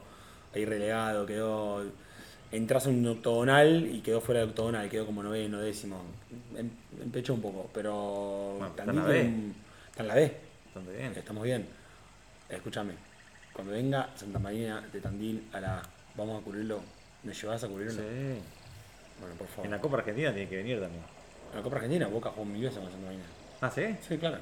ahí 0.55 0.65
relegado, 0.65 1.27
quedó. 1.27 1.85
Entras 2.53 2.87
en 2.87 2.99
un 2.99 3.07
octogonal 3.07 3.87
y 3.87 4.01
quedó 4.01 4.21
fuera 4.21 4.41
del 4.41 4.49
octogonal, 4.49 4.89
quedó 4.91 5.07
como 5.07 5.23
noveno, 5.23 5.61
décimo. 5.61 6.03
Em- 6.57 6.71
Empechó 7.01 7.33
un 7.35 7.41
poco, 7.41 7.71
pero. 7.73 8.55
Bueno, 8.59 8.67
está 8.67 8.83
en 8.83 8.97
la 8.97 9.05
B. 9.05 9.23
un- 9.23 9.55
Está 9.91 10.03
en 10.03 10.09
la 10.09 10.15
B. 10.17 10.37
Bastante 10.75 10.99
bien. 10.99 11.13
Estamos 11.17 11.45
bien. 11.45 11.67
Escúchame. 12.49 12.93
Cuando 13.53 13.73
venga 13.73 14.11
Santa 14.17 14.39
Marina 14.41 14.85
de 14.93 15.01
Tandil 15.01 15.49
a 15.53 15.61
la. 15.61 15.83
Vamos 16.17 16.41
a 16.41 16.45
cubrirlo. 16.45 16.81
¿Me 17.23 17.33
llevas 17.33 17.63
a 17.63 17.69
cubrirlo? 17.69 18.03
Sí. 18.03 18.41
Bueno, 19.21 19.35
por 19.37 19.47
favor. 19.49 19.65
En 19.67 19.71
la 19.71 19.81
Copa 19.81 19.99
Argentina 19.99 20.33
tiene 20.33 20.49
que 20.49 20.57
venir 20.57 20.81
también. 20.81 21.03
En 21.51 21.57
la 21.57 21.63
Copa 21.63 21.77
Argentina, 21.77 22.07
Boca 22.09 22.31
jugó 22.31 22.45
mil 22.45 22.63
veces 22.63 22.79
con 22.79 22.91
Santa 22.91 23.05
Marina. 23.07 23.25
Ah, 23.61 23.71
¿sí? 23.71 23.97
Sí, 24.09 24.19
claro. 24.19 24.39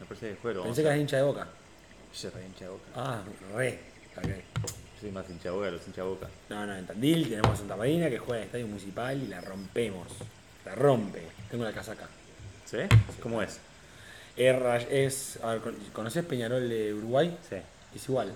Me 0.00 0.06
parece 0.06 0.30
que 0.30 0.36
juego. 0.36 0.62
Pensé 0.62 0.82
que 0.82 0.88
eras 0.88 1.00
hincha 1.00 1.16
de 1.18 1.22
Boca. 1.24 1.44
Yo 1.44 2.18
soy 2.18 2.30
re 2.30 2.46
hincha 2.46 2.64
de 2.64 2.70
Boca. 2.70 2.84
Ah, 2.94 3.22
re. 3.54 3.78
Ok. 4.16 4.24
Yo 4.24 5.00
soy 5.00 5.10
más 5.12 5.28
hincha 5.28 5.44
de 5.50 5.54
Boca 5.56 5.70
los 5.70 5.86
hincha 5.86 6.02
de 6.02 6.08
Boca. 6.08 6.28
No, 6.48 6.66
no, 6.66 6.74
en 6.76 6.86
Tandil 6.86 7.28
tenemos 7.28 7.50
a 7.50 7.56
Santa 7.56 7.76
Marina 7.76 8.08
que 8.08 8.18
juega 8.18 8.36
en 8.36 8.42
el 8.42 8.46
Estadio 8.46 8.66
Municipal 8.68 9.22
y 9.22 9.26
la 9.26 9.40
rompemos. 9.40 10.08
La 10.64 10.74
rompe. 10.74 11.22
Tengo 11.50 11.64
la 11.64 11.72
casaca. 11.72 12.08
¿Sí? 12.64 12.78
¿Cómo 13.22 13.42
es? 13.42 13.58
Es, 14.36 14.56
ra- 14.58 14.76
es 14.76 15.38
a 15.42 15.52
ver, 15.54 15.60
¿con- 15.60 15.74
¿Conoces 15.92 16.24
Peñarol 16.24 16.68
de 16.68 16.94
Uruguay? 16.94 17.36
Sí. 17.48 17.56
Es 17.94 18.08
igual. 18.08 18.32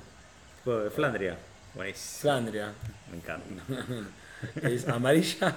De 0.65 0.91
Flandria. 0.91 1.37
Buenísimo. 1.75 2.21
Flandria. 2.23 2.73
Me 3.11 3.17
encanta. 3.19 3.47
Es 4.63 4.89
amarilla, 4.89 5.55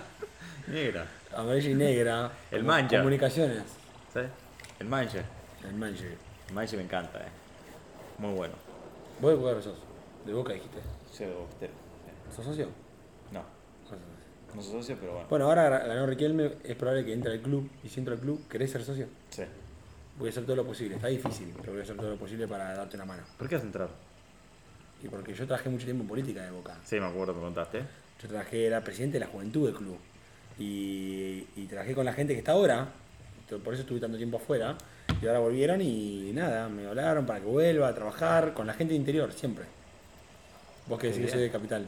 Negra. 0.67 1.07
amarilla 1.35 1.69
y 1.69 1.73
negra. 1.75 2.31
El 2.51 2.63
mancha. 2.63 2.97
Comunicaciones. 2.97 3.63
¿Sí? 4.13 4.19
El 4.79 4.87
Manche. 4.87 5.21
El 5.63 5.75
mancha. 5.75 6.03
El 6.47 6.53
Manche 6.53 6.77
me 6.77 6.83
encanta, 6.83 7.19
eh. 7.19 7.29
Muy 8.17 8.33
bueno. 8.33 8.53
¿Vos 9.21 9.31
de 9.31 9.37
Boca 9.37 9.61
sos? 9.61 9.77
De 10.25 10.33
Boca 10.33 10.53
dijiste. 10.53 10.79
Soy 11.11 11.27
bostero. 11.27 11.73
¿Sos 12.35 12.45
socio? 12.45 12.67
No, 13.31 13.41
Sos 13.83 13.91
socio. 13.99 14.05
no 14.55 14.61
soy 14.61 14.71
socio, 14.81 14.97
pero 14.99 15.13
bueno. 15.13 15.27
Bueno, 15.29 15.45
ahora 15.45 15.69
ganó 15.79 16.05
Riquelme, 16.05 16.53
es 16.63 16.75
probable 16.75 17.05
que 17.05 17.13
entre 17.13 17.31
al 17.33 17.41
club. 17.41 17.69
Y 17.83 17.89
si 17.89 17.99
entra 17.99 18.13
al 18.15 18.19
club, 18.19 18.47
¿querés 18.49 18.71
ser 18.71 18.83
socio? 18.83 19.07
Sí. 19.29 19.43
Voy 20.17 20.27
a 20.27 20.31
hacer 20.31 20.43
todo 20.45 20.55
lo 20.55 20.65
posible. 20.65 20.95
Está 20.95 21.07
difícil, 21.07 21.53
pero 21.59 21.71
voy 21.73 21.81
a 21.81 21.83
hacer 21.83 21.95
todo 21.97 22.09
lo 22.09 22.17
posible 22.17 22.47
para 22.47 22.73
darte 22.73 22.95
una 22.95 23.05
mano. 23.05 23.23
¿Por 23.37 23.47
qué 23.49 23.55
vas 23.55 23.63
a 23.63 23.67
entrar? 23.67 23.89
Y 25.03 25.07
porque 25.09 25.33
yo 25.33 25.45
trabajé 25.45 25.69
mucho 25.69 25.85
tiempo 25.85 26.03
en 26.03 26.07
política 26.07 26.41
de 26.43 26.51
Boca. 26.51 26.77
Sí, 26.83 26.99
me 26.99 27.05
acuerdo, 27.07 27.33
me 27.33 27.41
contaste. 27.41 27.81
Yo 28.25 28.29
trabajé, 28.29 28.65
era 28.65 28.81
presidente 28.81 29.19
de 29.19 29.25
la 29.25 29.31
juventud 29.31 29.67
del 29.67 29.75
club. 29.75 29.97
Y, 30.57 31.45
y 31.55 31.67
trabajé 31.69 31.93
con 31.93 32.05
la 32.05 32.13
gente 32.13 32.33
que 32.33 32.39
está 32.39 32.53
ahora, 32.53 32.87
por 33.63 33.73
eso 33.73 33.83
estuve 33.83 33.99
tanto 33.99 34.17
tiempo 34.17 34.37
afuera. 34.37 34.75
Y 35.21 35.27
ahora 35.27 35.37
volvieron 35.39 35.79
y 35.79 36.31
nada, 36.33 36.67
me 36.67 36.87
hablaron 36.87 37.27
para 37.27 37.39
que 37.39 37.45
vuelva 37.45 37.87
a 37.87 37.93
trabajar 37.93 38.55
con 38.55 38.65
la 38.65 38.73
gente 38.73 38.93
de 38.93 38.97
interior, 38.99 39.31
siempre. 39.31 39.65
Vos 40.87 40.99
que 40.99 41.07
decís 41.07 41.25
que 41.25 41.31
soy 41.31 41.41
de 41.41 41.51
capital. 41.51 41.85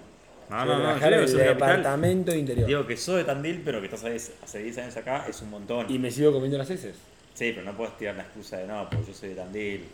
No, 0.49 0.59
Soy 0.59 0.67
no, 0.67 0.77
no, 0.93 0.99
yo 0.99 1.07
el 1.07 1.27
soy 1.27 1.39
departamento 1.39 2.31
de 2.31 2.37
interior. 2.37 2.67
Digo 2.67 2.85
que 2.87 2.95
sos 2.95 3.17
de 3.17 3.23
Tandil, 3.23 3.63
pero 3.65 3.79
que 3.81 3.87
estás 3.87 4.05
hace, 4.05 4.33
hace 4.43 4.59
10 4.59 4.77
años 4.77 4.97
acá, 4.97 5.25
es 5.27 5.41
un 5.41 5.49
montón. 5.49 5.87
y 5.89 5.97
me 5.97 6.11
sigo 6.11 6.31
comiendo 6.31 6.57
las 6.59 6.69
heces. 6.69 6.95
Sí, 7.33 7.51
pero 7.53 7.63
no 7.63 7.75
puedes 7.75 7.97
tirar 7.97 8.15
la 8.15 8.23
excusa 8.23 8.57
de 8.57 8.67
no, 8.67 8.87
porque 8.89 9.07
yo 9.07 9.13
soy 9.13 9.29
de 9.29 9.35
Tandil, 9.35 9.85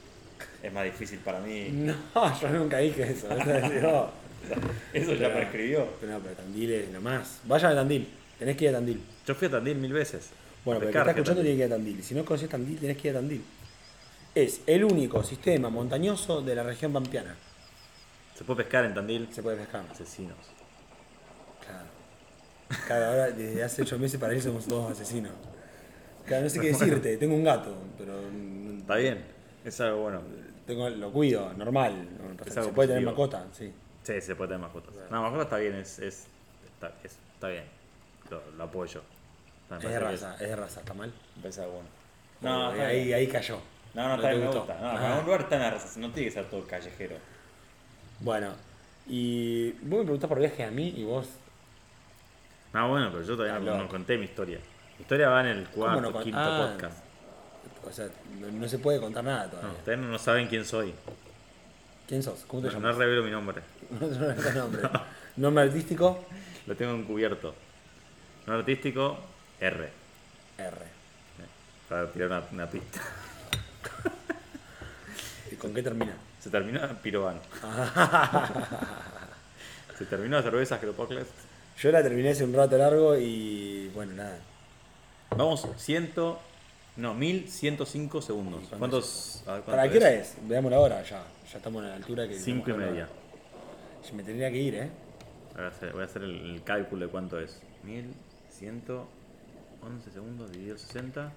es 0.62 0.74
más 0.74 0.84
difícil 0.84 1.20
para 1.20 1.40
mí. 1.40 1.70
No, 2.16 2.40
yo 2.42 2.50
nunca 2.50 2.78
dije 2.80 3.04
eso. 3.04 3.28
eso 4.94 5.14
ya 5.14 5.34
prescribió. 5.34 5.88
Pero 6.00 6.14
no, 6.14 6.20
pero 6.20 6.36
Tandil 6.36 6.72
es 6.72 6.92
lo 6.92 7.02
más. 7.02 7.40
Vayan 7.46 7.72
a 7.72 7.76
Tandil, 7.76 8.08
tenés 8.40 8.58
que 8.58 8.66
ir 8.66 8.70
a 8.70 8.74
Tandil. 8.74 9.02
Yo 9.26 9.36
fui 9.36 9.48
a 9.48 9.52
Tandil 9.52 9.78
mil 9.78 9.94
veces. 9.94 10.30
Bueno, 10.66 10.80
pero 10.80 10.90
el 10.90 10.94
que 10.94 11.00
está 11.00 11.12
escuchando 11.12 11.42
tiene 11.42 11.58
que 11.58 11.66
ir 11.66 11.72
a 11.72 11.76
Tandil. 11.76 12.04
Si 12.04 12.16
no 12.16 12.26
conoces 12.26 12.50
Tandil, 12.50 12.80
tenés 12.80 12.98
que 12.98 13.08
ir 13.10 13.16
a 13.16 13.20
Tandil. 13.20 13.44
Es 14.36 14.62
el 14.66 14.84
único 14.84 15.24
sistema 15.24 15.70
montañoso 15.70 16.42
de 16.42 16.56
la 16.56 16.64
región 16.64 16.92
pampeana. 16.94 17.36
Se 18.36 18.44
puede 18.44 18.64
pescar 18.64 18.86
en 18.86 18.94
Tandil. 18.94 19.28
Se 19.32 19.44
puede 19.44 19.58
pescar. 19.58 19.84
Asesinos. 19.92 20.38
Claro. 21.66 22.86
Claro, 22.88 23.06
ahora 23.06 23.32
desde 23.32 23.64
hace 23.64 23.84
ocho 23.84 24.00
meses 24.00 24.20
para 24.20 24.34
él 24.34 24.42
somos 24.42 24.66
todos 24.66 24.92
asesinos. 24.92 25.32
Claro, 26.26 26.44
no 26.44 26.50
sé 26.50 26.60
qué 26.60 26.68
decirte, 26.72 27.18
tengo 27.18 27.36
un 27.36 27.44
gato, 27.44 27.76
pero 27.98 28.14
Está 28.84 28.96
bien, 28.96 29.24
es 29.64 29.80
algo 29.80 30.02
bueno. 30.02 30.22
tengo, 30.68 30.90
lo 30.90 31.10
cuido, 31.12 31.54
normal. 31.54 32.06
Es 32.46 32.54
se 32.54 32.62
puede 32.64 32.90
tener 32.90 33.04
mascota, 33.04 33.48
sí. 33.58 33.72
Sí, 34.04 34.20
se 34.22 34.36
puede 34.36 34.50
tener 34.50 34.62
mascotas. 34.62 34.94
No, 35.10 35.22
mascota 35.22 35.44
está 35.44 35.58
bien, 35.58 35.76
es, 35.76 36.00
es, 36.00 36.28
está, 36.66 36.92
es- 37.04 37.18
está 37.34 37.48
bien. 37.48 37.64
Lo, 38.30 38.42
lo 38.58 38.64
apoyo. 38.64 39.02
Me 39.70 39.78
Es 39.78 39.84
de 39.84 40.00
raza, 40.00 40.34
es 40.36 40.50
de 40.50 40.56
raza, 40.56 40.80
¿está 40.82 40.94
mal? 40.94 41.12
Algo 41.44 41.72
bueno. 41.72 41.90
No, 42.42 42.74
No, 42.74 42.84
ahí, 42.84 43.14
ahí 43.14 43.28
cayó. 43.28 43.60
No, 43.94 44.08
no, 44.08 44.16
está 44.16 44.30
bien, 44.30 44.42
me 44.42 44.48
gusta. 44.48 44.74
No, 44.76 44.94
para 44.94 45.20
un 45.20 45.26
lugar 45.26 45.42
está 45.42 45.56
en 45.56 45.62
la 45.62 45.72
raza, 45.72 46.00
no 46.00 46.12
tiene 46.12 46.30
que 46.30 46.34
ser 46.34 46.50
todo 46.50 46.66
callejero. 46.66 47.16
Bueno, 48.20 48.54
y 49.08 49.72
vos 49.72 50.00
me 50.00 50.04
preguntás 50.04 50.28
por 50.28 50.40
viaje 50.40 50.64
a 50.64 50.72
mí 50.72 50.94
y 50.96 51.04
vos. 51.04 51.28
Ah, 52.74 52.88
bueno, 52.88 53.10
pero 53.12 53.24
yo 53.24 53.36
todavía 53.38 53.60
no, 53.60 53.78
no 53.78 53.88
conté 53.88 54.18
mi 54.18 54.26
historia. 54.26 54.60
Mi 54.98 55.04
historia 55.04 55.30
va 55.30 55.42
en 55.42 55.48
el 55.48 55.68
cuarto, 55.70 56.02
no 56.02 56.20
quinto 56.22 56.40
ah, 56.40 56.72
podcast. 56.72 57.04
O 57.86 57.92
sea, 57.92 58.08
no, 58.40 58.48
no 58.48 58.68
se 58.68 58.80
puede 58.80 59.00
contar 59.00 59.24
nada 59.24 59.46
No, 59.46 59.52
todavía. 59.52 59.72
ustedes 59.78 60.00
no 60.00 60.18
saben 60.18 60.48
quién 60.48 60.66
soy. 60.66 60.94
¿Quién 62.08 62.22
sos? 62.24 62.44
¿Cómo 62.48 62.62
te 62.62 62.68
No, 62.68 62.74
no 62.74 62.80
llamas? 62.80 62.96
revelo 62.98 63.24
mi 63.24 63.32
nombre. 63.32 63.62
No, 64.00 64.08
no, 64.08 64.34
no, 64.36 64.52
nombre. 64.54 64.82
Nombre 65.38 65.64
artístico, 65.66 66.26
Lo 66.68 66.76
tengo 66.76 66.94
encubierto. 66.94 67.54
Nombre 68.46 68.60
artístico, 68.62 69.18
R. 69.60 69.90
R. 70.58 70.76
Para 71.90 72.12
tirar 72.12 72.28
una, 72.30 72.44
una 72.52 72.70
pista. 72.70 73.02
¿Y 75.52 75.56
con 75.56 75.74
qué 75.74 75.84
termina? 75.84 76.14
Se 76.42 76.50
terminó 76.50 76.82
Pirovano. 77.02 77.40
Se 79.98 80.06
terminó 80.06 80.38
la 80.38 80.44
cerveza 80.44 80.76
Agropocles. 80.76 81.28
Yo 81.80 81.92
la 81.92 82.02
terminé 82.04 82.32
hace 82.32 82.44
un 82.44 82.54
rato 82.54 82.78
largo 82.78 83.16
y 83.18 83.90
bueno, 83.94 84.14
nada. 84.14 84.40
Vamos, 85.32 85.68
ciento. 85.78 86.40
No, 86.96 87.14
1105 87.14 88.22
segundos. 88.22 88.62
¿Cuánto 88.70 88.78
¿Cuántos? 88.80 89.44
a 89.48 89.54
ver, 89.54 89.62
¿Para 89.64 89.78
cuánto 89.84 89.92
qué 89.94 89.98
hora 90.00 90.12
es? 90.12 90.36
Veamos 90.44 90.72
la 90.72 90.80
hora 90.80 91.04
ya. 91.04 91.24
Ya 91.54 91.58
estamos 91.58 91.84
en 91.84 91.90
la 91.90 91.96
altura 91.96 92.28
que. 92.28 92.36
Cinco 92.36 92.70
y 92.70 92.74
tenemos 92.74 92.86
que 92.86 92.92
media. 92.92 93.10
Yo 94.10 94.16
me 94.16 94.24
tendría 94.24 94.52
que 94.52 94.58
ir, 94.58 94.76
¿eh? 94.76 94.90
Voy 95.56 95.64
a 95.64 95.68
hacer, 95.68 95.92
voy 95.94 96.02
a 96.02 96.06
hacer 96.06 96.24
el, 96.24 96.56
el 96.56 96.64
cálculo 96.64 97.06
de 97.06 97.12
cuánto 97.12 97.40
es. 97.40 97.62
1111 97.84 100.12
segundos 100.12 100.52
dividido 100.52 100.78
60. 100.78 101.32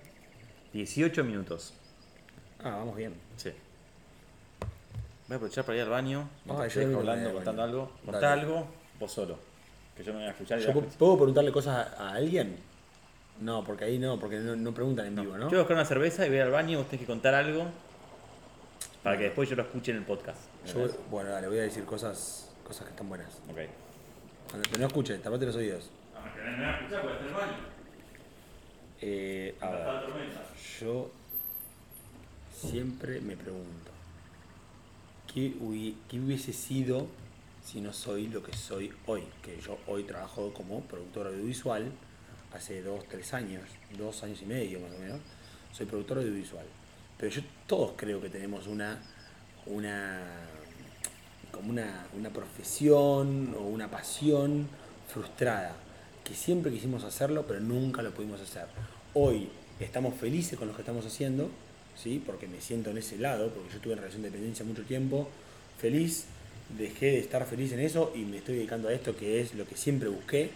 18 0.73 1.25
minutos. 1.25 1.75
Ah, 2.63 2.71
vamos 2.71 2.97
bien. 2.97 3.15
Sí. 3.37 3.51
Voy 5.29 5.35
a 5.35 5.37
aprovechar 5.37 5.65
para 5.65 5.77
ir 5.77 5.85
al 5.85 5.91
baño. 5.91 6.29
mientras 6.45 6.75
yo 6.75 6.87
voy 6.87 6.95
hablando, 6.95 7.33
contando 7.35 7.63
algo. 7.63 7.93
Contá 8.05 8.33
algo 8.33 8.67
vos 8.99 9.13
solo. 9.13 9.39
Que 9.97 10.03
yo 10.05 10.13
no 10.13 10.19
voy 10.19 10.29
a 10.29 10.31
escuchar. 10.31 10.59
y 10.59 10.63
¿Yo 10.63 10.69
voy 10.69 10.73
a 10.73 10.77
pu- 10.77 10.79
escuchar. 10.81 10.99
puedo 10.99 11.17
preguntarle 11.17 11.53
cosas 11.53 11.93
a, 11.99 12.09
a 12.09 12.15
alguien? 12.15 12.57
No, 13.41 13.63
porque 13.65 13.85
ahí 13.85 13.99
no, 13.99 14.19
porque 14.19 14.39
no, 14.39 14.57
no 14.57 14.73
preguntan 14.73 15.07
en 15.07 15.17
vivo, 15.17 15.37
¿no? 15.37 15.45
Yo 15.45 15.49
voy 15.51 15.59
a 15.59 15.63
buscar 15.63 15.77
una 15.77 15.85
cerveza 15.85 16.27
y 16.27 16.31
voy 16.31 16.39
al 16.39 16.51
baño. 16.51 16.79
Vos 16.79 16.87
tenés 16.89 17.01
que 17.03 17.07
contar 17.07 17.35
algo. 17.35 17.67
Para 19.07 19.19
que 19.19 19.25
después 19.27 19.49
yo 19.49 19.55
lo 19.55 19.63
escuche 19.63 19.93
en 19.93 19.99
el 19.99 20.03
podcast. 20.03 20.41
Yo 20.67 20.89
bueno, 21.13 21.31
dale, 21.31 21.47
voy 21.47 21.59
a 21.59 21.63
decir 21.63 21.85
cosas, 21.85 22.51
cosas 22.65 22.87
que 22.87 22.91
están 22.91 23.09
buenas. 23.09 23.29
Ok. 23.49 23.59
Cuando 24.51 24.69
que 24.69 24.79
no 24.81 24.87
escuche, 24.89 25.17
tapate 25.19 25.47
los 25.47 25.55
oídos. 25.55 25.91
me 26.35 26.57
voy 26.57 26.65
a 26.65 26.77
escuchar 26.77 27.03
porque 27.03 27.15
está 27.15 27.23
en 27.23 27.29
el 27.29 27.35
baño. 27.35 27.59
Eh, 29.01 29.55
a 29.61 29.71
ver, 29.71 29.87
yo 30.81 31.13
siempre 32.53 33.21
me 33.21 33.37
pregunto, 33.37 33.93
¿qué, 35.33 35.55
hubi- 35.61 35.95
qué 36.09 36.19
hubiese 36.19 36.53
sido 36.53 37.07
si 37.65 37.81
no 37.81 37.93
soy 37.93 38.27
lo 38.27 38.43
que 38.43 38.55
soy 38.55 38.93
hoy? 39.07 39.23
Que 39.41 39.61
yo 39.61 39.79
hoy 39.87 40.03
trabajo 40.03 40.53
como 40.53 40.81
productor 40.81 41.29
audiovisual, 41.29 41.93
hace 42.53 42.83
dos, 42.83 43.05
tres 43.09 43.33
años, 43.35 43.63
dos 43.97 44.25
años 44.25 44.43
y 44.43 44.47
medio 44.47 44.81
más 44.81 44.91
o 44.91 44.99
menos, 44.99 45.21
soy 45.73 45.87
productor 45.87 46.19
audiovisual. 46.19 46.67
Pero 47.19 47.33
yo 47.33 47.43
todos 47.67 47.93
creo 47.97 48.21
que 48.21 48.29
tenemos 48.29 48.67
una, 48.67 48.99
una 49.67 50.21
como 51.51 51.71
una, 51.71 52.07
una 52.17 52.31
profesión 52.31 53.55
o 53.59 53.63
una 53.63 53.91
pasión 53.91 54.69
frustrada, 55.13 55.75
que 56.25 56.35
siempre 56.35 56.71
quisimos 56.71 57.05
hacerlo, 57.05 57.47
pero 57.47 57.61
nunca 57.61 58.03
lo 58.03 58.11
pudimos 58.13 58.41
hacer. 58.41 58.67
Hoy 59.15 59.49
estamos 59.81 60.15
felices 60.15 60.59
con 60.59 60.69
lo 60.69 60.75
que 60.75 60.83
estamos 60.83 61.07
haciendo, 61.07 61.49
¿sí? 61.97 62.23
porque 62.25 62.47
me 62.49 62.61
siento 62.61 62.91
en 62.91 62.99
ese 62.99 63.17
lado, 63.17 63.49
porque 63.51 63.71
yo 63.71 63.77
estuve 63.77 63.93
en 63.95 63.99
relación 64.01 64.23
de 64.23 64.31
dependencia 64.31 64.65
mucho 64.67 64.83
tiempo, 64.83 65.29
feliz, 65.79 66.25
dejé 66.77 67.07
de 67.13 67.19
estar 67.21 67.47
feliz 67.47 67.73
en 67.73 67.81
eso 67.81 68.13
y 68.15 68.21
me 68.25 68.39
estoy 68.39 68.57
dedicando 68.57 68.89
a 68.89 68.93
esto 68.93 69.17
que 69.17 69.41
es 69.41 69.55
lo 69.55 69.67
que 69.67 69.77
siempre 69.77 70.09
busqué 70.09 70.51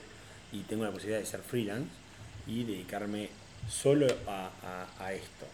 y 0.53 0.61
tengo 0.63 0.85
la 0.85 0.91
posibilidad 0.91 1.21
de 1.21 1.27
ser 1.27 1.41
freelance 1.41 1.89
y 2.47 2.65
dedicarme 2.65 3.29
solo 3.69 4.07
a, 4.27 4.51
a- 4.99 5.05
a 5.05 5.13
esto 5.15 5.47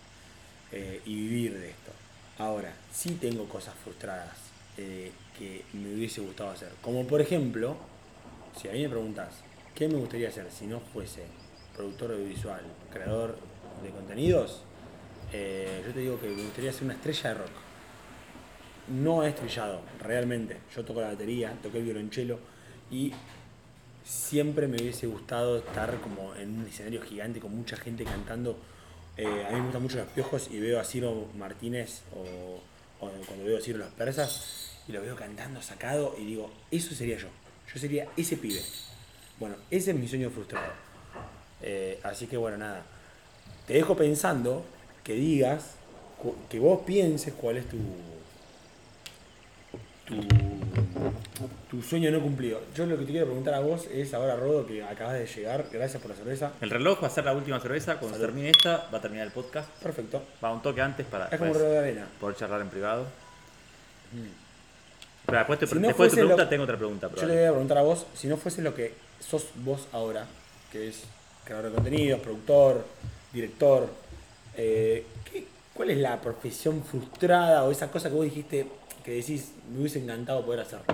eh, 0.73 1.01
y 1.05 1.15
vivir 1.15 1.59
de 1.59 1.71
esto. 1.71 1.93
Ahora, 2.39 2.73
sí 2.93 3.19
tengo 3.21 3.49
cosas 3.49 3.75
frustradas 3.83 4.37
eh, 4.77 5.11
que 5.39 5.65
me 5.73 5.95
hubiese 5.95 6.21
gustado 6.21 6.51
hacer. 6.51 6.71
Como 6.83 7.07
por 7.07 7.21
ejemplo, 7.21 7.77
si 8.61 8.69
a 8.69 8.73
mí 8.73 8.83
me 8.83 8.89
preguntas, 8.89 9.35
¿qué 9.75 9.89
me 9.89 9.97
gustaría 9.97 10.29
hacer 10.29 10.51
si 10.51 10.67
no 10.67 10.81
fuese 10.81 11.23
productor 11.75 12.13
audiovisual, 12.13 12.61
creador 12.93 13.39
de 13.83 13.91
contenidos? 13.91 14.63
Eh, 15.33 15.83
yo 15.87 15.93
te 15.93 16.01
digo 16.01 16.21
que 16.21 16.29
me 16.29 16.43
gustaría 16.43 16.73
ser 16.73 16.85
una 16.85 16.95
estrella 16.95 17.31
de 17.31 17.35
rock. 17.35 17.51
No 18.89 19.25
he 19.25 19.31
estrellado, 19.31 19.81
realmente. 20.01 20.59
Yo 20.75 20.85
toco 20.85 21.01
la 21.01 21.09
batería, 21.09 21.57
toqué 21.63 21.79
el 21.79 21.85
violonchelo 21.85 22.39
y 22.91 23.13
siempre 24.05 24.69
me 24.69 24.77
hubiese 24.77 25.07
gustado 25.07 25.59
estar 25.59 26.01
como 26.01 26.35
en 26.37 26.61
un 26.61 26.67
escenario 26.67 27.03
gigante 27.03 27.41
con 27.41 27.55
mucha 27.55 27.77
gente 27.77 28.05
cantando. 28.05 28.57
Eh, 29.17 29.47
a 29.47 29.51
mí 29.51 29.57
me 29.57 29.63
gustan 29.63 29.83
mucho 29.83 29.97
los 29.97 30.09
piojos 30.09 30.49
y 30.51 30.61
veo 30.61 30.79
a 30.79 30.85
Ciro 30.85 31.29
Martínez 31.39 32.03
o, 32.15 32.61
cuando 32.99 33.45
veo 33.45 33.59
a 33.59 33.61
Ciro 33.61 33.79
los 33.79 33.93
persas 33.93 34.73
y 34.87 34.93
lo 34.93 35.01
veo 35.01 35.17
cantando 35.17 35.63
sacado 35.63 36.15
y 36.19 36.25
digo, 36.25 36.51
eso 36.71 36.95
sería 36.95 37.17
yo. 37.17 37.29
Yo 37.73 37.81
sería 37.81 38.09
ese 38.17 38.37
pibe. 38.37 38.61
Bueno, 39.41 39.57
ese 39.71 39.91
es 39.91 39.97
mi 39.97 40.07
sueño 40.07 40.31
frustrado. 40.31 40.73
Eh, 41.63 41.99
así 42.03 42.27
que 42.27 42.37
bueno, 42.37 42.59
nada. 42.59 42.85
Te 43.67 43.75
dejo 43.75 43.97
pensando 43.97 44.65
que 45.03 45.15
digas, 45.15 45.77
que 46.49 46.59
vos 46.59 46.83
pienses 46.87 47.35
cuál 47.35 47.57
es 47.59 47.67
tu, 47.69 47.79
tu, 50.07 50.17
tu 51.71 51.83
sueño 51.83 52.11
no 52.11 52.21
cumplido. 52.21 52.61
Yo 52.75 52.87
lo 52.87 52.97
que 52.99 53.05
te 53.05 53.11
quiero 53.11 53.27
preguntar 53.27 53.55
a 53.55 53.61
vos 53.61 53.87
es 53.93 54.15
ahora, 54.15 54.37
Rodo, 54.37 54.67
que 54.67 54.83
acabas 54.83 55.15
de 55.15 55.27
llegar, 55.27 55.67
gracias 55.73 56.01
por 56.01 56.11
la 56.11 56.17
cerveza. 56.17 56.53
El 56.61 56.71
reloj 56.71 57.03
va 57.03 57.09
a 57.09 57.11
ser 57.11 57.25
la 57.25 57.33
última 57.33 57.61
cerveza. 57.61 57.97
Cuando 57.99 58.17
Salud. 58.17 58.27
termine 58.29 58.51
esta, 58.51 58.89
va 58.93 58.99
a 58.99 59.01
terminar 59.01 59.27
el 59.27 59.33
podcast. 59.33 59.69
Perfecto. 59.83 60.23
Va 60.43 60.53
un 60.53 60.63
toque 60.63 60.81
antes 60.81 61.07
para, 61.07 61.27
Es 61.27 61.39
como 61.39 61.53
para 61.53 61.65
de 61.65 61.79
arena. 61.79 62.07
poder 62.21 62.37
charlar 62.37 62.61
en 62.61 62.69
privado. 62.69 63.07
Pero 65.27 65.39
después, 65.39 65.59
te- 65.59 65.67
Si 65.67 65.75
no 65.75 65.81
después 65.89 66.13
de 66.13 66.17
tu 66.17 66.23
lo- 66.23 66.29
pregunta, 66.29 66.49
tengo 66.49 66.65
otra 66.65 66.77
pregunta. 66.77 67.11
Yo 67.17 67.27
le 67.27 67.35
voy 67.35 67.45
a 67.45 67.51
preguntar 67.51 67.79
a 67.79 67.83
vos, 67.83 68.07
si 68.15 68.29
no 68.29 68.37
fuese 68.37 68.63
lo 68.63 68.75
que 68.75 68.95
sos 69.19 69.47
vos 69.57 69.89
ahora, 69.93 70.27
que 70.71 70.89
es 70.89 71.03
creador 71.45 71.71
de 71.71 71.75
contenidos, 71.75 72.21
productor, 72.21 72.85
director, 73.33 73.89
eh, 74.57 75.05
¿qué- 75.31 75.47
¿cuál 75.75 75.91
es 75.91 75.99
la 75.99 76.21
profesión 76.21 76.83
frustrada 76.85 77.65
o 77.65 77.73
esa 77.73 77.91
cosa 77.91 78.09
que 78.09 78.15
vos 78.15 78.25
dijiste 78.25 78.67
que 79.07 79.13
decís, 79.13 79.53
me 79.73 79.79
hubiese 79.81 80.01
encantado 80.03 80.45
poder 80.45 80.61
hacerlo? 80.61 80.85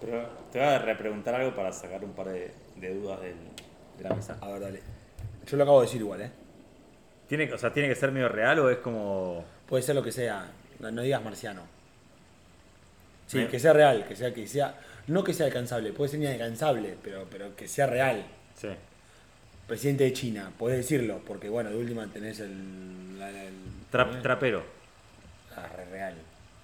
Pero 0.00 0.28
te 0.52 0.58
voy 0.60 0.68
a 0.68 0.78
repreguntar 0.78 1.34
algo 1.34 1.56
para 1.56 1.72
sacar 1.72 2.04
un 2.04 2.12
par 2.12 2.28
de, 2.28 2.52
de 2.76 2.94
dudas 2.94 3.20
del- 3.20 3.34
de 3.98 4.04
la 4.08 4.14
mesa. 4.14 4.36
A 4.40 4.48
ver, 4.48 4.60
dale. 4.60 4.80
Yo 5.46 5.56
lo 5.56 5.62
acabo 5.64 5.80
de 5.80 5.86
decir 5.86 6.00
igual, 6.02 6.20
¿eh? 6.20 6.30
¿Tiene, 7.26 7.52
o 7.52 7.58
sea, 7.58 7.72
¿Tiene 7.72 7.88
que 7.88 7.94
ser 7.96 8.12
medio 8.12 8.28
real 8.28 8.58
o 8.60 8.70
es 8.70 8.78
como.? 8.78 9.44
Puede 9.68 9.82
ser 9.82 9.94
lo 9.96 10.02
que 10.02 10.12
sea, 10.12 10.46
no, 10.78 10.90
no 10.90 11.02
digas 11.02 11.22
marciano. 11.24 11.62
Sí, 13.26 13.38
Me- 13.38 13.48
que 13.48 13.58
sea 13.58 13.72
real, 13.72 14.06
que 14.06 14.14
sea, 14.14 14.32
que 14.32 14.46
sea. 14.46 14.74
no 15.08 15.24
que 15.24 15.34
sea 15.34 15.46
alcanzable, 15.46 15.92
puede 15.92 16.10
ser 16.10 16.20
inalcanzable, 16.20 16.96
pero, 17.02 17.26
pero 17.30 17.56
que 17.56 17.66
sea 17.68 17.86
real. 17.86 18.24
Sí. 18.54 18.68
Presidente 19.66 20.04
de 20.04 20.12
China, 20.12 20.52
podés 20.58 20.78
decirlo, 20.78 21.20
porque 21.26 21.48
bueno, 21.48 21.70
de 21.70 21.76
última 21.76 22.06
tenés 22.06 22.40
el. 22.40 23.18
la- 23.18 23.30
el- 23.30 23.54
Trap- 23.90 24.14
¿eh? 24.16 24.20
trapero. 24.22 24.62
Ah, 25.56 25.66
re 25.76 25.84
real. 25.86 26.14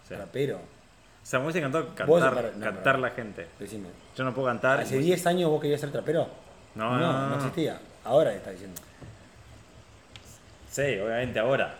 Sí. 0.08 0.14
Trapero. 0.14 0.56
O 0.56 1.26
sea, 1.26 1.38
me 1.38 1.46
hubiese 1.46 1.58
encantado 1.60 1.84
Vos 2.06 2.20
cantar, 2.20 2.34
para- 2.34 2.54
no, 2.56 2.64
cantar 2.64 2.94
no. 2.96 3.00
la 3.02 3.10
gente. 3.10 3.46
Decime. 3.58 3.88
Yo 4.16 4.24
no 4.24 4.34
puedo 4.34 4.48
cantar. 4.48 4.80
¿Hace 4.80 4.98
10 4.98 5.26
años 5.26 5.50
vos 5.50 5.60
querías 5.60 5.80
ser 5.80 5.90
trapero? 5.90 6.28
No, 6.74 6.98
no, 6.98 7.12
no, 7.12 7.28
no. 7.30 7.36
existía. 7.36 7.78
Ahora 8.04 8.34
está 8.34 8.50
diciendo. 8.50 8.80
Sí, 10.70 10.82
obviamente 10.98 11.38
ahora. 11.38 11.76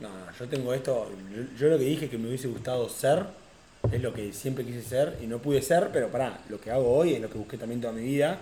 No, 0.00 0.08
no, 0.08 0.32
yo 0.38 0.48
tengo 0.48 0.74
esto. 0.74 1.10
Yo, 1.34 1.42
yo 1.56 1.68
lo 1.68 1.78
que 1.78 1.84
dije 1.84 2.08
que 2.08 2.18
me 2.18 2.28
hubiese 2.28 2.48
gustado 2.48 2.88
ser 2.88 3.24
es 3.92 4.02
lo 4.02 4.12
que 4.12 4.32
siempre 4.32 4.64
quise 4.64 4.82
ser 4.82 5.16
y 5.22 5.26
no 5.26 5.38
pude 5.38 5.62
ser, 5.62 5.90
pero 5.92 6.08
pará, 6.08 6.38
lo 6.48 6.60
que 6.60 6.70
hago 6.70 6.96
hoy 6.96 7.14
es 7.14 7.20
lo 7.20 7.30
que 7.30 7.38
busqué 7.38 7.56
también 7.56 7.80
toda 7.80 7.92
mi 7.92 8.02
vida. 8.02 8.38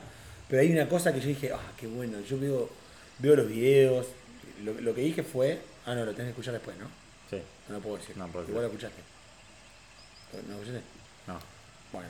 Pero 0.49 0.63
hay 0.63 0.73
una 0.73 0.89
cosa 0.89 1.13
que 1.13 1.21
yo 1.21 1.29
dije, 1.29 1.53
ah, 1.53 1.73
qué 1.77 1.87
bueno, 1.87 2.19
yo 2.21 2.39
veo, 2.39 2.69
veo 3.19 3.37
los 3.37 3.49
videos. 3.49 4.07
Lo, 4.63 4.73
lo 4.81 4.95
que 4.95 5.01
dije 5.03 5.23
fue, 5.23 5.59
ah, 5.87 5.95
no, 5.95 6.05
lo 6.05 6.13
tenés 6.13 6.27
que 6.27 6.31
escuchar 6.31 6.55
después, 6.55 6.77
¿no? 6.79 6.87
Sí. 7.31 7.43
No 7.69 7.77
lo 7.77 7.81
puedo 7.81 7.97
decir. 7.97 8.17
No, 8.17 8.27
Igual 8.27 8.47
lo 8.49 8.67
escuchaste. 8.67 9.03
¿No 10.47 10.55
lo 10.55 10.63
escuchaste? 10.63 10.83
No. 11.27 11.39
Bueno, 11.93 12.09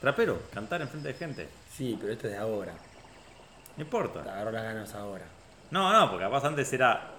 Trapero, 0.00 0.40
cantar 0.52 0.80
enfrente 0.82 1.08
de 1.08 1.14
gente. 1.14 1.48
sí, 1.72 1.96
pero 2.00 2.12
esto 2.12 2.26
es 2.26 2.32
de 2.34 2.38
ahora. 2.38 2.72
No 3.76 3.82
importa. 3.82 4.22
Te 4.22 4.28
agarro 4.30 4.50
las 4.52 4.62
ganas 4.62 4.94
ahora. 4.94 5.24
No, 5.70 5.92
no, 5.92 6.10
porque 6.10 6.24
capaz 6.24 6.44
antes 6.44 6.72
era 6.72 7.10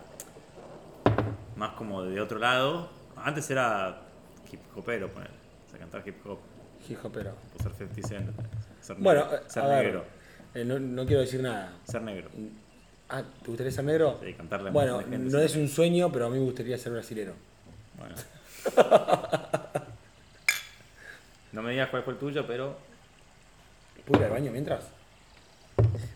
más 1.55 1.71
como 1.73 2.03
de 2.03 2.19
otro 2.21 2.39
lado. 2.39 2.89
Antes 3.15 3.49
era 3.49 3.97
hip 4.51 4.59
hopero, 4.75 5.09
poner. 5.09 5.29
O 5.29 5.69
sea, 5.69 5.79
cantar 5.79 6.03
hip 6.07 6.25
hop. 6.25 6.39
Hijo, 6.89 7.09
pero. 7.11 7.33
O 7.59 7.63
ser 7.63 7.73
50 7.73 8.07
Cent. 8.07 8.29
Ser, 8.81 8.95
Bueno, 8.97 9.25
negro, 9.25 9.49
ser 9.49 9.63
a 9.63 9.67
ver, 9.67 9.85
negro. 9.85 10.05
eh, 10.55 10.65
no, 10.65 10.79
no 10.79 11.05
quiero 11.05 11.21
decir 11.21 11.41
nada. 11.41 11.71
Ser 11.83 12.01
negro. 12.01 12.29
Ah, 13.13 13.23
¿te 13.41 13.47
gustaría 13.47 13.73
ser 13.73 13.83
negro? 13.83 14.17
Sí, 14.23 14.33
cantarle 14.33 14.69
a 14.69 14.71
Bueno, 14.71 14.99
gente, 14.99 15.17
no 15.17 15.39
sí. 15.39 15.45
es 15.45 15.55
un 15.57 15.67
sueño, 15.67 16.09
pero 16.13 16.27
a 16.27 16.29
mí 16.29 16.39
me 16.39 16.45
gustaría 16.45 16.77
ser 16.77 16.93
brasilero. 16.93 17.33
Bueno. 17.97 18.15
no 21.51 21.61
me 21.61 21.71
digas 21.71 21.89
cuál 21.89 22.03
fue 22.03 22.13
el 22.13 22.19
tuyo, 22.19 22.47
pero. 22.47 22.77
¿Puedo 24.05 24.21
ir 24.21 24.25
al 24.27 24.31
baño 24.31 24.51
mientras? 24.51 24.85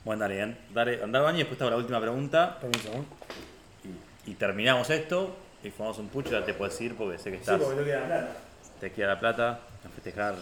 Bueno, 0.05 0.21
dale, 0.21 0.55
dale, 0.73 1.03
andar 1.03 1.19
al 1.19 1.25
baño 1.25 1.35
y 1.35 1.39
después 1.39 1.57
te 1.57 1.65
hago 1.65 1.71
la 1.71 1.77
última 1.77 1.99
pregunta. 1.99 2.59
Permiso, 2.61 2.89
¿no? 2.95 3.05
Y, 4.27 4.31
y 4.31 4.35
terminamos 4.35 4.89
esto. 4.89 5.35
Y 5.65 5.71
fumamos 5.71 5.97
un 5.97 6.07
pucho, 6.07 6.31
ya 6.31 6.45
te 6.45 6.53
puedes 6.53 6.79
ir 6.79 6.95
porque 6.95 7.17
sé 7.17 7.29
que 7.31 7.37
estás. 7.37 7.59
no 7.59 7.83
queda 7.83 8.05
plata. 8.05 8.37
te 8.79 8.91
queda 8.93 9.07
la 9.07 9.19
plata 9.19 9.59
a 9.83 9.89
festejar 9.89 10.35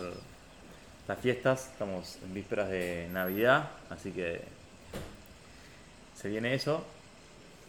las 1.08 1.20
fiestas. 1.20 1.70
Estamos 1.72 2.20
en 2.24 2.34
vísperas 2.34 2.70
de 2.70 3.10
Navidad, 3.12 3.70
así 3.90 4.12
que 4.12 4.42
se 6.24 6.30
viene 6.30 6.56
eso. 6.56 6.84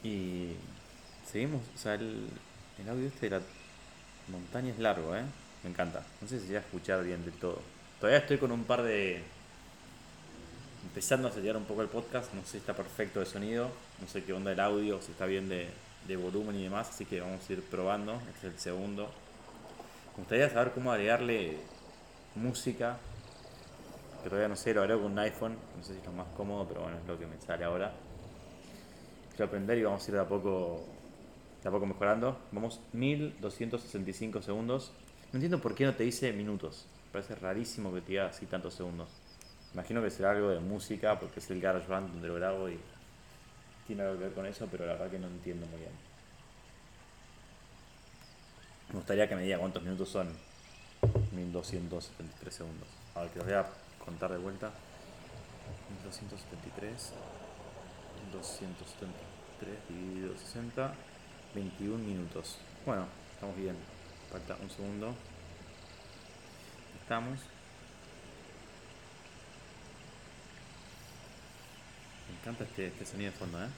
Y 0.02 0.52
seguimos, 1.30 1.60
o 1.74 1.78
sea, 1.78 1.94
el, 1.94 2.28
el 2.78 2.88
audio 2.88 3.08
este 3.08 3.28
de 3.28 3.38
la 3.38 3.42
montaña 4.28 4.70
es 4.70 4.78
largo, 4.78 5.14
¿eh? 5.14 5.24
Me 5.64 5.70
encanta. 5.70 6.02
No 6.22 6.28
sé 6.28 6.40
si 6.40 6.52
va 6.52 6.60
a 6.60 6.62
escuchar 6.62 7.02
bien 7.02 7.24
del 7.24 7.34
todo. 7.34 7.60
Todavía 8.00 8.20
estoy 8.20 8.38
con 8.38 8.52
un 8.52 8.64
par 8.64 8.82
de... 8.82 9.22
Empezando 10.84 11.28
a 11.28 11.32
sellar 11.32 11.56
un 11.56 11.64
poco 11.64 11.82
el 11.82 11.88
podcast, 11.88 12.32
no 12.34 12.42
sé 12.42 12.52
si 12.52 12.56
está 12.58 12.74
perfecto 12.74 13.18
de 13.18 13.26
sonido, 13.26 13.70
no 14.00 14.06
sé 14.06 14.22
qué 14.22 14.32
onda 14.32 14.52
el 14.52 14.60
audio, 14.60 15.00
si 15.02 15.10
está 15.12 15.26
bien 15.26 15.48
de, 15.48 15.68
de 16.06 16.16
volumen 16.16 16.54
y 16.54 16.64
demás, 16.64 16.90
así 16.90 17.06
que 17.06 17.20
vamos 17.20 17.40
a 17.48 17.52
ir 17.52 17.62
probando. 17.62 18.12
Este 18.34 18.48
es 18.48 18.54
el 18.54 18.60
segundo. 18.60 19.10
Me 20.12 20.18
gustaría 20.18 20.48
saber 20.50 20.72
cómo 20.72 20.92
agregarle 20.92 21.56
música, 22.36 22.98
que 24.22 24.28
todavía 24.28 24.48
no 24.48 24.56
sé, 24.56 24.74
lo 24.74 24.82
agrego 24.82 25.02
con 25.02 25.12
un 25.12 25.18
iPhone, 25.18 25.56
no 25.76 25.82
sé 25.82 25.94
si 25.94 25.98
es 25.98 26.06
lo 26.06 26.12
más 26.12 26.26
cómodo, 26.36 26.68
pero 26.68 26.82
bueno, 26.82 26.98
es 26.98 27.08
lo 27.08 27.18
que 27.18 27.26
me 27.26 27.40
sale 27.40 27.64
ahora. 27.64 27.92
Quiero 29.36 29.46
aprender 29.46 29.76
y 29.78 29.82
vamos 29.82 30.06
a 30.06 30.10
ir 30.10 30.14
de 30.14 30.20
a 30.20 30.28
poco, 30.28 30.84
de 31.60 31.68
a 31.68 31.72
poco 31.72 31.86
mejorando. 31.86 32.38
Vamos 32.52 32.80
1265 32.92 34.40
segundos. 34.42 34.92
No 35.32 35.38
entiendo 35.38 35.60
por 35.60 35.74
qué 35.74 35.84
no 35.84 35.94
te 35.94 36.04
dice 36.04 36.32
minutos. 36.32 36.86
Parece 37.10 37.34
rarísimo 37.34 37.92
que 37.92 38.00
te 38.00 38.12
diga 38.12 38.26
así 38.26 38.46
tantos 38.46 38.74
segundos. 38.74 39.08
Imagino 39.72 40.00
que 40.00 40.10
será 40.10 40.30
algo 40.30 40.50
de 40.50 40.60
música, 40.60 41.18
porque 41.18 41.40
es 41.40 41.50
el 41.50 41.60
GarageBand 41.60 42.12
donde 42.12 42.28
lo 42.28 42.34
grabo 42.36 42.68
y 42.68 42.78
tiene 43.88 44.02
algo 44.02 44.18
que 44.18 44.24
ver 44.26 44.34
con 44.34 44.46
eso, 44.46 44.68
pero 44.70 44.86
la 44.86 44.92
verdad 44.92 45.10
que 45.10 45.18
no 45.18 45.26
entiendo 45.26 45.66
muy 45.66 45.80
bien. 45.80 45.92
Me 48.90 48.94
gustaría 48.94 49.28
que 49.28 49.34
me 49.34 49.42
diga 49.42 49.58
cuántos 49.58 49.82
minutos 49.82 50.08
son 50.08 50.28
1273 51.32 52.54
segundos. 52.54 52.86
A 53.16 53.22
ver, 53.22 53.30
que 53.30 53.38
los 53.38 53.48
voy 53.48 53.56
a 53.56 53.66
contar 54.04 54.30
de 54.30 54.38
vuelta. 54.38 54.70
1273, 56.04 57.12
273 58.34 59.88
dividido 59.88 60.36
60, 60.36 60.94
21 61.54 61.98
minutos. 61.98 62.58
Bueno, 62.84 63.06
estamos 63.32 63.56
bien. 63.56 63.76
Falta 64.30 64.56
un 64.60 64.70
segundo. 64.70 65.14
Estamos. 67.00 67.38
Me 72.28 72.40
encanta 72.40 72.64
este, 72.64 72.88
este 72.88 73.06
sonido 73.06 73.30
de 73.30 73.38
fondo, 73.38 73.62
¿eh? 73.62 73.68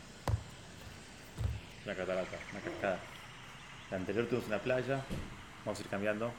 Una 1.84 1.94
catarata, 1.94 2.36
una 2.52 2.60
cascada. 2.60 2.98
La 3.90 3.96
anterior 3.98 4.26
tuvimos 4.26 4.48
una 4.48 4.58
playa. 4.58 5.04
Vamos 5.64 5.78
a 5.78 5.82
ir 5.82 5.88
cambiando. 5.88 6.32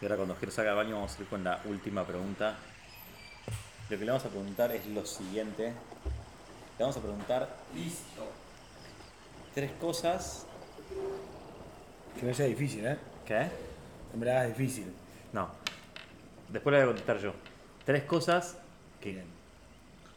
Y 0.00 0.04
ahora 0.04 0.16
cuando 0.16 0.36
Ger 0.36 0.50
salga 0.50 0.72
al 0.72 0.76
baño 0.76 0.96
vamos 0.96 1.16
a 1.16 1.22
ir 1.22 1.28
con 1.28 1.44
la 1.44 1.60
última 1.64 2.04
pregunta. 2.04 2.56
Lo 3.88 3.98
que 3.98 4.04
le 4.04 4.10
vamos 4.10 4.26
a 4.26 4.30
preguntar 4.30 4.72
es 4.72 4.86
lo 4.86 5.06
siguiente. 5.06 5.72
Le 6.78 6.82
vamos 6.82 6.96
a 6.96 7.00
preguntar 7.00 7.48
Listo. 7.74 8.26
tres 9.54 9.70
cosas. 9.80 10.46
Que 12.18 12.26
no 12.26 12.34
sea 12.34 12.46
difícil, 12.46 12.86
¿eh? 12.86 12.96
¿Qué? 13.26 13.48
En 14.12 14.20
verdad 14.20 14.46
es 14.48 14.56
difícil. 14.56 14.92
No. 15.32 15.48
Después 16.48 16.72
le 16.72 16.78
voy 16.78 16.84
a 16.84 16.86
contestar 16.88 17.18
yo. 17.18 17.32
Tres 17.84 18.04
cosas 18.04 18.56
que... 19.00 19.12
Bien. 19.12 19.24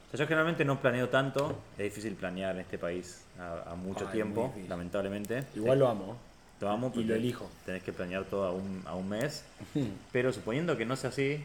O 0.08 0.12
sea, 0.12 0.20
yo 0.22 0.28
generalmente 0.28 0.64
no 0.66 0.80
planeo 0.80 1.10
tanto. 1.10 1.60
Es 1.78 1.84
difícil 1.86 2.16
planear 2.16 2.56
en 2.56 2.62
este 2.62 2.78
país 2.78 3.24
a, 3.40 3.72
a 3.72 3.76
mucho 3.76 4.06
Ay, 4.08 4.14
tiempo, 4.14 4.54
lamentablemente. 4.68 5.44
Igual 5.56 5.80
lo 5.80 5.88
amo. 5.90 6.18
Lo 6.60 6.70
amo 6.70 6.88
y 6.88 6.90
porque 6.92 7.06
lo 7.08 7.16
elijo. 7.16 7.50
Tenés 7.66 7.84
que 7.84 7.94
planear 7.94 8.24
todo 8.26 8.46
a 8.46 8.52
un, 8.52 8.84
a 8.86 8.96
un 8.96 9.10
mes. 9.10 9.44
Pero 10.12 10.32
suponiendo 10.34 10.78
que 10.78 10.86
no 10.86 10.96
sea 10.96 11.10
así 11.10 11.44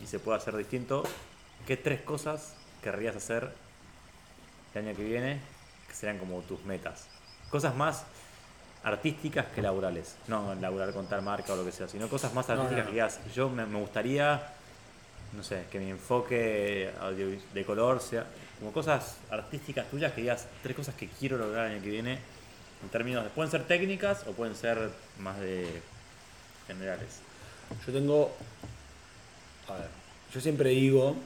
y 0.00 0.06
se 0.06 0.18
pueda 0.18 0.38
hacer 0.38 0.56
distinto, 0.56 1.04
¿qué 1.66 1.76
tres 1.76 2.00
cosas 2.00 2.54
querrías 2.82 3.14
hacer 3.16 3.52
el 4.74 4.86
año 4.88 4.96
que 4.96 5.04
viene 5.04 5.40
que 5.88 5.94
serían 5.94 6.18
como 6.18 6.40
tus 6.42 6.62
metas? 6.64 7.06
Cosas 7.50 7.74
más 7.74 8.04
artísticas 8.82 9.46
que 9.54 9.60
laborales. 9.62 10.16
No 10.28 10.54
laburar 10.54 10.92
con 10.92 11.06
tal 11.06 11.22
marca 11.22 11.52
o 11.52 11.56
lo 11.56 11.64
que 11.64 11.72
sea, 11.72 11.88
sino 11.88 12.08
cosas 12.08 12.32
más 12.34 12.48
artísticas 12.48 12.78
no, 12.78 12.84
no. 12.84 12.86
que 12.90 12.92
digas, 12.94 13.20
yo 13.34 13.48
me, 13.50 13.66
me 13.66 13.78
gustaría, 13.78 14.42
no 15.36 15.42
sé, 15.42 15.64
que 15.70 15.78
mi 15.78 15.90
enfoque 15.90 16.90
audio- 17.00 17.38
de 17.52 17.64
color 17.64 18.00
sea 18.00 18.24
como 18.58 18.72
cosas 18.72 19.16
artísticas 19.30 19.86
tuyas 19.90 20.12
que 20.12 20.20
digas 20.22 20.46
tres 20.62 20.76
cosas 20.76 20.94
que 20.94 21.08
quiero 21.08 21.38
lograr 21.38 21.66
el 21.66 21.72
año 21.74 21.82
que 21.82 21.90
viene 21.90 22.18
en 22.82 22.88
términos 22.90 23.24
de, 23.24 23.30
pueden 23.30 23.50
ser 23.50 23.64
técnicas 23.66 24.26
o 24.26 24.32
pueden 24.32 24.54
ser 24.54 24.90
más 25.18 25.38
de 25.40 25.82
generales. 26.66 27.20
Yo 27.86 27.92
tengo. 27.92 28.34
A 29.68 29.74
ver, 29.74 29.88
yo 30.32 30.40
siempre 30.40 30.70
digo. 30.70 31.16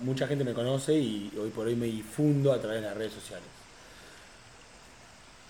Mucha 0.00 0.26
gente 0.26 0.44
me 0.44 0.52
conoce 0.54 0.94
y 0.94 1.32
hoy 1.40 1.50
por 1.50 1.66
hoy 1.66 1.76
me 1.76 1.86
difundo 1.86 2.52
a 2.52 2.60
través 2.60 2.80
de 2.82 2.88
las 2.88 2.96
redes 2.96 3.12
sociales. 3.12 3.46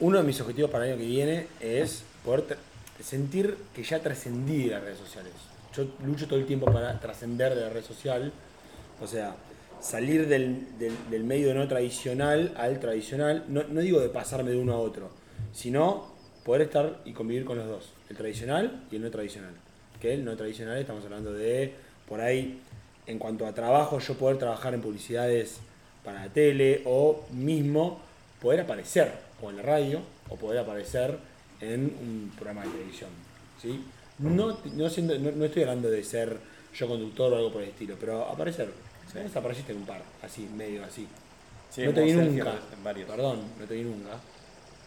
Uno 0.00 0.18
de 0.18 0.24
mis 0.24 0.40
objetivos 0.40 0.70
para 0.70 0.86
el 0.86 0.92
año 0.92 1.00
que 1.00 1.06
viene 1.06 1.46
es 1.60 2.04
poder 2.24 2.56
sentir 3.02 3.56
que 3.74 3.82
ya 3.82 4.00
trascendí 4.00 4.64
de 4.64 4.70
las 4.72 4.82
redes 4.82 4.98
sociales. 4.98 5.32
Yo 5.76 5.84
lucho 6.04 6.26
todo 6.26 6.38
el 6.38 6.46
tiempo 6.46 6.66
para 6.66 6.98
trascender 7.00 7.54
de 7.54 7.60
la 7.62 7.68
red 7.68 7.84
social. 7.84 8.32
O 9.00 9.06
sea, 9.06 9.34
salir 9.80 10.26
del, 10.26 10.78
del- 10.78 11.10
del 11.10 11.24
medio 11.24 11.54
no 11.54 11.68
tradicional 11.68 12.54
al 12.56 12.80
tradicional. 12.80 13.44
No, 13.48 13.62
no 13.64 13.80
digo 13.80 14.00
de 14.00 14.08
pasarme 14.08 14.50
de 14.50 14.56
uno 14.56 14.72
a 14.74 14.78
otro, 14.78 15.10
sino 15.52 16.12
poder 16.44 16.62
estar 16.62 17.00
y 17.04 17.12
convivir 17.12 17.44
con 17.44 17.58
los 17.58 17.68
dos. 17.68 17.90
El 18.08 18.16
tradicional 18.16 18.84
y 18.90 18.96
el 18.96 19.02
no 19.02 19.10
tradicional. 19.10 19.52
Que 20.00 20.14
el 20.14 20.24
no 20.24 20.34
tradicional 20.36 20.78
estamos 20.78 21.04
hablando 21.04 21.32
de, 21.32 21.74
por 22.08 22.20
ahí, 22.22 22.60
en 23.10 23.18
cuanto 23.18 23.46
a 23.46 23.52
trabajo, 23.52 23.98
yo 23.98 24.14
poder 24.14 24.38
trabajar 24.38 24.72
en 24.74 24.80
publicidades 24.80 25.58
para 26.04 26.26
la 26.26 26.32
tele 26.32 26.82
o 26.86 27.24
mismo 27.32 28.00
poder 28.40 28.60
aparecer 28.60 29.12
o 29.42 29.50
en 29.50 29.56
la 29.56 29.62
radio 29.62 30.00
o 30.28 30.36
poder 30.36 30.60
aparecer 30.60 31.18
en 31.60 31.80
un 31.84 32.32
programa 32.36 32.62
de 32.64 32.70
televisión. 32.70 33.10
¿sí? 33.60 33.84
No, 34.18 34.56
no, 34.74 34.88
siendo- 34.90 35.18
no, 35.18 35.30
no 35.32 35.44
estoy 35.44 35.62
hablando 35.62 35.90
de 35.90 36.02
ser 36.04 36.36
yo 36.74 36.86
conductor 36.86 37.32
o 37.32 37.36
algo 37.36 37.52
por 37.52 37.62
el 37.62 37.68
estilo, 37.70 37.96
pero 37.98 38.24
aparecer. 38.24 38.70
¿Sabes? 39.12 39.34
Apareciste 39.34 39.72
en 39.72 39.78
un 39.78 39.86
par, 39.86 40.02
así, 40.22 40.48
medio 40.56 40.84
así. 40.84 41.06
Sí, 41.68 41.82
no 41.82 41.92
te 41.92 42.02
vi 42.02 42.12
nunca. 42.12 42.54
Perdón, 42.84 43.40
no 43.58 43.64
te 43.66 43.74
vi 43.74 43.82
nunca. 43.82 44.10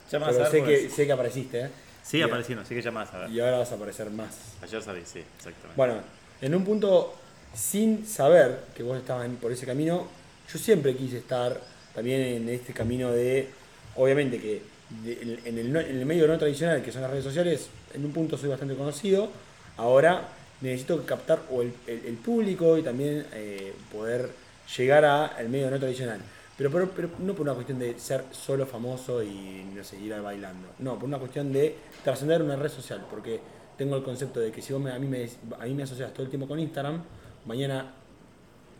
Ya 0.10 0.20
vas 0.20 0.36
Pero 0.36 0.50
sé 0.50 0.64
que, 0.64 0.90
sé 0.90 1.06
que 1.06 1.12
apareciste, 1.12 1.62
¿eh? 1.62 1.70
Y- 2.14 2.22
apareciendo, 2.22 2.62
así 2.64 2.74
que 2.76 2.82
ya 2.82 2.92
a 2.92 3.18
ver. 3.20 3.30
Y 3.30 3.40
ahora 3.42 3.60
vas 3.60 3.72
a 3.72 3.76
aparecer 3.76 4.10
más. 4.12 4.56
Ayer 4.62 4.82
salí, 4.82 5.02
sí, 5.06 5.20
exactamente. 5.20 5.76
Bueno, 5.76 5.96
en 6.42 6.56
un 6.56 6.64
punto, 6.64 7.14
sin 7.54 8.06
saber 8.06 8.60
que 8.76 8.84
vos 8.84 8.98
estabas 8.98 9.28
por 9.42 9.52
ese 9.52 9.66
camino, 9.66 10.08
yo 10.52 10.60
siempre 10.60 10.96
quise 10.96 11.18
estar 11.18 11.60
también 11.94 12.22
en 12.22 12.50
este 12.50 12.74
camino 12.74 13.12
de, 13.12 13.50
obviamente 13.96 14.40
que 14.40 14.62
en, 15.06 15.58
el, 15.58 16.06
medio 16.06 16.28
no 16.28 16.38
tradicional, 16.38 16.82
que 16.82 16.92
son 16.92 17.02
las 17.02 17.12
redes 17.12 17.24
sociales, 17.24 17.68
en 17.94 18.06
un 18.06 18.12
punto 18.12 18.38
soy 18.38 18.50
bastante 18.50 18.76
conocido, 18.76 19.30
ahora 19.78 20.28
necesito 20.62 21.06
captar 21.06 21.42
el, 21.52 21.74
el- 21.88 22.16
público 22.16 22.78
y 22.78 22.84
también 22.84 23.26
eh, 23.34 23.74
poder 23.92 24.30
llegar 24.78 25.06
al 25.06 25.50
medio 25.50 25.70
no 25.70 25.78
tradicional. 25.80 26.20
Pero, 26.58 26.72
pero, 26.72 26.90
pero 26.96 27.10
no 27.20 27.34
por 27.34 27.42
una 27.42 27.54
cuestión 27.56 27.80
de 27.80 28.00
ser 28.00 28.24
solo 28.32 28.66
famoso 28.66 29.24
y 29.24 29.66
no 29.76 29.84
sé, 29.84 30.00
ir 30.00 30.14
bailando. 30.22 30.70
No, 30.80 30.96
por 30.96 31.06
una 31.06 31.18
cuestión 31.18 31.52
de 31.52 31.76
trascender 32.04 32.42
una 32.44 32.56
red 32.56 32.70
social. 32.70 33.06
Porque 33.10 33.40
tengo 33.76 33.96
el 33.98 34.04
concepto 34.04 34.40
de 34.40 34.52
que 34.52 34.62
si 34.62 34.72
vos 34.72 34.82
me- 34.82 34.92
a, 34.92 35.00
mí 35.00 35.08
me, 35.08 35.28
a 35.60 35.66
mí 35.66 35.74
me 35.74 35.84
asocias 35.84 36.14
todo 36.14 36.24
el 36.24 36.30
tiempo 36.30 36.48
con 36.48 36.60
Instagram, 36.60 37.04
mañana 37.46 37.94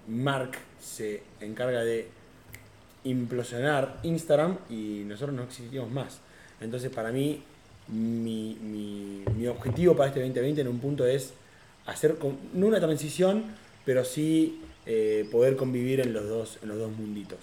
Mark 0.08 0.52
se 0.80 1.24
encarga 1.40 1.84
de 1.84 2.10
implosionar 3.04 4.00
Instagram 4.04 4.58
y 4.70 5.04
nosotros 5.06 5.36
no 5.36 5.44
existimos 5.44 5.90
más. 5.92 6.20
Entonces, 6.62 6.90
para 6.92 7.12
mí, 7.12 7.42
mi, 7.88 8.56
mi- 8.62 9.24
mi 9.36 9.48
objetivo 9.48 9.96
para 9.96 10.08
este 10.10 10.22
2020 10.22 10.62
en 10.62 10.68
un 10.68 10.80
punto 10.80 11.06
es 11.06 11.34
hacer, 11.86 12.18
con- 12.18 12.38
no 12.54 12.68
una 12.68 12.80
transición, 12.80 13.44
pero 13.86 14.06
sí 14.06 14.62
eh, 14.86 15.28
poder 15.32 15.56
convivir 15.56 16.00
en 16.02 16.14
los 16.14 16.28
dos, 16.28 16.60
en 16.62 16.70
los 16.70 16.78
dos 16.78 16.92
munditos. 16.92 17.40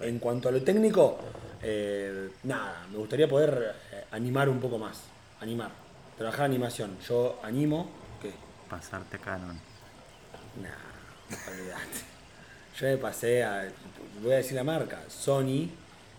En 0.00 0.18
cuanto 0.18 0.48
a 0.48 0.52
lo 0.52 0.62
técnico, 0.62 1.18
eh, 1.62 2.28
nada, 2.44 2.86
me 2.90 2.98
gustaría 2.98 3.28
poder 3.28 3.74
eh, 3.92 4.04
animar 4.10 4.48
un 4.48 4.60
poco 4.60 4.78
más. 4.78 5.02
Animar. 5.40 5.70
Trabajar 6.16 6.46
animación. 6.46 6.96
Yo 7.06 7.38
animo. 7.42 7.90
¿Qué? 8.20 8.32
Pasarte 8.70 9.18
Canon. 9.18 9.58
Nah, 10.62 11.48
olvidate. 11.50 12.04
Yo 12.78 12.86
me 12.86 12.96
pasé 12.96 13.42
a. 13.44 13.70
Voy 14.22 14.32
a 14.32 14.36
decir 14.36 14.54
la 14.54 14.64
marca, 14.64 15.00
Sony. 15.08 15.68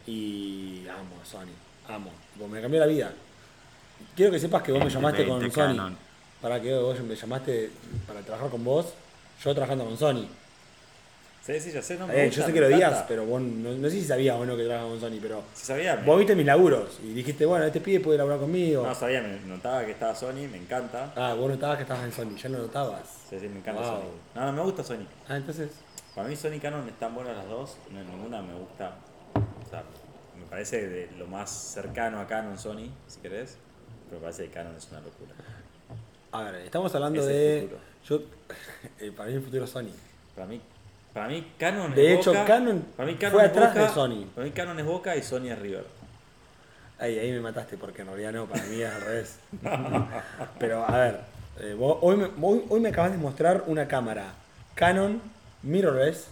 Y 0.06 0.86
amo 0.88 1.24
Sony. 1.24 1.54
Amo. 1.88 2.12
Tipo, 2.34 2.48
me 2.48 2.62
cambió 2.62 2.80
la 2.80 2.86
vida. 2.86 3.12
Quiero 4.16 4.32
que 4.32 4.40
sepas 4.40 4.64
que 4.64 4.72
vos 4.72 4.84
me 4.84 4.90
llamaste 4.90 5.28
con 5.28 5.40
20 5.40 5.56
Sony. 5.56 5.68
Canon. 5.68 5.98
Para 6.42 6.62
que 6.62 6.74
vos 6.74 7.00
me 7.02 7.16
llamaste 7.16 7.72
para 8.08 8.22
trabajar 8.22 8.50
con 8.50 8.64
vos. 8.64 8.94
Yo 9.44 9.54
trabajando 9.54 9.86
con 9.86 9.98
Sony. 9.98 10.28
Sí, 11.48 11.58
sí, 11.62 11.72
ya 11.72 11.82
sé, 11.82 11.98
no 11.98 12.06
me 12.08 12.14
Eh, 12.14 12.26
gusta, 12.26 12.42
yo 12.42 12.48
sé 12.48 12.54
que 12.54 12.60
lo 12.60 12.68
digas, 12.68 13.06
pero 13.08 13.26
vos 13.26 13.42
no, 13.42 13.72
no 13.72 13.90
sé 13.90 13.92
si 13.96 14.04
sabías 14.04 14.36
o 14.36 14.46
no 14.46 14.58
que 14.58 14.66
trabajaba 14.66 14.90
con 14.92 15.00
Sony, 15.00 15.18
pero. 15.22 15.42
Sí 15.54 15.66
sabía, 15.66 15.96
me- 15.96 16.06
Vos 16.06 16.18
viste 16.18 16.36
mis 16.36 16.46
laburos 16.46 17.00
y 17.02 17.14
dijiste, 17.14 17.46
bueno, 17.46 17.64
este 17.64 17.80
pibe 17.80 18.02
puede 18.02 18.18
laburar 18.18 18.40
conmigo. 18.40 18.86
No 18.86 18.94
sabía, 18.94 19.22
me 19.22 19.40
notaba 19.46 19.86
que 19.86 19.92
estaba 19.92 20.14
Sony, 20.14 20.46
me 20.52 20.58
encanta. 20.58 21.14
Ah, 21.16 21.34
vos 21.36 21.50
notabas 21.50 21.78
que 21.78 21.84
estabas 21.84 22.04
en 22.04 22.12
Sony, 22.12 22.36
ya 22.36 22.50
lo 22.50 22.58
notabas. 22.58 23.02
Sí, 23.30 23.40
sí, 23.40 23.48
me 23.48 23.60
encanta 23.60 23.82
Wow. 23.82 23.90
Sony. 23.92 24.10
No, 24.36 24.46
no 24.48 24.52
me 24.52 24.62
gusta 24.64 24.84
Sony. 24.84 25.08
Ah, 25.30 25.38
entonces. 25.38 25.70
Para 26.14 26.28
mí 26.28 26.36
Sony 26.36 26.54
y 26.56 26.60
Canon 26.60 26.86
están 26.90 27.16
buenas 27.16 27.38
las 27.38 27.48
dos, 27.48 27.78
no, 27.92 28.04
ninguna 28.04 28.42
me 28.42 28.54
gusta. 28.54 28.96
O 29.36 29.70
sea, 29.70 29.84
me 30.38 30.46
parece 30.48 30.86
de 30.86 31.10
lo 31.18 31.28
más 31.28 31.50
cercano 31.50 32.20
a 32.20 32.28
Canon 32.28 32.58
Sony, 32.58 32.90
si 33.08 33.22
querés. 33.22 33.58
Pero 34.10 34.20
me 34.20 34.24
parece 34.24 34.44
que 34.46 34.50
Canon 34.50 34.76
es 34.76 34.86
una 34.92 35.00
locura. 35.00 35.32
A 36.34 36.42
ver, 36.44 36.56
estamos 36.56 36.94
hablando 36.94 37.22
Es 37.22 37.28
de. 37.28 37.70
Yo, 38.06 38.22
eh, 39.00 39.14
para 39.16 39.30
mí 39.30 39.36
el 39.36 39.42
futuro 39.44 39.64
es 39.64 39.70
Sony. 39.70 39.92
Para 40.36 40.48
mí, 40.48 40.60
para 41.14 41.28
mí 41.30 41.52
Canon 41.58 41.94
De 41.96 42.14
es 42.14 42.20
hecho, 42.20 42.32
Boca, 42.32 42.46
Canon 42.46 42.86
para 42.96 43.08
mí 43.08 43.16
Canon 43.16 43.34
fue 43.34 43.46
es 43.46 43.52
atrás 43.52 43.70
Boca, 43.74 43.82
de 43.88 43.90
Sony. 43.94 44.26
Para 44.36 44.46
mí 44.46 44.52
Canon 44.52 44.80
es 44.80 44.86
Boca 44.86 45.16
y 45.16 45.24
Sony 45.24 45.46
es 45.48 45.60
River. 45.60 45.86
Ahí, 47.00 47.18
ahí 47.20 47.32
me 47.32 47.40
mataste 47.42 47.78
porque 47.78 48.02
en 48.02 48.08
realidad 48.08 48.32
no, 48.34 48.46
para 48.46 48.64
mí 48.64 48.82
es 48.82 48.92
al 48.94 49.02
revés. 49.02 49.40
Pero 50.60 50.84
a 50.88 50.98
ver, 50.98 51.20
eh, 51.60 51.76
vos- 51.78 51.98
hoy, 52.02 52.18
me, 52.18 52.30
hoy, 52.42 52.64
hoy 52.70 52.80
me 52.80 52.90
acabas 52.90 53.12
de 53.12 53.18
mostrar 53.18 53.64
una 53.68 53.88
cámara 53.88 54.34
Canon 54.76 55.22
mirrorless. 55.64 56.28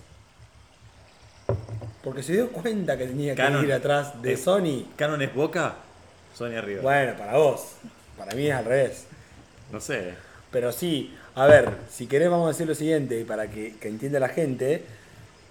Porque 2.04 2.22
se 2.22 2.34
dio 2.34 2.50
cuenta 2.52 2.98
que 2.98 3.08
tenía 3.08 3.34
que 3.36 3.42
Canon 3.42 3.64
ir 3.66 3.74
atrás 3.74 4.22
de 4.22 4.34
es- 4.34 4.44
Sony. 4.44 4.86
Canon 4.96 5.22
es 5.22 5.34
Boca, 5.34 5.76
Sony 6.36 6.52
es 6.58 6.64
River. 6.64 6.82
Bueno, 6.84 7.18
para 7.18 7.38
vos. 7.38 7.74
Para 8.18 8.34
mí 8.36 8.48
es 8.48 8.54
al 8.54 8.66
revés. 8.66 9.08
No 9.72 9.80
sé. 9.80 10.14
Pero 10.52 10.72
sí, 10.72 11.16
a 11.36 11.46
ver, 11.48 11.70
si 11.90 12.08
querés 12.08 12.30
vamos 12.30 12.46
a 12.46 12.52
decir 12.52 12.68
lo 12.68 12.76
siguiente 12.76 13.24
para 13.26 13.50
que, 13.50 13.76
que 13.78 13.88
entienda 13.90 14.20
la 14.20 14.30
gente. 14.30 14.84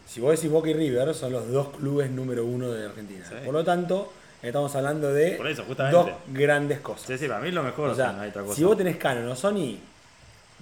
Si 0.07 0.21
vos 0.21 0.33
decís 0.37 0.51
Boca 0.51 0.69
y 0.69 0.75
River, 0.75 1.15
son 1.15 1.33
los 1.33 1.51
dos 1.51 1.69
clubes 1.77 2.11
número 2.11 2.45
uno 2.45 2.71
de 2.71 2.87
Argentina. 2.87 3.25
Sí. 3.29 3.35
Por 3.45 3.55
lo 3.55 3.65
tanto, 3.65 4.13
estamos 4.43 4.75
hablando 4.77 5.13
de 5.13 5.37
eso, 5.51 5.65
dos 5.91 6.11
grandes 6.29 6.81
cosas. 6.81 7.07
Sí, 7.07 7.19
sí, 7.19 7.27
para 7.29 7.41
mí 7.41 7.49
es 7.49 7.55
lo 7.55 7.63
mejor, 7.63 7.91
o 7.91 7.95
sea, 7.95 8.13
no 8.13 8.21
hay 8.23 8.29
otra 8.31 8.43
cosa. 8.43 8.55
si 8.55 8.65
vos 8.65 8.77
tenés 8.77 8.97
Canon 8.99 9.27
o 9.29 9.35
Sony, 9.35 9.79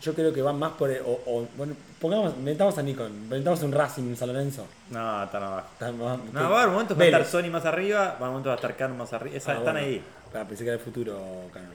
yo 0.00 0.14
creo 0.14 0.32
que 0.32 0.42
van 0.42 0.58
más 0.58 0.72
por... 0.72 0.90
O, 0.90 1.20
o- 1.26 1.48
bueno, 1.56 1.74
pongamos, 2.00 2.36
metamos 2.38 2.76
a 2.78 2.82
Nikon, 2.82 3.28
metamos 3.28 3.62
un 3.62 3.72
Racing, 3.72 4.02
un 4.04 4.16
San 4.16 4.28
Lorenzo. 4.32 4.64
No, 4.90 5.24
están 5.24 5.42
abajo. 5.42 5.68
Está 5.72 5.92
más- 5.92 6.18
No, 6.32 6.50
va 6.50 6.58
a 6.58 6.62
haber 6.62 6.72
momentos 6.72 6.96
que 6.96 7.10
va 7.10 7.18
a 7.18 7.20
estar 7.22 7.42
Sony 7.42 7.50
más 7.50 7.64
arriba, 7.64 7.98
va 7.98 8.04
a 8.04 8.08
haber 8.16 8.20
momentos 8.28 8.42
que 8.44 8.48
va 8.48 8.54
a 8.54 8.56
estar 8.56 8.76
Canon 8.76 8.96
más 8.98 9.12
arriba. 9.12 9.36
Esa- 9.36 9.52
Ah, 9.52 9.58
están 9.58 9.74
bueno. 9.74 9.88
ahí. 9.88 10.02
Ah, 10.34 10.44
pensé 10.48 10.64
que 10.64 10.70
era 10.70 10.78
el 10.78 10.84
futuro 10.84 11.20
Canon. 11.52 11.70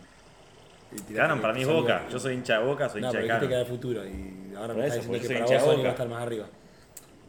Que 1.08 1.14
para 1.16 1.54
mí 1.54 1.62
es 1.62 1.68
Boca. 1.68 2.08
Yo 2.10 2.20
soy 2.20 2.34
hincha 2.36 2.60
de 2.60 2.66
Boca, 2.66 2.90
soy 2.90 3.02
No, 3.02 3.08
hincha 3.08 3.18
de 3.20 3.24
dijiste 3.26 3.48
que 3.50 3.60
el 3.60 3.66
futuro 3.66 4.06
y 4.06 4.54
ahora 4.56 4.74
me 4.74 4.88
eso, 4.88 4.96
diciendo 4.96 5.20
que 5.20 5.28
para 5.34 5.46
vos 5.46 5.64
Sony 5.76 5.82
va 5.84 5.88
a 5.88 5.92
estar 5.92 6.08
más 6.08 6.22
arriba. 6.24 6.46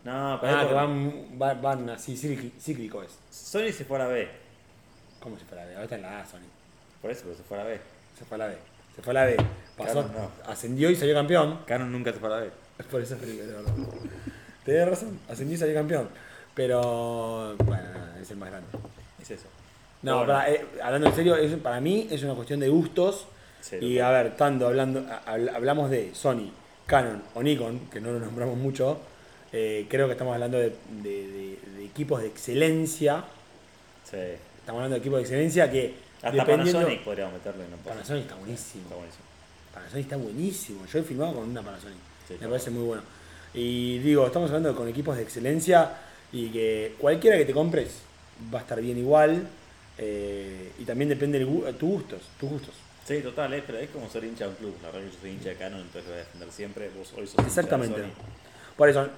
No, 0.04 0.38
pero 0.40 0.56
Ah, 0.56 0.66
que 0.68 0.74
van, 0.74 1.38
van, 1.38 1.60
van 1.62 1.90
así, 1.90 2.16
cíclico, 2.16 3.02
es. 3.02 3.18
Sony 3.30 3.72
se 3.72 3.84
fue 3.84 3.96
a 3.98 4.04
la 4.04 4.06
B. 4.08 4.28
¿Cómo 5.20 5.36
se 5.38 5.44
fue 5.44 5.58
a 5.58 5.62
la 5.62 5.66
B? 5.66 5.72
Ahora 5.74 5.84
está 5.84 5.96
en 5.96 6.02
la 6.02 6.20
A, 6.20 6.26
Sony. 6.26 6.38
Por 7.02 7.10
eso, 7.10 7.22
pero 7.24 7.36
se 7.36 7.42
fue 7.42 7.56
a 7.58 7.64
la 7.64 7.68
B. 7.68 7.80
Se 8.18 8.24
fue 8.24 8.34
a 8.36 8.38
la 8.38 8.46
B. 8.46 8.56
Se 8.96 9.02
fue 9.02 9.10
a 9.10 9.14
la 9.14 9.24
B. 9.24 9.36
Pasó, 9.76 10.02
Canon 10.02 10.12
no. 10.12 10.50
ascendió 10.50 10.90
y 10.90 10.96
salió 10.96 11.14
campeón. 11.14 11.60
Canon 11.66 11.90
nunca 11.92 12.12
se 12.12 12.18
fue 12.20 12.28
a 12.28 12.32
la 12.32 12.40
B. 12.40 12.50
Por 12.90 13.00
eso 13.02 13.14
es 13.16 13.20
¿verdad? 13.38 13.72
Tenés 14.64 14.88
razón, 14.88 15.18
ascendió 15.28 15.56
y 15.56 15.58
salió 15.58 15.74
campeón. 15.74 16.08
Pero, 16.54 17.54
bueno, 17.64 17.84
es 18.20 18.30
el 18.30 18.36
más 18.36 18.50
grande. 18.50 18.68
Es 19.20 19.30
eso. 19.32 19.46
No, 20.02 20.18
Bueno, 20.18 20.32
para- 20.32 20.50
eh, 20.50 20.64
hablando 20.82 21.08
en 21.08 21.14
serio, 21.14 21.36
es- 21.36 21.54
para 21.56 21.80
mí 21.80 22.06
es 22.10 22.22
una 22.22 22.34
cuestión 22.34 22.60
de 22.60 22.68
gustos. 22.68 23.26
Sí, 23.60 23.76
y 23.80 23.98
a 23.98 24.10
ver, 24.10 24.36
tanto 24.36 24.66
hablando, 24.66 25.04
hablamos 25.26 25.90
de 25.90 26.14
Sony, 26.14 26.50
Canon 26.86 27.22
o 27.34 27.42
Nikon, 27.42 27.80
que 27.90 28.00
no 28.00 28.12
lo 28.12 28.20
nombramos 28.20 28.56
mucho, 28.56 28.98
eh, 29.52 29.86
creo 29.88 30.06
que 30.06 30.12
estamos 30.12 30.34
hablando 30.34 30.58
de, 30.58 30.70
de- 31.02 31.26
de- 31.28 31.58
de 31.76 31.84
equipos 31.84 32.20
de 32.22 32.28
excelencia. 32.28 33.24
Sí. 34.04 34.16
Estamos 34.16 34.78
hablando 34.80 34.94
de 34.94 35.00
equipos 35.00 35.18
de 35.18 35.22
excelencia 35.22 35.70
que 35.70 35.94
Hasta. 36.22 36.44
Panasonic 36.46 37.02
podríamos 37.04 37.34
meterle 37.34 37.64
en. 37.64 37.70
Panasonic 37.78 38.22
está 38.22 38.34
buenísimo. 38.36 38.82
Está 38.84 38.96
buenísimo. 38.96 39.24
Panasonic 39.74 40.04
está 40.04 40.16
buenísimo. 40.16 40.86
Yo 40.86 40.98
he 40.98 41.02
filmado 41.02 41.34
con 41.34 41.48
una 41.50 41.62
Panasonic. 41.62 41.98
Sí, 42.26 42.34
Me 42.40 42.48
parece 42.48 42.70
muy 42.70 42.84
bueno. 42.84 43.02
Y 43.54 43.98
digo, 43.98 44.26
estamos 44.26 44.50
hablando 44.50 44.74
con 44.76 44.88
equipos 44.88 45.16
de 45.16 45.22
excelencia 45.22 45.90
y 46.32 46.48
que 46.50 46.94
cualquiera 46.98 47.36
que 47.38 47.44
te 47.46 47.52
compres 47.52 48.00
va 48.52 48.58
a 48.58 48.62
estar 48.62 48.80
bien 48.80 48.98
igual. 48.98 49.46
eh, 50.00 50.72
y 50.78 50.84
también 50.84 51.08
depende 51.08 51.38
de 51.40 51.44
tus 51.74 51.88
gustos, 51.90 52.20
tus 52.38 52.50
gustos. 52.50 52.74
Sí, 53.08 53.22
total, 53.22 53.54
es, 53.54 53.64
pero 53.66 53.78
es 53.78 53.88
como 53.90 54.08
ser 54.10 54.24
hincha 54.24 54.44
de 54.44 54.50
un 54.50 54.56
club. 54.56 54.74
La 54.82 54.88
verdad 54.90 55.08
que 55.08 55.14
yo 55.14 55.20
soy 55.20 55.30
hincha 55.30 55.48
de 55.48 55.54
Canon, 55.56 55.80
entonces 55.80 56.04
lo 56.04 56.10
voy 56.10 56.20
a 56.20 56.24
defender 56.24 56.50
siempre. 56.52 56.90
Vos 56.90 57.12
hoy 57.16 57.26
sos 57.26 57.30
hincha 57.30 57.42
de 57.42 57.48
Exactamente. 57.48 58.00
Sony. 58.00 58.10
Por 58.76 58.88
eso, 58.90 59.08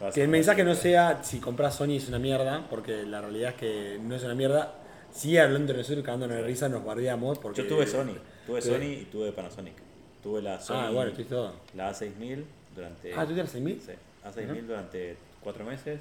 Vas 0.00 0.14
que 0.14 0.22
el 0.22 0.28
mensaje 0.28 0.64
no 0.64 0.74
sea 0.74 1.22
si 1.22 1.38
compras 1.40 1.76
Sony 1.76 1.92
es 1.96 2.08
una 2.08 2.18
mierda, 2.18 2.66
porque 2.70 3.02
la 3.04 3.20
realidad 3.20 3.50
es 3.50 3.56
que 3.56 3.98
no 4.02 4.14
es 4.14 4.24
una 4.24 4.34
mierda. 4.34 4.74
Sí, 5.12 5.36
hablando 5.38 5.60
entre 5.60 5.76
nosotros, 5.76 6.04
cagándonos 6.04 6.36
de 6.36 6.42
risa, 6.42 6.68
nos 6.68 6.84
bardeamos. 6.84 7.38
Porque, 7.38 7.62
Yo 7.62 7.68
tuve 7.68 7.86
Sony, 7.86 8.14
tuve. 8.46 8.62
Sony 8.62 8.82
y 9.02 9.08
tuve 9.12 9.30
Panasonic. 9.32 9.74
Tuve 10.22 10.40
la 10.42 10.58
Sony, 10.58 10.76
Ah, 10.76 10.90
bueno, 10.90 11.12
todo. 11.28 11.52
la 11.74 11.92
A6000 11.92 12.44
durante... 12.74 13.14
Ah, 13.14 13.26
¿tú 13.26 13.34
tienes 13.34 13.50
6000? 13.52 13.80
Sí, 13.82 13.92
A6000 14.24 14.66
durante 14.66 15.16
cuatro 15.42 15.64
meses. 15.64 16.00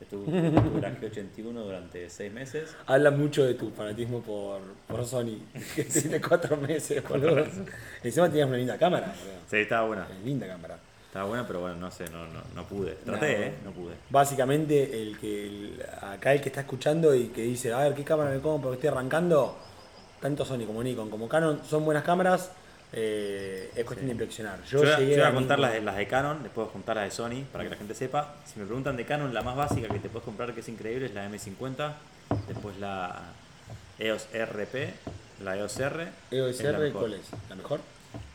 Estuve, 0.00 0.26
tuve 0.26 0.80
la 0.82 0.90
G81 1.00 1.52
durante 1.52 2.10
seis 2.10 2.30
meses. 2.32 2.76
Habla 2.86 3.10
mucho 3.10 3.44
de 3.44 3.54
tu 3.54 3.70
fanatismo 3.70 4.20
por, 4.20 4.60
por 4.86 5.04
Sony. 5.06 5.38
Que 5.74 5.84
tuviste 5.84 6.20
cuatro 6.20 6.56
meses, 6.58 7.02
boludo. 7.08 7.44
Encima 8.02 8.28
tenías 8.28 8.46
una 8.48 8.58
linda 8.58 8.76
cámara, 8.78 9.06
boludo. 9.06 9.38
Sí, 9.50 9.56
estaba 9.56 9.86
buena. 9.86 10.06
Es 10.10 10.24
linda 10.24 10.46
cámara. 10.46 10.78
Estaba 11.06 11.26
buena, 11.28 11.46
pero 11.46 11.60
bueno, 11.62 11.76
no 11.76 11.90
sé, 11.90 12.04
no, 12.10 12.26
no, 12.26 12.40
no 12.54 12.64
pude. 12.68 12.98
No. 13.06 13.12
Traté, 13.12 13.46
¿eh? 13.46 13.54
No 13.64 13.70
pude. 13.70 13.94
Básicamente, 14.10 15.00
el 15.02 15.18
que 15.18 15.46
el- 15.46 15.82
acá 16.02 16.34
el 16.34 16.42
que 16.42 16.50
está 16.50 16.60
escuchando 16.60 17.14
y 17.14 17.28
que 17.28 17.40
dice, 17.42 17.72
a 17.72 17.78
ver, 17.78 17.94
¿qué 17.94 18.04
cámara 18.04 18.30
me 18.30 18.40
compro? 18.40 18.70
Que 18.70 18.74
estoy 18.76 18.88
arrancando. 18.90 19.56
Tanto 20.20 20.44
Sony 20.44 20.66
como 20.66 20.82
Nikon 20.82 21.08
como 21.08 21.26
Canon 21.28 21.60
son 21.64 21.84
buenas 21.86 22.04
cámaras. 22.04 22.50
Eh, 22.92 23.70
es 23.74 23.84
cuestión 23.84 24.06
de 24.06 24.12
impresionar. 24.12 24.62
Yo, 24.64 24.78
Yo, 24.78 24.78
voy 24.84 24.88
a- 24.90 24.98
llegué 24.98 25.10
yo 25.12 25.16
voy 25.18 25.26
a 25.26 25.28
a 25.28 25.34
contar 25.34 25.58
las 25.58 25.72
de, 25.72 25.80
las 25.82 25.96
de 25.96 26.06
Canon, 26.06 26.42
después 26.42 26.64
voy 26.66 26.70
a 26.70 26.72
contar 26.72 26.96
las 26.96 27.04
de 27.06 27.10
Sony, 27.10 27.44
para 27.52 27.64
que 27.64 27.70
la 27.70 27.76
gente 27.76 27.94
sepa. 27.94 28.34
Si 28.46 28.58
me 28.58 28.64
preguntan 28.66 28.96
de 28.96 29.04
Canon, 29.04 29.32
la 29.34 29.42
más 29.42 29.56
básica 29.56 29.88
que 29.88 29.98
te 29.98 30.08
puedes 30.08 30.24
comprar, 30.24 30.52
que 30.54 30.60
es 30.60 30.68
increíble, 30.68 31.06
es 31.06 31.14
la 31.14 31.26
M50. 31.28 31.92
Después 32.48 32.76
la 32.78 33.20
EOS 33.98 34.28
RP, 34.32 34.94
la 35.42 35.56
EOS 35.56 35.78
R. 35.80 36.08
EOS 36.30 36.60
la 36.62 36.68
R, 36.70 36.78
mejor. 36.78 37.00
¿cuál 37.00 37.14
es? 37.14 37.26
¿La 37.48 37.56
mejor? 37.56 37.80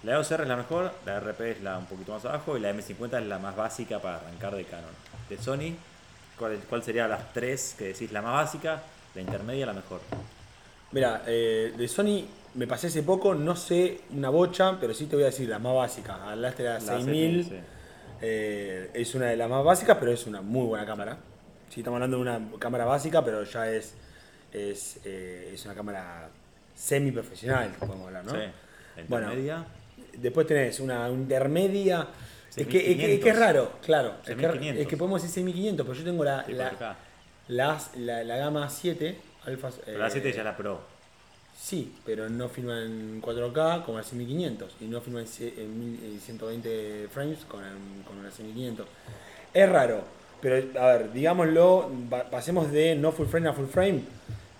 La 0.03 0.11
EOS 0.13 0.31
R 0.31 0.43
es 0.43 0.49
la 0.49 0.55
mejor, 0.55 0.93
la 1.05 1.19
RP 1.19 1.41
es 1.51 1.61
la 1.61 1.77
un 1.77 1.85
poquito 1.85 2.13
más 2.13 2.25
abajo 2.25 2.57
y 2.57 2.59
la 2.59 2.71
M50 2.73 3.19
es 3.21 3.27
la 3.27 3.39
más 3.39 3.55
básica 3.55 3.99
para 3.99 4.17
arrancar 4.17 4.55
de 4.55 4.65
Canon. 4.65 4.91
De 5.29 5.37
Sony, 5.37 5.75
¿cuál, 6.37 6.59
cuál 6.69 6.83
sería 6.83 7.07
las 7.07 7.31
tres 7.33 7.75
que 7.77 7.85
decís 7.85 8.11
la 8.11 8.21
más 8.21 8.33
básica? 8.33 8.81
La 9.15 9.21
intermedia, 9.21 9.65
la 9.65 9.73
mejor. 9.73 10.01
Mira, 10.91 11.23
eh, 11.27 11.73
de 11.77 11.87
Sony 11.87 12.25
me 12.55 12.67
pasé 12.67 12.87
hace 12.87 13.03
poco, 13.03 13.33
no 13.35 13.55
sé 13.55 14.01
una 14.11 14.29
bocha, 14.29 14.77
pero 14.79 14.93
sí 14.93 15.05
te 15.05 15.15
voy 15.15 15.23
a 15.23 15.27
decir 15.27 15.47
la 15.49 15.59
más 15.59 15.73
básica. 15.75 16.29
Hablaste 16.31 16.63
de 16.63 16.69
la 16.69 16.75
La 16.75 16.81
6000. 16.81 17.43
sí. 17.45 17.51
eh, 18.21 18.89
es 18.93 19.15
una 19.15 19.27
de 19.27 19.37
las 19.37 19.49
más 19.49 19.63
básicas, 19.63 19.97
pero 19.99 20.11
es 20.11 20.25
una 20.27 20.41
muy 20.41 20.65
buena 20.67 20.85
cámara. 20.85 21.17
Sí, 21.69 21.79
estamos 21.79 21.97
hablando 21.97 22.17
de 22.17 22.21
una 22.23 22.41
cámara 22.59 22.85
básica, 22.85 23.23
pero 23.23 23.43
ya 23.43 23.69
es, 23.71 23.93
es, 24.51 24.99
eh, 25.05 25.51
es 25.53 25.63
una 25.65 25.73
cámara 25.73 26.29
semi 26.75 27.11
profesional, 27.11 27.71
podemos 27.79 28.07
hablar, 28.07 28.25
¿no? 28.25 28.31
Sí. 28.31 29.03
Bueno. 29.07 29.31
Después 30.17 30.45
tenés 30.45 30.79
una 30.81 31.07
intermedia. 31.09 32.07
Es 32.55 32.67
que, 32.67 32.91
es, 32.91 32.97
que, 32.97 33.13
es 33.15 33.21
6500. 33.21 33.23
que 33.23 33.29
es 33.29 33.39
raro, 33.39 33.71
claro. 33.81 34.09
Es 34.23 34.35
que, 34.35 34.41
6500. 34.41 34.81
es 34.81 34.87
que 34.89 34.97
podemos 34.97 35.21
decir 35.21 35.33
6500, 35.35 35.85
pero 35.85 35.97
yo 35.97 36.03
tengo 36.03 36.23
la, 36.25 36.43
Sí, 36.45 36.51
la, 36.53 36.95
las- 37.47 37.95
la, 37.95 38.23
la 38.25 38.35
gama 38.35 38.69
7, 38.69 39.17
Alpha. 39.45 39.69
Pero 39.85 39.99
la 39.99 40.09
7 40.09 40.27
eh, 40.29 40.33
ya 40.33 40.39
es 40.39 40.45
la 40.45 40.57
Pro. 40.57 40.81
Sí, 41.63 41.93
pero 42.05 42.27
no 42.27 42.49
filma 42.49 42.81
en 42.83 43.21
4K 43.21 43.83
como 43.85 43.99
la 43.99 44.03
6500 44.03 44.71
y 44.81 44.85
no 44.85 44.99
filma 44.99 45.19
en 45.21 45.27
ce- 45.27 45.53
en 45.57 45.79
mil- 45.79 46.03
en 46.03 46.19
120 46.19 47.07
frames 47.13 47.39
con, 47.47 47.63
el- 47.63 48.03
con 48.05 48.17
una 48.17 48.31
6500. 48.31 48.87
Es 49.53 49.69
raro, 49.69 50.03
pero 50.41 50.55
a 50.81 50.85
ver, 50.87 51.13
digámoslo, 51.13 51.91
pasemos 52.31 52.71
de 52.71 52.95
no 52.95 53.11
full 53.11 53.27
frame 53.27 53.49
a 53.49 53.53
full 53.53 53.67
frame. 53.67 54.01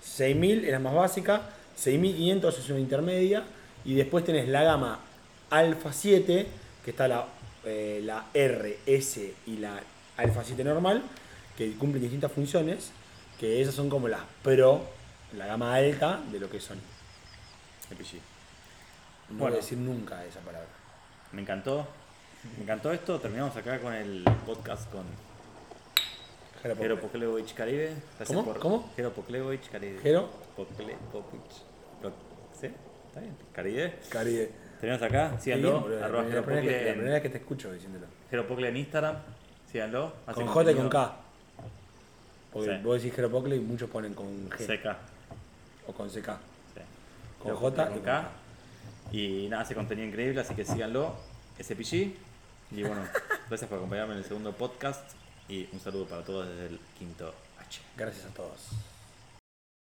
6000 0.02 0.64
es 0.66 0.72
la 0.72 0.80
más 0.80 0.94
básica, 0.94 1.42
6500 1.76 2.60
es 2.60 2.70
una 2.70 2.80
intermedia 2.80 3.44
y 3.84 3.96
después 3.96 4.24
tenés 4.24 4.48
la 4.48 4.64
gama 4.64 5.00
Alpha 5.50 5.92
7, 5.92 6.46
que 6.86 6.92
está 6.92 7.08
la, 7.08 7.26
eh, 7.66 8.02
la 8.06 8.26
RS 8.34 9.34
y 9.48 9.58
la 9.58 9.82
Alpha 10.18 10.44
7 10.46 10.64
normal, 10.64 11.02
que 11.58 11.74
cumplen 11.74 12.02
distintas 12.04 12.32
funciones, 12.32 12.92
que 13.40 13.60
esas 13.62 13.74
son 13.74 13.90
como 13.90 14.08
las 14.08 14.22
Pro, 14.44 14.82
la 15.36 15.48
gama 15.48 15.74
alta 15.74 16.20
de 16.32 16.40
lo 16.40 16.50
que 16.50 16.60
son. 16.60 16.78
No 17.96 19.38
Bueno. 19.38 19.44
voy 19.46 19.54
a 19.54 19.56
decir 19.62 19.78
nunca 19.78 20.24
esa 20.26 20.40
palabra. 20.42 20.68
Me 21.32 21.42
encantó. 21.42 21.88
Me 22.58 22.64
encantó 22.64 22.92
esto. 22.92 23.20
Terminamos 23.20 23.56
acá 23.56 23.80
con 23.80 23.94
el 23.94 24.24
podcast 24.46 24.90
con 24.92 25.04
Jero. 26.78 27.00
Poklevich 27.00 27.54
Caribe. 27.54 27.94
Gracias 28.18 28.28
¿Cómo? 28.38 28.46
por- 28.46 28.60
¿Cómo? 28.60 28.92
Jero 28.96 29.12
Poklevich 29.14 29.70
Caribe. 29.70 30.00
Jero 30.02 30.30
Poklevich. 30.56 30.98
¿Sí? 32.60 32.68
¿Está 33.08 33.20
bien? 33.22 33.36
Caribe. 33.54 34.00
Caribe. 34.10 34.52
Terminamos 34.80 35.04
acá. 35.08 35.40
Síganlo. 35.40 35.88
la, 35.90 36.06
arroba 36.06 36.24
primera, 36.24 36.30
Jero 36.30 36.40
la 36.42 36.46
primera 36.46 36.62
que, 36.62 36.68
Pocle 36.68 36.72
la 36.84 36.88
en- 36.90 36.94
primera 36.96 37.14
vez 37.16 37.24
que 37.24 37.30
te 37.30 37.38
escucho 37.38 37.72
diciéndolo. 37.74 38.06
Jero 38.30 38.48
Pocle 38.48 38.70
en 38.70 38.78
Instagram. 38.78 39.16
Síganlo. 39.72 40.14
Con 40.34 40.48
J 40.48 40.72
y 40.72 40.76
con 40.76 40.90
K. 40.90 41.16
Porque 42.52 42.70
Sí. 42.78 42.84
vos 42.84 43.02
decís 43.02 43.16
Jero 43.16 43.32
Pocle 43.32 43.56
y 43.56 43.60
muchos 43.60 43.90
ponen 43.90 44.14
con 44.14 44.50
G 44.50 44.66
Seca. 44.66 44.98
o 45.88 45.94
con 45.94 46.10
CK. 46.10 46.38
Con 47.44 47.56
J 47.56 47.92
y. 47.96 48.00
K. 48.00 48.30
Y 49.12 49.48
nada, 49.50 49.64
hace 49.64 49.76
contenido 49.76 50.08
increíble, 50.08 50.42
así 50.42 50.54
que 50.54 50.66
síganlo. 50.66 51.16
SPG. 51.60 52.14
Y 52.72 52.84
bueno, 52.84 53.04
gracias 53.50 53.70
por 53.70 53.78
acompañarme 53.78 54.14
en 54.14 54.20
el 54.20 54.26
segundo 54.26 54.54
podcast. 54.54 55.12
Y 55.50 55.68
un 55.74 55.80
saludo 55.80 56.06
para 56.06 56.24
todos 56.24 56.48
desde 56.48 56.68
el 56.68 56.80
quinto 56.98 57.34
H. 57.60 57.82
Gracias 57.98 58.26
a 58.26 58.30
todos. 58.30 58.70